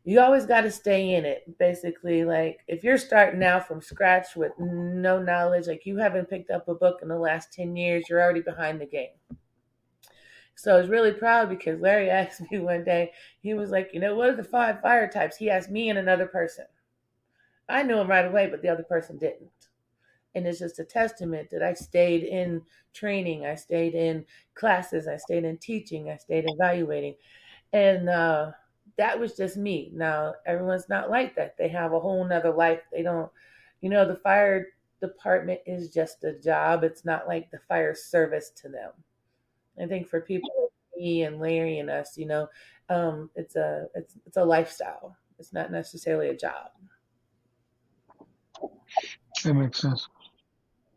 [0.07, 1.59] you always got to stay in it.
[1.59, 6.49] Basically, like if you're starting out from scratch with no knowledge, like you haven't picked
[6.53, 9.17] up a book in the last 10 years, you're already behind the game.
[10.55, 13.11] So I was really proud because Larry asked me one day,
[13.41, 15.37] he was like, you know, what are the five fire types?
[15.37, 16.67] He asked me and another person.
[17.69, 19.51] I knew him right away, but the other person didn't.
[20.37, 22.63] And it's just a testament that I stayed in
[22.95, 24.25] training, I stayed in
[24.55, 27.17] classes, I stayed in teaching, I stayed evaluating.
[27.73, 28.53] And uh,
[28.99, 29.91] that was just me.
[29.95, 31.57] Now, everyone's not like that.
[31.59, 32.81] They have a whole nother life.
[32.93, 33.31] They don't,
[33.81, 34.69] you know, the fire
[35.01, 36.85] department is just a job.
[36.85, 38.93] It's not like the fire service to them.
[39.81, 42.49] I think for people like me and Larry and us, you know,
[42.89, 45.17] um, it's a it's it's a lifestyle.
[45.39, 46.71] It's not necessarily a job.
[49.45, 50.09] That makes sense.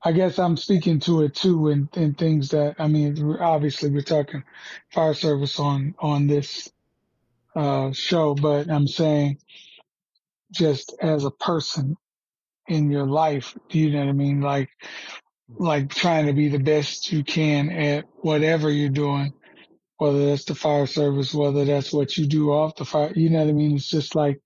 [0.02, 3.36] I guess I'm speaking to it too, and in, in things that I mean.
[3.42, 4.44] Obviously, we're talking
[4.94, 6.72] fire service on on this
[7.56, 9.40] uh, show, but I'm saying
[10.52, 11.96] just as a person
[12.68, 13.58] in your life.
[13.70, 14.42] Do you know what I mean?
[14.42, 14.70] Like
[15.58, 19.34] like trying to be the best you can at whatever you're doing,
[19.98, 23.12] whether that's the fire service, whether that's what you do off the fire.
[23.16, 23.76] You know what I mean?
[23.76, 24.40] It's just like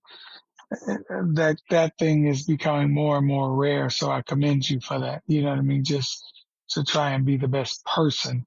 [1.08, 3.90] that, that thing is becoming more and more rare.
[3.90, 5.22] So I commend you for that.
[5.26, 5.84] You know what I mean?
[5.84, 6.24] Just
[6.70, 8.46] to try and be the best person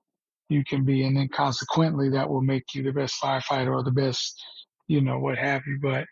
[0.50, 1.04] you can be.
[1.04, 4.42] And then consequently that will make you the best firefighter or the best,
[4.88, 5.80] you know, what have you.
[5.82, 6.06] But,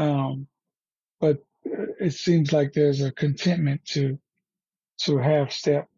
[0.00, 0.46] um,
[1.20, 1.42] but
[2.00, 4.18] it seems like there's a contentment to
[4.98, 5.88] to half step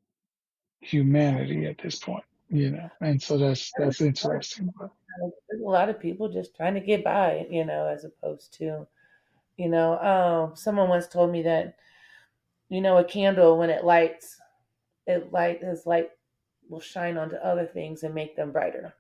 [0.81, 4.71] humanity at this point, you know, and so that's that's interesting.
[5.21, 8.87] There's a lot of people just trying to get by, you know, as opposed to,
[9.57, 11.77] you know, um, someone once told me that,
[12.69, 14.37] you know, a candle when it lights,
[15.07, 16.11] it light his light
[16.69, 18.95] will shine onto other things and make them brighter.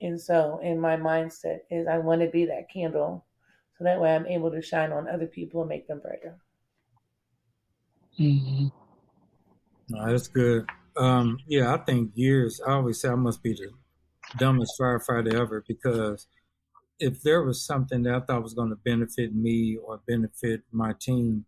[0.00, 3.24] And so, in my mindset is I want to be that candle,
[3.78, 6.36] so that way I'm able to shine on other people and make them brighter.
[8.18, 8.66] Mm-hmm.
[9.88, 10.66] No, that's good.
[10.96, 12.60] Um, yeah, I think years.
[12.66, 13.70] I always say I must be the
[14.36, 16.26] dumbest firefighter ever because
[16.98, 20.94] if there was something that I thought was going to benefit me or benefit my
[21.00, 21.44] team,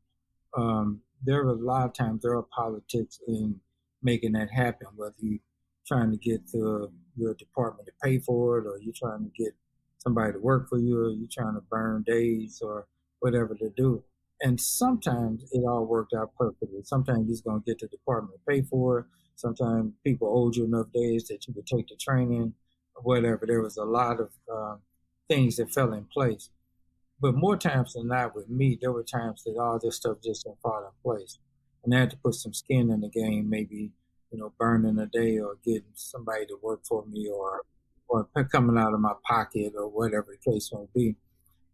[0.57, 3.61] um, there are a lot of times there are politics in
[4.05, 4.89] making that happen.
[4.95, 5.39] Whether you're
[5.87, 9.55] trying to get the your department to pay for it, or you're trying to get
[9.99, 12.87] somebody to work for you, or you're trying to burn days or
[13.21, 14.05] whatever to do.
[14.41, 16.83] And sometimes it all worked out perfectly.
[16.83, 19.07] Sometimes he's going to get the department to pay for it.
[19.37, 22.53] Sometimes people owed you enough days that you could take the training
[22.95, 23.47] or whatever.
[23.47, 24.77] There was a lot of uh,
[25.29, 26.51] things that fell in place.
[27.21, 30.45] But more times than not, with me, there were times that all this stuff just
[30.45, 31.39] didn't fall in place.
[31.85, 33.91] And I had to put some skin in the game, maybe,
[34.31, 37.63] you know, burning a day or getting somebody to work for me or,
[38.09, 41.17] or coming out of my pocket or whatever the case may be.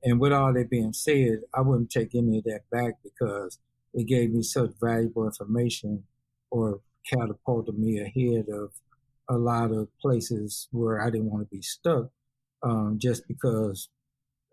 [0.02, 3.58] And with all that being said, I wouldn't take any of that back because
[3.92, 6.04] it gave me such valuable information
[6.50, 8.72] or catapulted me ahead of
[9.28, 12.08] a lot of places where I didn't want to be stuck
[12.62, 13.88] um, just because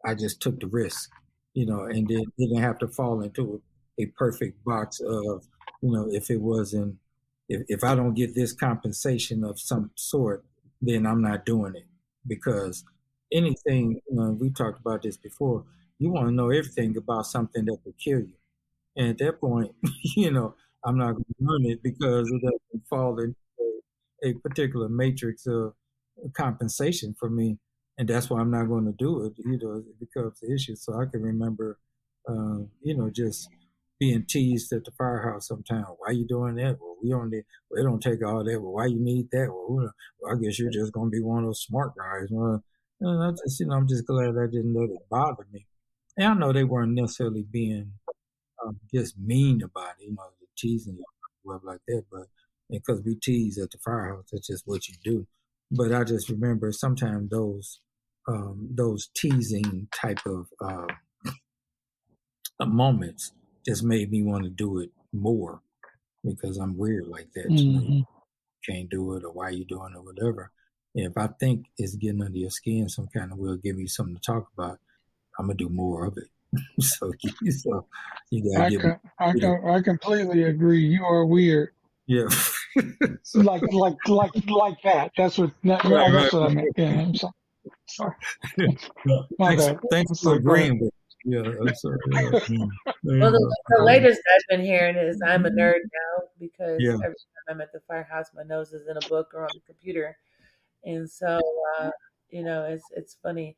[0.06, 1.10] I just took the risk,
[1.54, 3.62] you know, and then didn't have to fall into
[3.99, 5.48] a perfect box of,
[5.82, 6.98] you know, if it wasn't,
[7.49, 10.45] if, if I don't get this compensation of some sort,
[10.82, 11.86] then I'm not doing it
[12.26, 12.84] because
[13.32, 15.65] anything, you know, we talked about this before,
[15.99, 18.34] you want to know everything about something that could kill you.
[18.95, 19.72] And at that point,
[20.15, 23.36] you know, I'm not going to learn it because it doesn't fall into
[24.24, 25.74] a, a particular matrix of
[26.34, 27.57] compensation for me.
[27.98, 29.78] And that's why I'm not going to do it either.
[29.78, 30.76] It becomes the issue.
[30.76, 31.80] So I can remember,
[32.30, 33.49] uh, you know, just
[33.99, 35.86] being teased at the firehouse sometimes.
[35.98, 36.78] Why you doing that?
[36.80, 38.61] Well, we only we don't take all that.
[38.61, 39.48] Well, why you need that?
[39.49, 42.28] Well, well I guess you're just going to be one of those smart guys.
[42.30, 42.64] Well,
[42.99, 45.68] and I just, you know, I'm just glad I didn't let it bother me.
[46.18, 47.94] And I know they weren't necessarily being
[48.65, 50.24] um, just mean about it, you know,
[50.57, 51.03] teasing you,
[51.45, 52.06] stuff like that.
[52.11, 52.28] But
[52.69, 55.28] because we tease at the firehouse, that's just what you do.
[55.69, 57.82] But I just remember sometimes those
[58.28, 60.88] um, those teasing type of uh,
[62.65, 63.32] moments
[63.68, 65.61] just made me want to do it more
[66.23, 67.49] because I'm weird like that.
[67.49, 68.02] Mm-hmm.
[68.65, 70.52] can't do it or why you doing it, or whatever.
[70.95, 73.88] And if I think it's getting under your skin, some kind of will give you
[73.88, 74.80] something to talk about,
[75.38, 76.30] I'm gonna do more of it.
[76.80, 77.11] so,
[77.49, 77.85] so
[78.31, 80.80] you gotta I, give can, I, I completely agree.
[80.80, 81.69] You are weird.
[82.07, 82.30] Yeah.
[83.23, 85.11] so, like like like like that.
[85.18, 86.41] That's what that, right, that's right.
[86.41, 86.69] what I meant.
[86.77, 87.34] Yeah, I'm sorry.
[87.89, 88.15] Sorry.
[89.38, 90.94] thanks, thanks for agreeing with
[91.26, 91.99] yeah, that's right.
[92.49, 92.65] Yeah.
[93.06, 93.22] Mm.
[93.22, 96.95] well, the, the, latest I've been hearing is I'm a nerd now because yeah.
[96.95, 99.61] every time I'm at the firehouse, my nose is in a book or on the
[99.65, 100.18] computer,
[100.84, 101.39] and so
[101.80, 101.91] uh,
[102.31, 103.56] you know it's it's funny.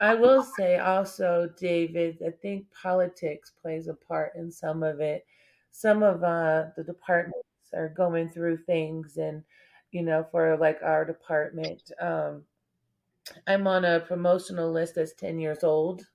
[0.00, 5.26] I will say also, David, I think politics plays a part in some of it.
[5.70, 9.42] Some of uh, the departments are going through things, and
[9.90, 12.44] you know, for like our department, um,
[13.46, 16.06] I'm on a promotional list that's 10 years old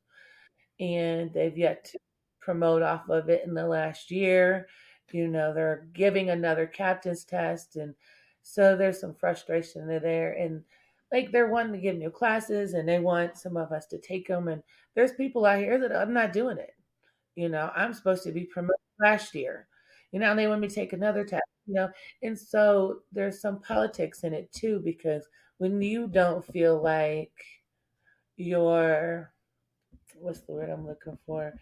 [0.79, 1.99] and they've yet to
[2.41, 4.67] promote off of it in the last year.
[5.11, 7.75] You know, they're giving another captain's test.
[7.75, 7.93] And
[8.41, 10.33] so there's some frustration there.
[10.33, 10.63] And
[11.11, 14.27] like they're wanting to give new classes and they want some of us to take
[14.27, 14.47] them.
[14.47, 14.63] And
[14.95, 16.75] there's people out here that I'm not doing it.
[17.35, 19.67] You know, I'm supposed to be promoted last year.
[20.11, 21.89] You know, they want me to take another test, you know.
[22.21, 25.27] And so there's some politics in it too, because
[25.57, 27.33] when you don't feel like
[28.37, 29.32] you're
[30.23, 31.53] what's the word I'm looking for?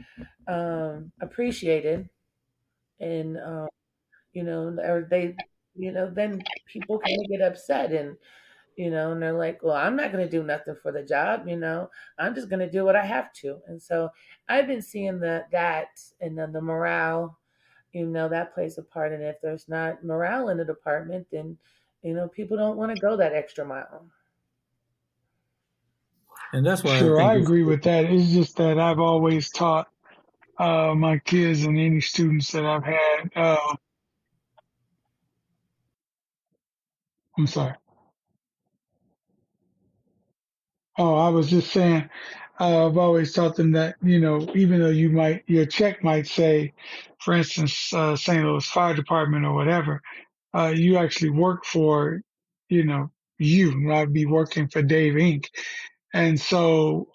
[0.47, 2.09] Um, appreciated,
[2.99, 3.67] and um,
[4.33, 5.35] you know, or they,
[5.75, 8.17] you know, then people of get upset and
[8.77, 11.47] you know, and they're like, well, I'm not going to do nothing for the job,
[11.47, 13.59] you know, I'm just going to do what I have to.
[13.67, 14.09] And so
[14.47, 17.37] I've been seeing that, that, and then the morale,
[17.93, 19.11] you know, that plays a part.
[19.11, 21.57] And if there's not morale in the department, then,
[22.01, 24.05] you know, people don't want to go that extra mile.
[26.53, 28.05] And that's why sure I, I agree with that.
[28.05, 29.87] It's just that I've always taught
[30.57, 33.31] uh, my kids and any students that I've had.
[33.35, 33.75] Uh,
[37.37, 37.75] I'm sorry.
[40.97, 42.09] Oh, I was just saying,
[42.59, 46.27] uh, I've always taught them that, you know, even though you might, your check might
[46.27, 46.73] say,
[47.19, 48.43] for instance, uh, St.
[48.43, 50.01] Louis Fire Department or whatever,
[50.53, 52.21] uh, you actually work for,
[52.69, 53.09] you know,
[53.39, 55.45] you, not be working for Dave Inc.
[56.13, 57.09] And so,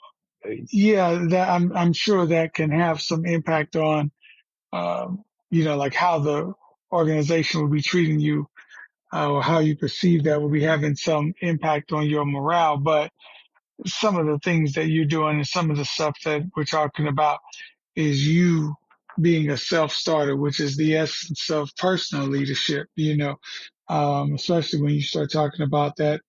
[0.73, 4.11] yeah, that I'm, I'm sure that can have some impact on,
[4.73, 6.55] um, you know, like how the
[6.93, 8.49] organization will be treating you,
[9.13, 12.79] uh, or how you perceive that will be having some impact on your morale.
[12.79, 13.11] But
[13.87, 17.07] some of the things that you're doing and some of the stuff that we're talking
[17.07, 17.41] about
[17.95, 18.75] is you
[19.21, 23.37] being a self starter, which is the essence of personal leadership, you know,
[23.89, 26.21] um, especially when you start talking about that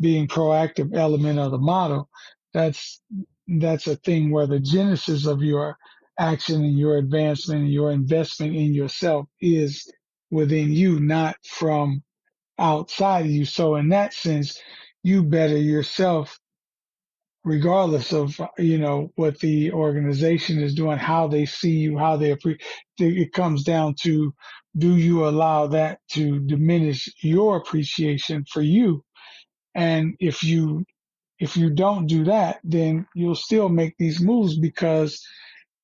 [0.00, 2.08] being proactive element of the model.
[2.52, 3.00] That's,
[3.48, 5.76] that's a thing where the genesis of your
[6.18, 9.90] action and your advancement and your investment in yourself is
[10.30, 12.02] within you, not from
[12.58, 13.44] outside of you.
[13.44, 14.60] So in that sense,
[15.02, 16.38] you better yourself
[17.44, 22.32] regardless of you know what the organization is doing, how they see you, how they
[22.32, 22.62] appreciate.
[22.98, 24.34] It comes down to
[24.76, 29.04] do you allow that to diminish your appreciation for you,
[29.74, 30.84] and if you
[31.40, 35.20] if you don't do that, then you'll still make these moves because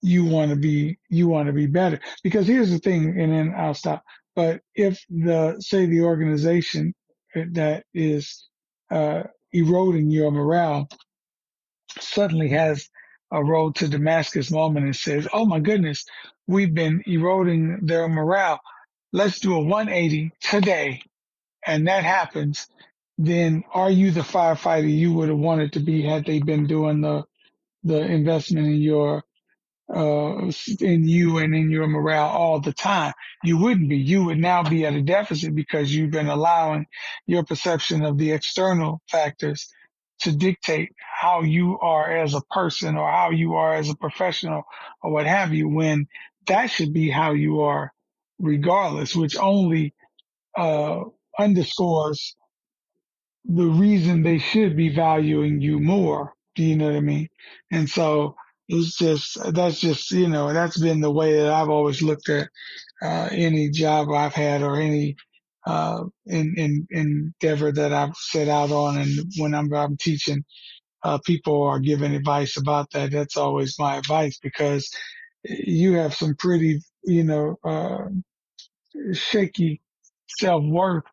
[0.02, 2.00] you want to be you want to be better.
[2.22, 4.02] Because here's the thing, and then I'll stop.
[4.36, 6.94] But if the say the organization
[7.34, 8.48] that is
[8.90, 10.88] uh, eroding your morale
[12.00, 12.88] suddenly has
[13.32, 16.04] a road to Damascus moment and says, Oh my goodness,
[16.46, 18.60] we've been eroding their morale.
[19.12, 21.02] Let's do a 180 today.
[21.66, 22.66] And that happens.
[23.18, 27.02] Then are you the firefighter you would have wanted to be had they been doing
[27.02, 27.24] the,
[27.84, 29.22] the investment in your
[29.94, 30.50] uh,
[30.80, 33.12] in you and in your morale all the time.
[33.44, 33.96] You wouldn't be.
[33.98, 36.86] You would now be at a deficit because you've been allowing
[37.26, 39.68] your perception of the external factors
[40.22, 44.62] to dictate how you are as a person or how you are as a professional
[45.02, 46.06] or what have you, when
[46.46, 47.92] that should be how you are
[48.38, 49.94] regardless, which only
[50.56, 51.00] uh,
[51.38, 52.36] underscores
[53.44, 56.34] the reason they should be valuing you more.
[56.54, 57.28] Do you know what I mean?
[57.70, 58.36] And so
[58.68, 62.48] it's just, that's just, you know, that's been the way that I've always looked at
[63.02, 65.16] uh, any job I've had or any
[65.66, 68.98] uh, in, in, endeavor that I've set out on.
[68.98, 70.44] And when I'm, I'm teaching,
[71.02, 74.90] uh, people are giving advice about that, that's always my advice because
[75.44, 78.08] you have some pretty, you know, uh,
[79.12, 79.80] shaky
[80.38, 81.04] self worth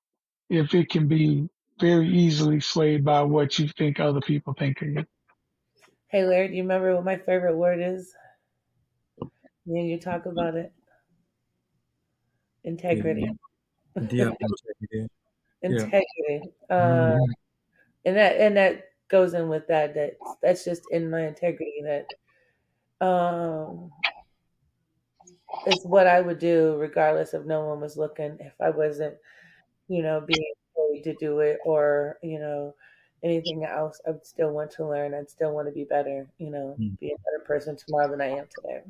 [0.49, 1.47] if it can be
[1.79, 5.05] very easily swayed by what you think other people think of you.
[6.09, 8.13] Hey, Larry, do you remember what my favorite word is?
[9.65, 10.71] Yeah, you talk about it.
[12.63, 13.29] Integrity.
[14.11, 15.09] Yeah, integrity.
[15.61, 16.51] integrity.
[16.69, 16.75] Yeah.
[16.75, 17.17] Uh,
[18.05, 19.93] and that and that goes in with that.
[19.95, 21.81] That that's just in my integrity.
[21.83, 23.91] That um,
[25.65, 28.37] it's what I would do regardless if no one was looking.
[28.39, 29.15] If I wasn't,
[29.87, 32.75] you know, being paid to do it, or you know,
[33.23, 35.13] anything else, I would still want to learn.
[35.13, 36.27] I'd still want to be better.
[36.37, 36.97] You know, mm.
[36.99, 38.81] be a better person tomorrow than I am today.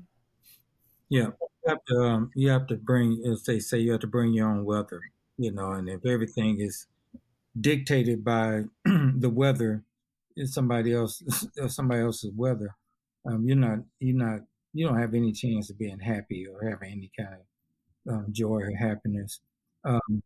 [1.10, 1.96] Yeah, you have to.
[1.96, 5.02] Um, you have to bring, as they say, you have to bring your own weather.
[5.38, 6.88] You know, and if everything is
[7.60, 9.84] dictated by the weather,
[10.36, 11.24] it's somebody else,
[11.68, 12.76] somebody else's weather.
[13.26, 14.42] Um, you're not, you're not,
[14.74, 17.36] you don't have any chance of being happy or having any kind
[18.08, 19.42] of um, joy or happiness.
[19.86, 20.24] Um,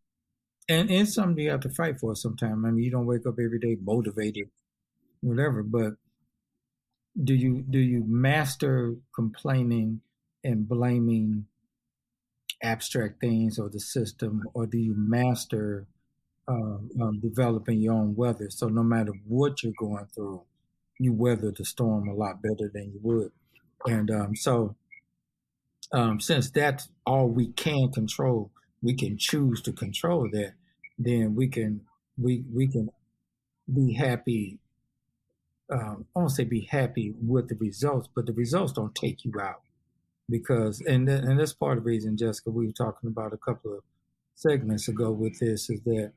[0.70, 2.64] and and something you have to fight for sometimes.
[2.66, 4.49] I mean, you don't wake up every day motivated,
[5.22, 5.64] whatever.
[5.64, 5.95] But
[7.22, 10.02] do you do you master complaining
[10.44, 11.46] and blaming
[12.64, 15.88] abstract things or the system, or do you master
[16.48, 18.50] um, um, developing your own weather?
[18.50, 20.44] So no matter what you're going through,
[21.00, 23.32] you weather the storm a lot better than you would.
[23.86, 24.76] And um, so,
[25.92, 28.52] um, since that's all we can control,
[28.82, 30.54] we can choose to control that.
[31.00, 31.82] Then we can
[32.18, 32.90] we we can
[33.74, 34.60] be happy.
[35.72, 39.34] Um, I won't say be happy with the results, but the results don't take you
[39.42, 39.62] out
[40.32, 43.74] because and and that's part of the reason, Jessica, we were talking about a couple
[43.74, 43.84] of
[44.36, 46.14] segments ago with this is that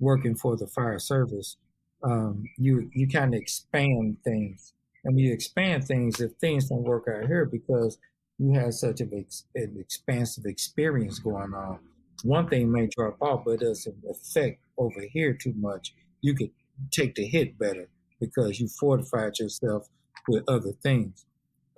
[0.00, 1.56] working for the fire service,
[2.02, 4.74] um, you you kind of expand things,
[5.04, 7.98] and when you expand things, if things don't work out here because
[8.38, 11.78] you have such an, ex, an expansive experience going on,
[12.24, 15.94] one thing may drop off, but it doesn't affect over here too much.
[16.22, 16.50] You could
[16.90, 17.88] take the hit better
[18.20, 19.88] because you fortified yourself
[20.28, 21.24] with other things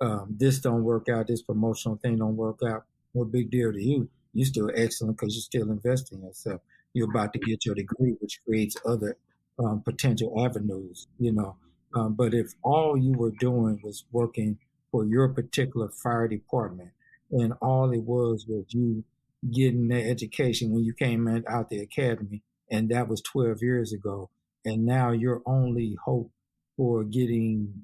[0.01, 3.81] um, this don't work out, this promotional thing don't work out, no big deal to
[3.81, 4.09] you.
[4.33, 6.61] You're still excellent because you're still investing in yourself.
[6.93, 9.17] You're about to get your degree, which creates other
[9.59, 11.55] um, potential avenues, you know.
[11.93, 14.57] Um, but if all you were doing was working
[14.91, 16.91] for your particular fire department,
[17.31, 19.03] and all it was was you
[19.51, 23.93] getting the education when you came in, out the academy, and that was 12 years
[23.93, 24.29] ago,
[24.65, 26.31] and now your only hope
[26.75, 27.83] for getting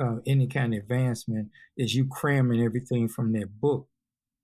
[0.00, 3.88] uh, any kind of advancement is you cramming everything from that book,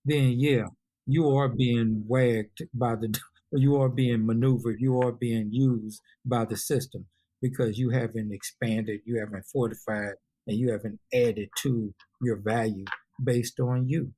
[0.05, 0.67] then yeah,
[1.07, 3.19] you are being wagged by the,
[3.53, 7.07] you are being maneuvered, you are being used by the system
[7.43, 10.15] because you haven't expanded, you haven't fortified,
[10.47, 11.93] and you haven't added to
[12.23, 12.85] your value
[13.23, 14.13] based on you.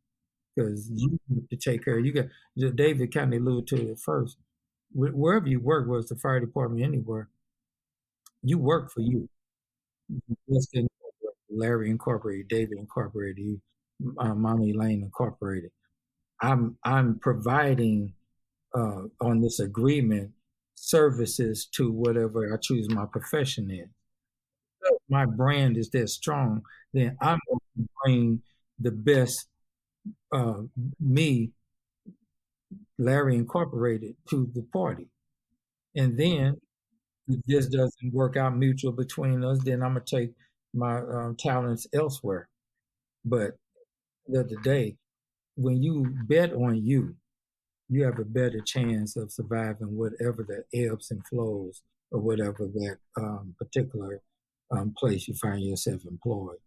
[0.57, 1.99] Because you have to take care.
[1.99, 4.39] Of, You got David kind of alluded to it first.
[4.95, 7.29] Wherever you work, was the fire department anywhere,
[8.43, 9.29] you work for you.
[10.49, 10.89] Just in
[11.55, 13.61] Larry Incorporated, David Incorporated,
[14.19, 15.71] uh, Mommy Lane Incorporated.
[16.43, 18.15] I'm I'm providing
[18.75, 20.33] uh, on this agreement
[20.75, 23.89] services to whatever I choose my profession in.
[24.83, 26.63] So my brand is that strong,
[26.93, 28.43] then I'm going to bring
[28.79, 29.49] the best
[30.33, 30.63] uh,
[31.01, 31.53] me,
[32.99, 35.09] Larry Incorporated, to the party.
[35.97, 36.61] And then
[37.29, 40.33] if this doesn't work out mutual between us, then I'm gonna take
[40.75, 42.49] my um, talents elsewhere.
[43.25, 43.53] But
[44.27, 44.97] the other day,
[45.57, 47.17] when you bet on you,
[47.89, 52.97] you have a better chance of surviving whatever the ebbs and flows or whatever that
[53.17, 54.21] um, particular
[54.71, 56.59] um, place you find yourself employed.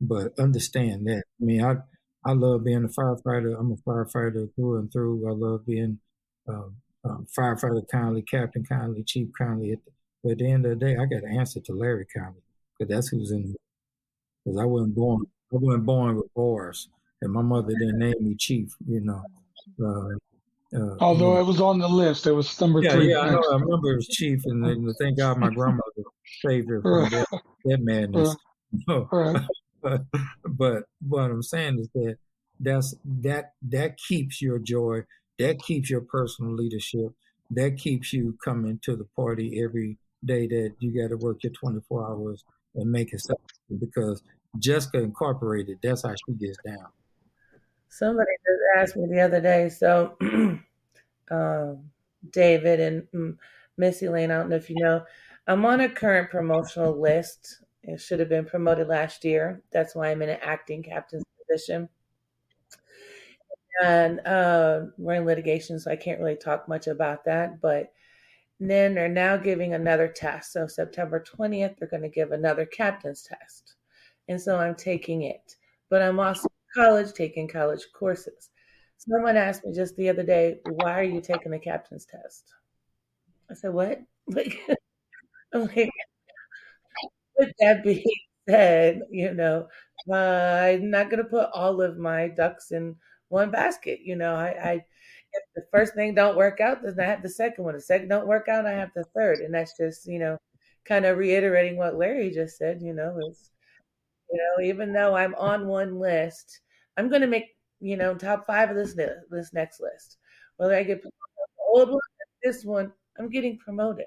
[0.00, 1.22] But understand that.
[1.40, 1.76] I mean, I
[2.24, 3.58] I love being a firefighter.
[3.58, 5.28] I'm a firefighter through and through.
[5.28, 6.00] I love being
[6.48, 9.78] um, um, firefighter Conley, Captain Conley, Chief Conley.
[10.22, 12.42] But at the end of the day, I got to answer to Larry Conley
[12.78, 13.54] because that's who's in.
[14.44, 16.88] Because I wasn't born, I wasn't born with bars,
[17.22, 18.74] and my mother didn't name me chief.
[18.86, 19.22] You know.
[19.82, 20.16] Uh,
[20.76, 21.40] uh, Although you know.
[21.40, 23.10] it was on the list, it was number yeah, three.
[23.10, 23.42] Yeah, I know.
[23.50, 26.02] I remember it was chief, and then, thank God my grandmother
[26.44, 27.26] saved her from that,
[27.64, 28.34] that madness.
[29.12, 29.40] Right.
[29.80, 30.02] but,
[30.44, 32.16] but what I'm saying is that
[32.58, 35.02] that's that that keeps your joy,
[35.38, 37.12] that keeps your personal leadership,
[37.50, 41.52] that keeps you coming to the party every day that you got to work your
[41.52, 42.44] 24 hours
[42.76, 43.22] and make it
[43.78, 44.22] because
[44.58, 46.86] Jessica Incorporated, that's how she gets down.
[47.88, 49.68] Somebody just asked me the other day.
[49.68, 50.16] So,
[51.30, 51.90] um,
[52.30, 53.36] David and mm,
[53.76, 55.02] Missy Lane, I don't know if you know,
[55.46, 57.60] I'm on a current promotional list.
[57.82, 59.62] It should have been promoted last year.
[59.70, 61.88] That's why I'm in an acting captain's position.
[63.82, 67.60] And uh, we're in litigation, so I can't really talk much about that.
[67.60, 67.92] But
[68.58, 70.52] then they're now giving another test.
[70.52, 73.74] So September 20th, they're going to give another captain's test.
[74.28, 75.56] And so I'm taking it.
[75.90, 78.50] But I'm also in college taking college courses.
[78.98, 82.52] Someone asked me just the other day, why are you taking the captain's test?
[83.50, 84.00] I said, what?
[84.28, 84.58] Like,
[85.52, 85.92] like
[87.38, 88.02] with that being
[88.48, 89.68] said, you know,
[90.10, 92.96] uh, I'm not going to put all of my ducks in
[93.28, 94.00] one basket.
[94.02, 94.84] You know, I, I,
[95.32, 97.74] if the first thing don't work out, then I have the second one.
[97.74, 99.38] The second don't work out, I have the third.
[99.40, 100.38] And that's just, you know,
[100.84, 103.50] kind of reiterating what Larry just said, you know, is,
[104.30, 106.60] you know, even though I'm on one list,
[106.96, 108.94] I'm going to make, you know, top five of this,
[109.30, 110.18] this next list.
[110.56, 111.04] Whether I get
[111.74, 112.00] old one,
[112.42, 114.06] this one, I'm getting promoted.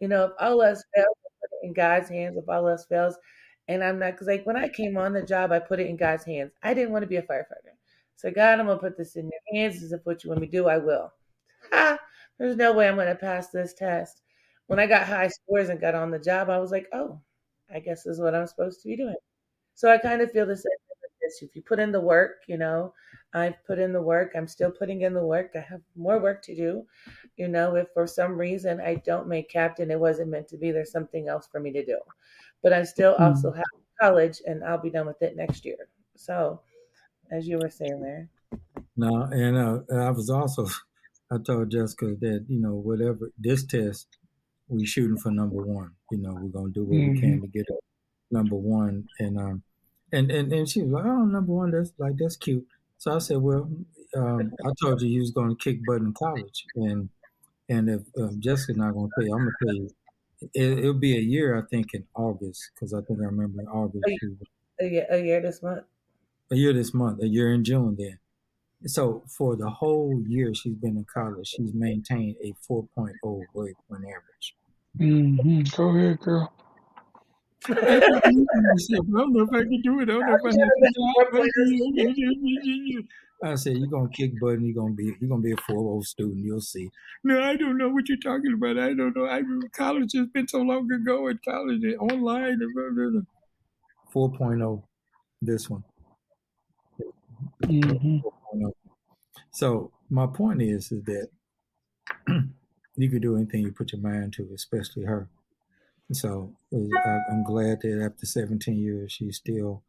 [0.00, 1.16] You know, if all else fails,
[1.62, 2.36] in God's hands.
[2.36, 3.16] If all else fails,
[3.68, 5.96] and I'm not, because like when I came on the job, I put it in
[5.96, 6.52] God's hands.
[6.62, 7.76] I didn't want to be a firefighter.
[8.20, 9.80] So, God, I'm going to put this in your hands.
[9.80, 10.68] This is what you want me to do.
[10.68, 11.12] I will.
[11.72, 11.98] Ha!
[12.38, 14.22] There's no way I'm going to pass this test.
[14.66, 17.20] When I got high scores and got on the job, I was like, oh,
[17.72, 19.16] I guess this is what I'm supposed to be doing.
[19.74, 20.70] So I kind of feel the same
[21.30, 21.42] this.
[21.42, 22.92] If you put in the work, you know,
[23.34, 24.32] I've put in the work.
[24.34, 25.52] I'm still putting in the work.
[25.54, 26.84] I have more work to do.
[27.36, 30.70] You know, if for some reason I don't make captain, it wasn't meant to be.
[30.70, 31.98] There's something else for me to do.
[32.62, 33.22] But I still mm-hmm.
[33.24, 33.64] also have
[34.00, 35.88] college and I'll be done with it next year.
[36.16, 36.60] So,
[37.30, 38.28] as you were saying there.
[38.96, 40.66] No, and uh, I was also,
[41.30, 44.06] I told Jessica that, you know, whatever this test,
[44.68, 45.92] we shooting for number one.
[46.10, 47.12] You know, we're going to do what mm-hmm.
[47.12, 47.42] we can mm-hmm.
[47.42, 47.66] to get
[48.30, 49.08] number one.
[49.18, 49.62] And, um,
[50.12, 52.66] and, and, and she was like, oh, number one, that's like, that's cute.
[52.98, 53.70] So I said, well,
[54.16, 56.64] um, I told you you was going to kick butt in college.
[56.76, 57.08] And,
[57.68, 59.90] and if um, Jessica's not going to you, I'm going to tell you,
[60.54, 63.68] it, will be a year, I think, in August, because I think I remember in
[63.68, 64.04] August.
[64.80, 65.84] A year, a year this month.
[66.52, 68.18] A year this month, a year in June then.
[68.86, 73.14] So for the whole year she's been in college, she's maintained a 4.0
[73.54, 74.56] grade point average.
[74.98, 75.62] Mm-hmm.
[75.76, 76.52] Go ahead, girl.
[77.68, 80.08] I don't know if I can do it.
[80.08, 80.58] I don't know if I can
[81.94, 83.06] do it.
[83.42, 86.02] I said, "You're gonna kick butt, and you're gonna be you're gonna be a 4.0
[86.04, 86.44] student.
[86.44, 86.90] You'll see."
[87.22, 88.78] No, I don't know what you're talking about.
[88.78, 89.26] I don't know.
[89.26, 91.28] I college has been so long ago.
[91.28, 92.60] At college, online,
[94.12, 94.82] 4.0.
[95.42, 95.84] This one.
[97.70, 98.68] Mm-hmm.
[99.52, 101.28] So my point is, is that
[102.96, 105.28] you can do anything you put your mind to, especially her.
[106.12, 109.84] So I'm glad that after 17 years, she's still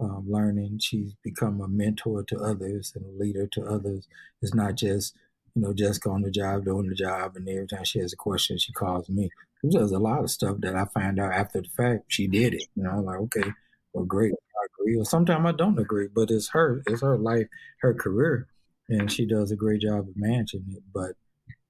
[0.00, 0.78] um, learning.
[0.80, 4.08] She's become a mentor to others and a leader to others.
[4.40, 5.14] It's not just,
[5.54, 8.16] you know, just on the job, doing the job, and every time she has a
[8.16, 9.28] question, she calls me.
[9.62, 12.04] There's a lot of stuff that I find out after the fact.
[12.08, 13.50] She did it, you know, like, okay,
[13.92, 14.34] well, great,
[14.88, 15.00] agree.
[15.00, 17.46] Or sometimes I don't agree, but it's her, it's her life,
[17.80, 18.48] her career,
[18.88, 20.82] and she does a great job of managing it.
[20.92, 21.12] But,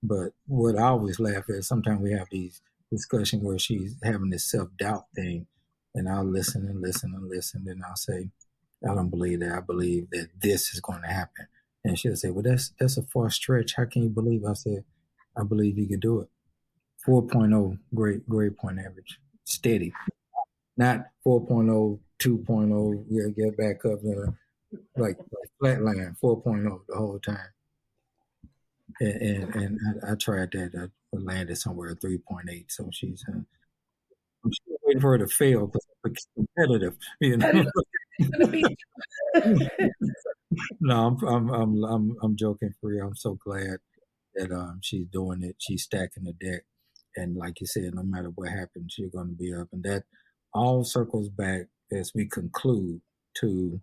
[0.02, 4.30] but what I always laugh at, is sometimes we have these discussion where she's having
[4.30, 5.46] this self doubt thing,
[5.94, 8.30] and I'll listen and listen and listen, and I'll say,
[8.88, 9.52] I don't believe that.
[9.52, 11.46] I believe that this is going to happen.
[11.84, 13.74] And she'll say, Well, that's that's a far stretch.
[13.76, 14.44] How can you believe?
[14.44, 14.84] I said,
[15.36, 16.28] I believe you can do it.
[17.06, 19.18] 4.0 great grade point average.
[19.44, 19.92] Steady.
[20.76, 24.34] Not 4.0, 2.0, yeah, get back up there
[24.96, 27.38] like, like flatline, 4.0 the whole time.
[29.00, 30.74] And and, and I, I, tried that.
[30.74, 32.64] I landed somewhere at 3.8.
[32.68, 33.38] So she's uh,
[34.44, 37.64] I'm still waiting for her to fail because it's competitive, you know.
[40.80, 43.04] no, I'm, I'm, I'm, I'm, I'm joking for you.
[43.04, 43.78] I'm so glad
[44.34, 45.56] that um, she's doing it.
[45.58, 46.62] She's stacking the deck.
[47.16, 49.68] And like you said, no matter what happens, you're going to be up.
[49.72, 50.04] And that
[50.52, 53.00] all circles back as we conclude
[53.40, 53.80] to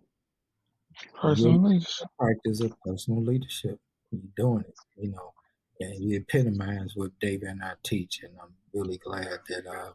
[1.20, 2.08] personal leadership.
[2.18, 3.78] Practice of personal leadership.
[4.10, 5.32] You're doing it, you know,
[5.80, 8.20] and you epitomize what David and I teach.
[8.22, 9.94] And I'm really glad that um,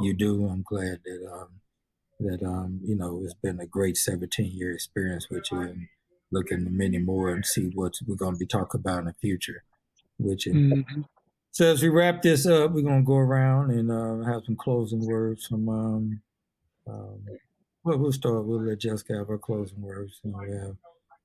[0.00, 0.46] you do.
[0.46, 1.48] I'm glad that um,
[2.20, 5.86] that um, you know it's been a great 17 year experience with you, and
[6.32, 9.14] looking to many more and see what we're going to be talking about in the
[9.20, 9.62] future.
[10.18, 11.02] Which mm-hmm.
[11.52, 14.56] so as we wrap this up, we're going to go around and uh, have some
[14.56, 16.20] closing words from.
[16.86, 17.20] Um, um,
[17.84, 18.44] well, we'll start.
[18.44, 20.20] We'll let Jessica have her closing words.
[20.24, 20.76] And we have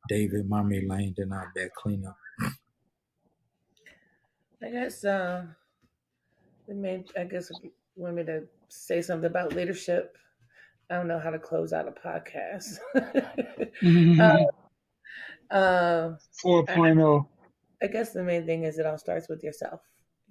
[0.08, 2.18] David, Mommy Lane, then our back cleanup.
[4.62, 5.46] I guess uh,
[6.68, 7.06] the main.
[7.18, 7.50] I guess
[7.96, 10.18] want me to say something about leadership,
[10.90, 12.80] I don't know how to close out a podcast.
[12.96, 14.22] mm-hmm.
[14.22, 17.26] uh, uh, 4.0.
[17.82, 19.82] I, I, guess the main thing is it all starts with yourself.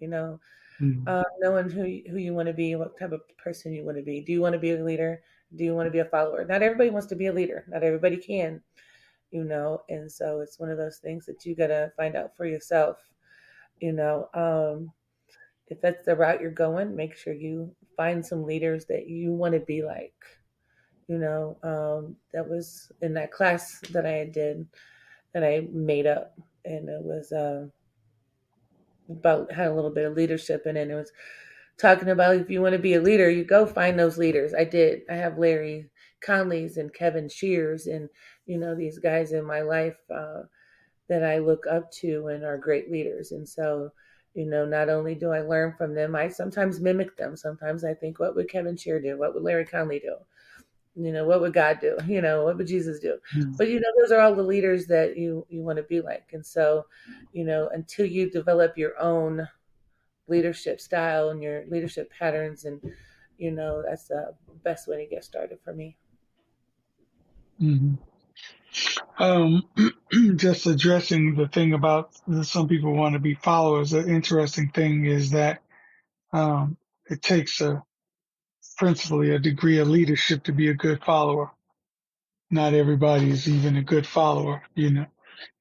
[0.00, 0.40] You know,
[0.80, 1.06] mm-hmm.
[1.06, 3.96] uh, knowing who you, who you want to be, what type of person you want
[3.96, 4.20] to be.
[4.20, 5.22] Do you want to be a leader?
[5.56, 6.44] Do you want to be a follower?
[6.44, 7.64] Not everybody wants to be a leader.
[7.68, 8.60] Not everybody can.
[9.30, 12.46] You know, and so it's one of those things that you gotta find out for
[12.46, 12.96] yourself.
[13.78, 14.90] You know, um,
[15.66, 19.52] if that's the route you're going, make sure you find some leaders that you want
[19.52, 20.14] to be like.
[21.08, 24.66] You know, um, that was in that class that I did
[25.34, 27.66] that I made up, and it was uh,
[29.10, 30.82] about had a little bit of leadership in it.
[30.82, 31.12] And It was
[31.78, 34.54] talking about if you want to be a leader, you go find those leaders.
[34.54, 35.02] I did.
[35.10, 35.90] I have Larry
[36.20, 38.08] Conleys and Kevin Shears and
[38.46, 40.42] you know these guys in my life uh,
[41.08, 43.32] that I look up to and are great leaders.
[43.32, 43.92] And so,
[44.34, 47.36] you know, not only do I learn from them, I sometimes mimic them.
[47.36, 49.18] Sometimes I think, what would Kevin Shear do?
[49.18, 50.16] What would Larry Conley do?
[50.98, 51.96] You know, what would God do?
[52.06, 53.18] You know, what would Jesus do?
[53.36, 53.52] Mm-hmm.
[53.52, 56.30] But you know, those are all the leaders that you you want to be like.
[56.32, 56.86] And so,
[57.32, 59.48] you know, until you develop your own
[60.28, 62.80] leadership style and your leadership patterns and
[63.38, 65.96] you know that's the best way to get started for me
[67.60, 67.94] mm-hmm.
[69.22, 69.62] um,
[70.36, 72.10] just addressing the thing about
[72.42, 75.62] some people want to be followers the interesting thing is that
[76.32, 76.76] um,
[77.06, 77.82] it takes a
[78.78, 81.50] principally a degree of leadership to be a good follower
[82.50, 85.06] not everybody is even a good follower you know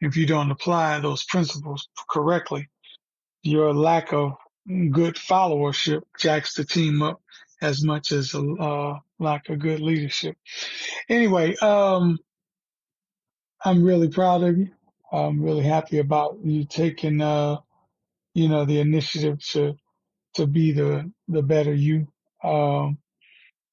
[0.02, 2.70] if you don't apply those principles correctly
[3.44, 4.34] your lack of
[4.92, 7.22] good followership jacks the team up
[7.62, 10.36] as much as a uh, lack of good leadership.
[11.10, 12.18] Anyway, um,
[13.64, 14.70] I'm really proud of you.
[15.12, 17.58] I'm really happy about you taking, uh,
[18.34, 19.76] you know, the initiative to
[20.36, 22.08] to be the the better you.
[22.44, 22.98] Um,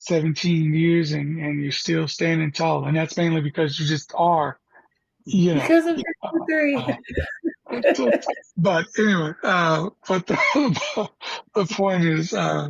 [0.06, 4.58] 17 years and and you're still standing tall, and that's mainly because you just are.
[5.26, 6.76] You know, because of your three.
[6.76, 8.18] Uh,
[8.58, 11.08] but anyway, uh, but the,
[11.54, 12.68] the point is, uh,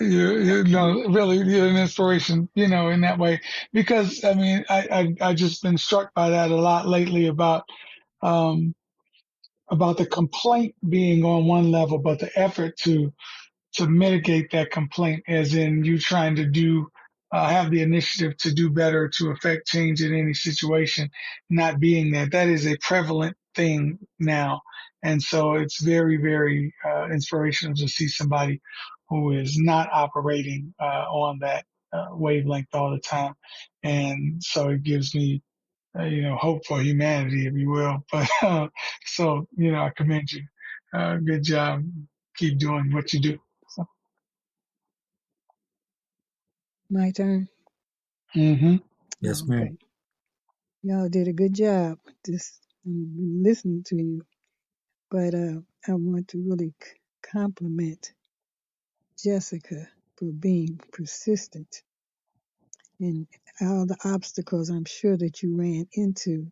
[0.00, 3.40] you, you know, really you're an inspiration, you know, in that way.
[3.72, 7.64] Because I mean, I, I, I just been struck by that a lot lately about,
[8.22, 8.74] um,
[9.68, 13.12] about the complaint being on one level, but the effort to,
[13.76, 16.88] to mitigate that complaint as in you trying to do,
[17.32, 21.10] uh, have the initiative to do better, to affect change in any situation,
[21.50, 22.32] not being that.
[22.32, 24.62] That is a prevalent thing now.
[25.02, 28.60] And so it's very, very uh, inspirational to see somebody
[29.08, 33.34] who is not operating uh, on that uh, wavelength all the time.
[33.84, 35.42] And so it gives me,
[35.98, 37.98] uh, you know, hope for humanity, if you will.
[38.12, 38.68] But uh,
[39.06, 40.42] so, you know, I commend you.
[41.24, 41.82] Good job.
[42.36, 43.38] Keep doing what you do.
[43.70, 43.86] So.
[46.90, 47.48] My turn.
[48.36, 48.76] Mm-hmm.
[49.20, 49.78] Yes, oh, ma'am.
[50.82, 51.98] Y'all did a good job.
[52.26, 54.22] Just listening to you,
[55.10, 56.74] but uh, I want to really
[57.32, 58.12] compliment
[59.22, 59.88] Jessica
[60.18, 61.82] for being persistent
[63.00, 63.26] and
[63.60, 66.50] all the obstacles I'm sure that you ran into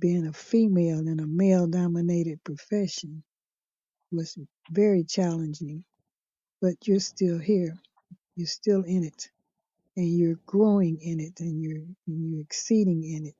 [0.00, 3.24] being a female in a male dominated profession
[4.12, 4.38] was
[4.70, 5.84] very challenging,
[6.62, 7.74] but you're still here.
[8.36, 9.30] You're still in it
[9.98, 13.36] and you're growing in it and you're, and you're exceeding in it.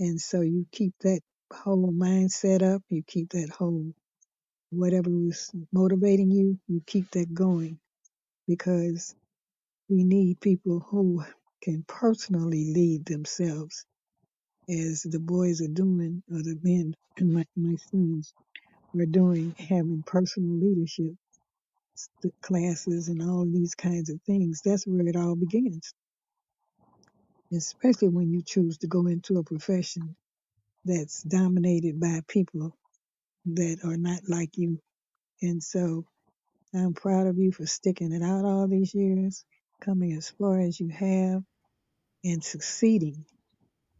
[0.00, 1.20] And so you keep that
[1.52, 3.92] whole mindset up, you keep that whole
[4.70, 7.78] whatever was motivating you, you keep that going
[8.48, 9.14] because
[9.88, 11.24] we need people who
[11.62, 13.86] can personally lead themselves
[14.68, 18.34] as the boys are doing, or the men and my, my sons
[18.98, 21.14] are doing, having personal leadership
[22.42, 24.62] classes and all these kinds of things.
[24.64, 25.94] That's where it all begins.
[27.52, 30.16] Especially when you choose to go into a profession
[30.84, 32.76] that's dominated by people
[33.46, 34.80] that are not like you.
[35.42, 36.06] And so
[36.74, 39.44] I'm proud of you for sticking it out all these years,
[39.82, 41.42] coming as far as you have,
[42.24, 43.24] and succeeding.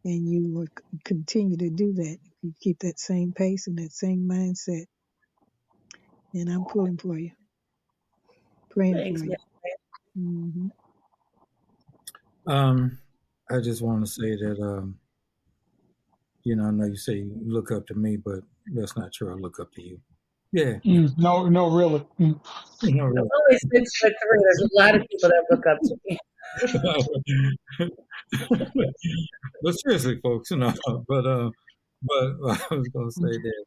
[0.04, 0.68] And you will
[1.04, 4.86] continue to do that if you keep that same pace and that same mindset.
[6.34, 7.32] And I'm pulling for you,
[8.72, 9.36] praying Thanks, for you.
[10.18, 10.68] Mm-hmm.
[12.50, 12.98] Um,
[13.50, 14.98] I just want to say that um,
[16.44, 18.40] you know, I know you say you look up to me, but
[18.74, 19.30] that's not true.
[19.30, 20.00] I look up to you.
[20.52, 20.78] Yeah.
[20.84, 22.00] Mm, no, no, really.
[22.20, 22.38] Mm.
[22.82, 23.18] No, really.
[23.18, 24.38] Only six foot three.
[24.42, 26.18] There's a lot of people that look up to me.
[29.62, 30.74] but seriously, folks, you know,
[31.08, 31.50] but uh,
[32.02, 32.14] but
[32.70, 33.64] I was gonna say that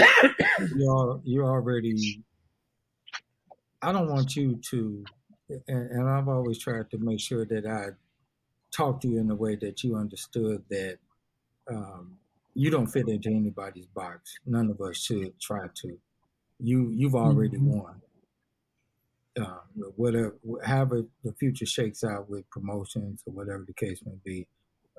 [0.00, 0.28] uh,
[0.74, 2.22] you you already.
[3.82, 5.04] I don't want you to,
[5.66, 7.90] and, and I've always tried to make sure that I
[8.74, 10.98] talk to you in a way that you understood that
[11.68, 12.18] um,
[12.54, 14.38] you don't fit into anybody's box.
[14.46, 15.98] None of us should try to.
[16.60, 17.78] You you've already mm-hmm.
[17.78, 18.02] won.
[19.40, 19.60] Uh,
[19.96, 24.46] whatever, however the future shakes out with promotions or whatever the case may be,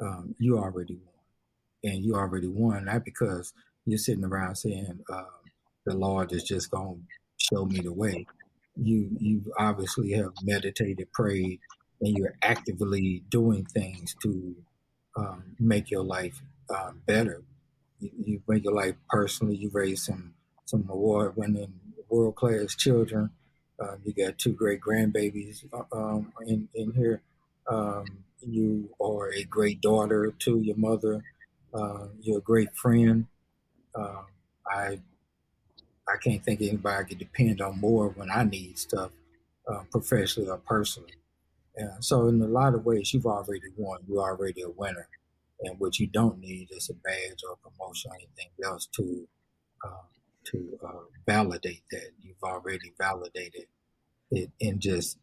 [0.02, 3.54] um, you already won, and you already won not because
[3.86, 5.24] you're sitting around saying uh,
[5.86, 8.26] the Lord is just going to show me the way.
[8.76, 11.60] You you obviously have meditated, prayed,
[12.02, 14.56] and you're actively doing things to
[15.16, 16.42] um, make your life
[16.74, 17.44] um, better.
[18.00, 19.56] You, you make your life personally.
[19.58, 20.34] You raise some
[20.66, 21.74] some award-winning,
[22.10, 23.30] world-class children.
[23.80, 27.22] Um, you got two great grandbabies uh, um, in in here.
[27.70, 28.06] Um,
[28.42, 31.24] you are a great daughter to your mother.
[31.74, 33.28] Uh, you're a great friend.
[33.96, 34.24] Uh,
[34.68, 35.00] I
[36.08, 39.12] I can't think anybody I could depend on more when I need stuff,
[39.68, 41.14] uh, professionally or personally.
[41.78, 41.96] Yeah.
[42.00, 44.02] So in a lot of ways, you've already won.
[44.08, 45.08] You're already a winner.
[45.62, 49.28] And what you don't need is a badge or a promotion or anything else to
[49.86, 50.04] uh,
[50.46, 52.12] to uh, validate that.
[52.22, 53.68] You've already validated
[54.32, 55.18] it in just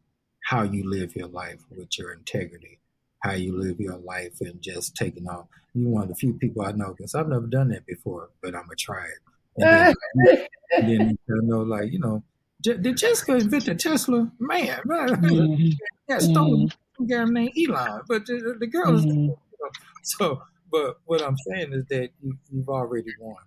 [0.45, 2.81] how you live your life with your integrity,
[3.23, 5.47] how you live your life and just taking off.
[5.75, 8.55] You're one of the few people I know because I've never done that before, but
[8.55, 9.19] I'm gonna try it.
[9.57, 9.95] And
[10.27, 10.47] then,
[10.77, 12.23] and then you know, like you know,
[12.63, 14.31] did Jessica invent the Tesla?
[14.39, 15.09] Man, man.
[15.09, 15.71] Mm-hmm.
[16.09, 17.07] yeah, stolen mm-hmm.
[17.07, 19.33] guy named Elon, but the, the girl is mm-hmm.
[20.03, 20.43] so.
[20.71, 23.43] But what I'm saying is that you, have already won,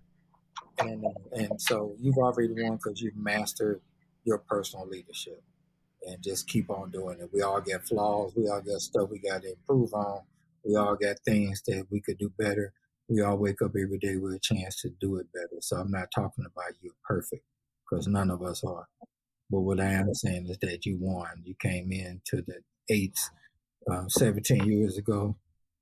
[0.80, 3.80] and and so you've already won because you've mastered
[4.25, 5.41] your personal leadership,
[6.05, 7.30] and just keep on doing it.
[7.31, 8.34] We all get flaws.
[8.35, 10.21] We all got stuff we got to improve on.
[10.65, 12.73] We all got things that we could do better.
[13.09, 15.61] We all wake up every day with a chance to do it better.
[15.61, 17.43] So I'm not talking about you perfect
[17.89, 18.88] because none of us are.
[19.49, 21.43] But what I am saying is that you won.
[21.43, 23.30] You came in to the eights
[23.89, 25.35] um, 17 years ago.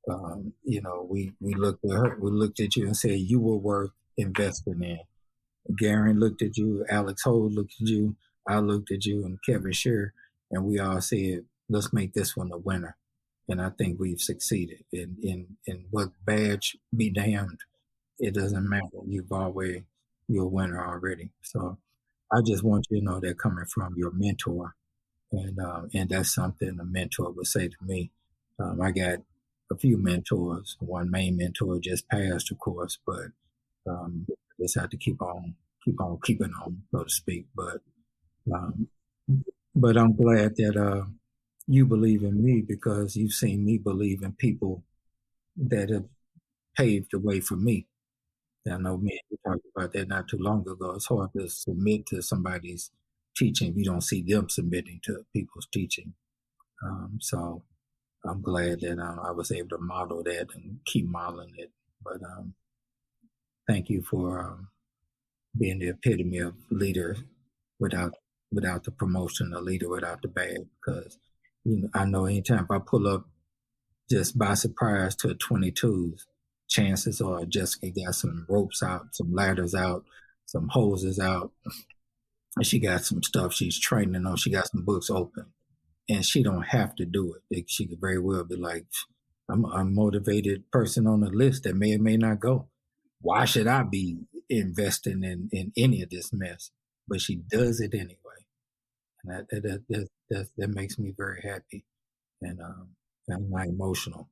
[0.10, 3.40] Um, you know, we, we looked at her, we looked at you and said you
[3.40, 5.00] were worth investing in.
[5.80, 8.16] Garon looked at you, Alex Holt looked at you,
[8.48, 10.14] I looked at you, and Kevin Shear,
[10.50, 12.98] and we all said, let's make this one a winner.
[13.52, 14.86] And I think we've succeeded.
[14.94, 17.60] In in in what badge be damned,
[18.18, 19.02] it doesn't matter.
[19.06, 19.82] You've always
[20.30, 21.32] you're a winner already.
[21.42, 21.78] So
[22.32, 24.76] I just want you to know that coming from your mentor,
[25.34, 28.12] and um, and that's something a mentor would say to me.
[28.58, 29.20] Um, I got
[29.72, 30.78] a few mentors.
[30.80, 33.28] One main mentor just passed, of course, but
[33.86, 34.28] um,
[34.60, 37.48] just have to keep on keep on keeping on, so to speak.
[37.56, 37.82] But
[38.54, 38.88] um,
[39.76, 41.06] but I'm glad that uh,
[41.68, 44.84] you believe in me because you've seen me believe in people
[45.56, 46.06] that have
[46.76, 47.88] paved the way for me.
[48.72, 50.92] I know me we talked about that not too long ago.
[50.92, 52.92] It's hard to submit to somebody's
[53.36, 56.14] teaching you don't see them submitting to people's teaching.
[56.84, 57.64] Um, so
[58.26, 61.72] I'm glad that uh, I was able to model that and keep modeling it.
[62.04, 62.54] But um,
[63.68, 64.68] thank you for um,
[65.58, 67.18] being the epitome of leader
[67.80, 68.14] without
[68.52, 70.68] without the promotion, a leader without the badge.
[70.86, 71.18] Because
[71.64, 73.26] you know, I know anytime if I pull up
[74.10, 76.22] just by surprise to a 22s,
[76.68, 80.04] chances are Jessica got some ropes out, some ladders out,
[80.46, 81.52] some hoses out.
[82.58, 84.36] And she got some stuff she's training on.
[84.36, 85.46] She got some books open.
[86.10, 87.70] And she don't have to do it.
[87.70, 88.86] She could very well be like,
[89.50, 92.68] I'm a motivated person on the list that may or may not go.
[93.22, 94.20] Why should I be
[94.50, 96.72] investing in, in any of this mess?
[97.08, 98.18] But she does it anyway.
[99.24, 101.86] And that, that, that, that, that makes me very happy.
[102.42, 102.90] And um,
[103.30, 104.30] I'm not emotional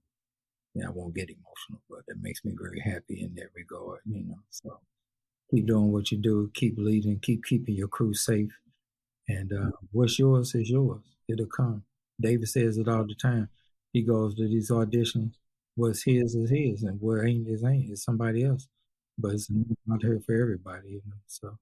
[0.76, 4.24] yeah, I won't get emotional, but it makes me very happy in that regard, you
[4.26, 4.40] know.
[4.50, 4.80] So
[5.52, 8.52] keep doing what you do, keep leading, keep keeping your crew safe.
[9.28, 11.02] And uh, what's yours is yours.
[11.28, 11.84] It'll come.
[12.22, 13.50] David says it all the time.
[13.94, 15.34] He goes to these auditions.
[15.76, 17.90] What's his is his, and what ain't is ain't.
[17.92, 18.68] It's somebody else.
[19.18, 19.50] But it's
[19.86, 21.18] not here for everybody, you know.
[21.28, 21.58] So,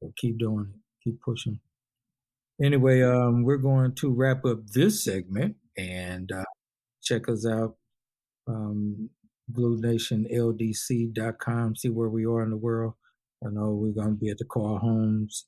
[0.00, 0.80] so keep doing it.
[1.04, 1.60] Keep pushing.
[2.62, 6.44] Anyway, um, we're going to wrap up this segment and uh,
[7.02, 7.74] check us out
[8.46, 9.10] um,
[9.52, 12.94] GlueNationLDC.com, see where we are in the world.
[13.44, 15.46] I know we're going to be at the Carl Holmes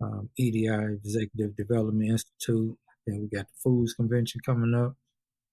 [0.00, 2.78] um, EDI Executive Development Institute.
[3.06, 4.94] Then we got the Foods Convention coming up,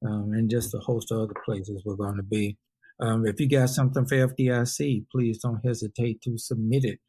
[0.05, 2.59] um, and just a host of other places we're going to be.
[2.99, 6.99] Um, if you got something for FDIC, please don't hesitate to submit it.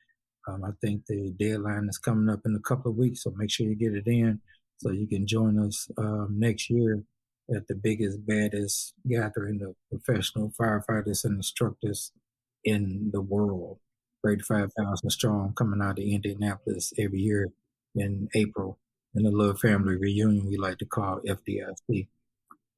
[0.48, 3.51] Um, I think the deadline is coming up in a couple of weeks, so make
[3.51, 4.40] sure you get it in
[4.78, 7.05] so you can join us um, next year
[7.55, 12.12] at the biggest, baddest gathering of professional firefighters and instructors
[12.64, 13.78] in the world.
[14.24, 17.52] 35,000 strong coming out of Indianapolis every year
[17.94, 18.78] in April
[19.14, 22.09] in a little family reunion we like to call FDIC.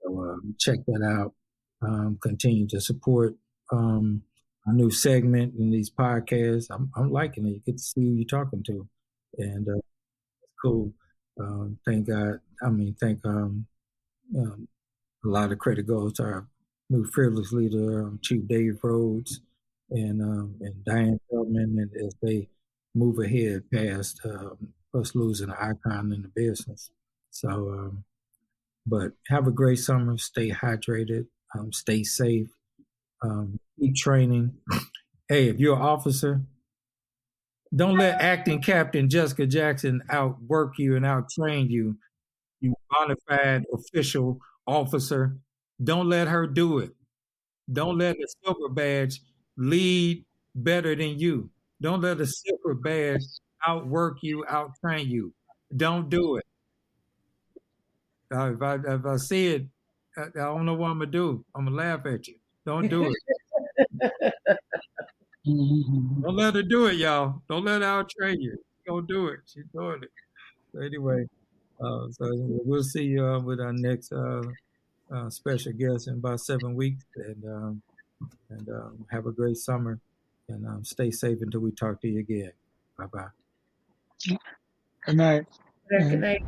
[0.03, 1.35] So um, check that out.
[1.83, 3.35] Um, continue to support
[3.71, 4.23] um,
[4.67, 6.67] a new segment in these podcasts.
[6.71, 7.51] I'm, I'm, liking it.
[7.51, 8.89] You get to see who you're talking to,
[9.39, 10.93] and uh, it's cool.
[11.39, 12.41] Um, thank God.
[12.63, 13.67] I mean, thank um,
[14.37, 14.69] um,
[15.25, 16.47] a lot of credit goes to our
[16.91, 19.41] new fearless leader, um, Chief Dave Rhodes,
[19.91, 22.49] and um, and Diane Feldman, and as they
[22.95, 26.91] move ahead past um, us losing an icon in the business.
[27.31, 28.05] So, um,
[28.87, 30.17] but have a great summer.
[30.19, 31.27] Stay hydrated.
[31.57, 32.49] Um, stay safe.
[33.23, 34.55] Um, keep training.
[35.29, 36.43] hey, if you're an officer,
[37.75, 41.97] don't let acting captain Jessica Jackson outwork you and outtrain you.
[42.61, 45.37] You bona fide official officer.
[45.83, 46.93] Don't let her do it.
[47.73, 49.21] Don't let the silver badge
[49.57, 50.25] lead
[50.55, 51.51] better than you.
[51.81, 53.23] Don't let the silver badge
[53.67, 55.35] outwork you, outtrain you.
[55.77, 56.47] Don't do it.
[58.33, 59.67] Uh, if I if I see it,
[60.17, 61.45] I, I don't know what I'm gonna do.
[61.55, 62.37] I'm gonna laugh at you.
[62.65, 63.17] Don't do it.
[65.45, 67.43] Don't let her do it, y'all.
[67.49, 68.57] Don't let her outtrain you.
[68.87, 69.41] Don't do it.
[69.47, 70.11] She's doing it.
[70.73, 71.27] So anyway,
[71.81, 72.31] uh, so
[72.65, 74.43] we'll see you uh, with our next uh,
[75.13, 77.83] uh, special guest in about seven weeks, and um,
[78.49, 80.01] and um, have a great summer,
[80.49, 82.53] and um, stay safe until we talk to you again.
[82.99, 83.29] Bye bye.
[85.05, 85.47] Good night.
[85.91, 86.43] Good night.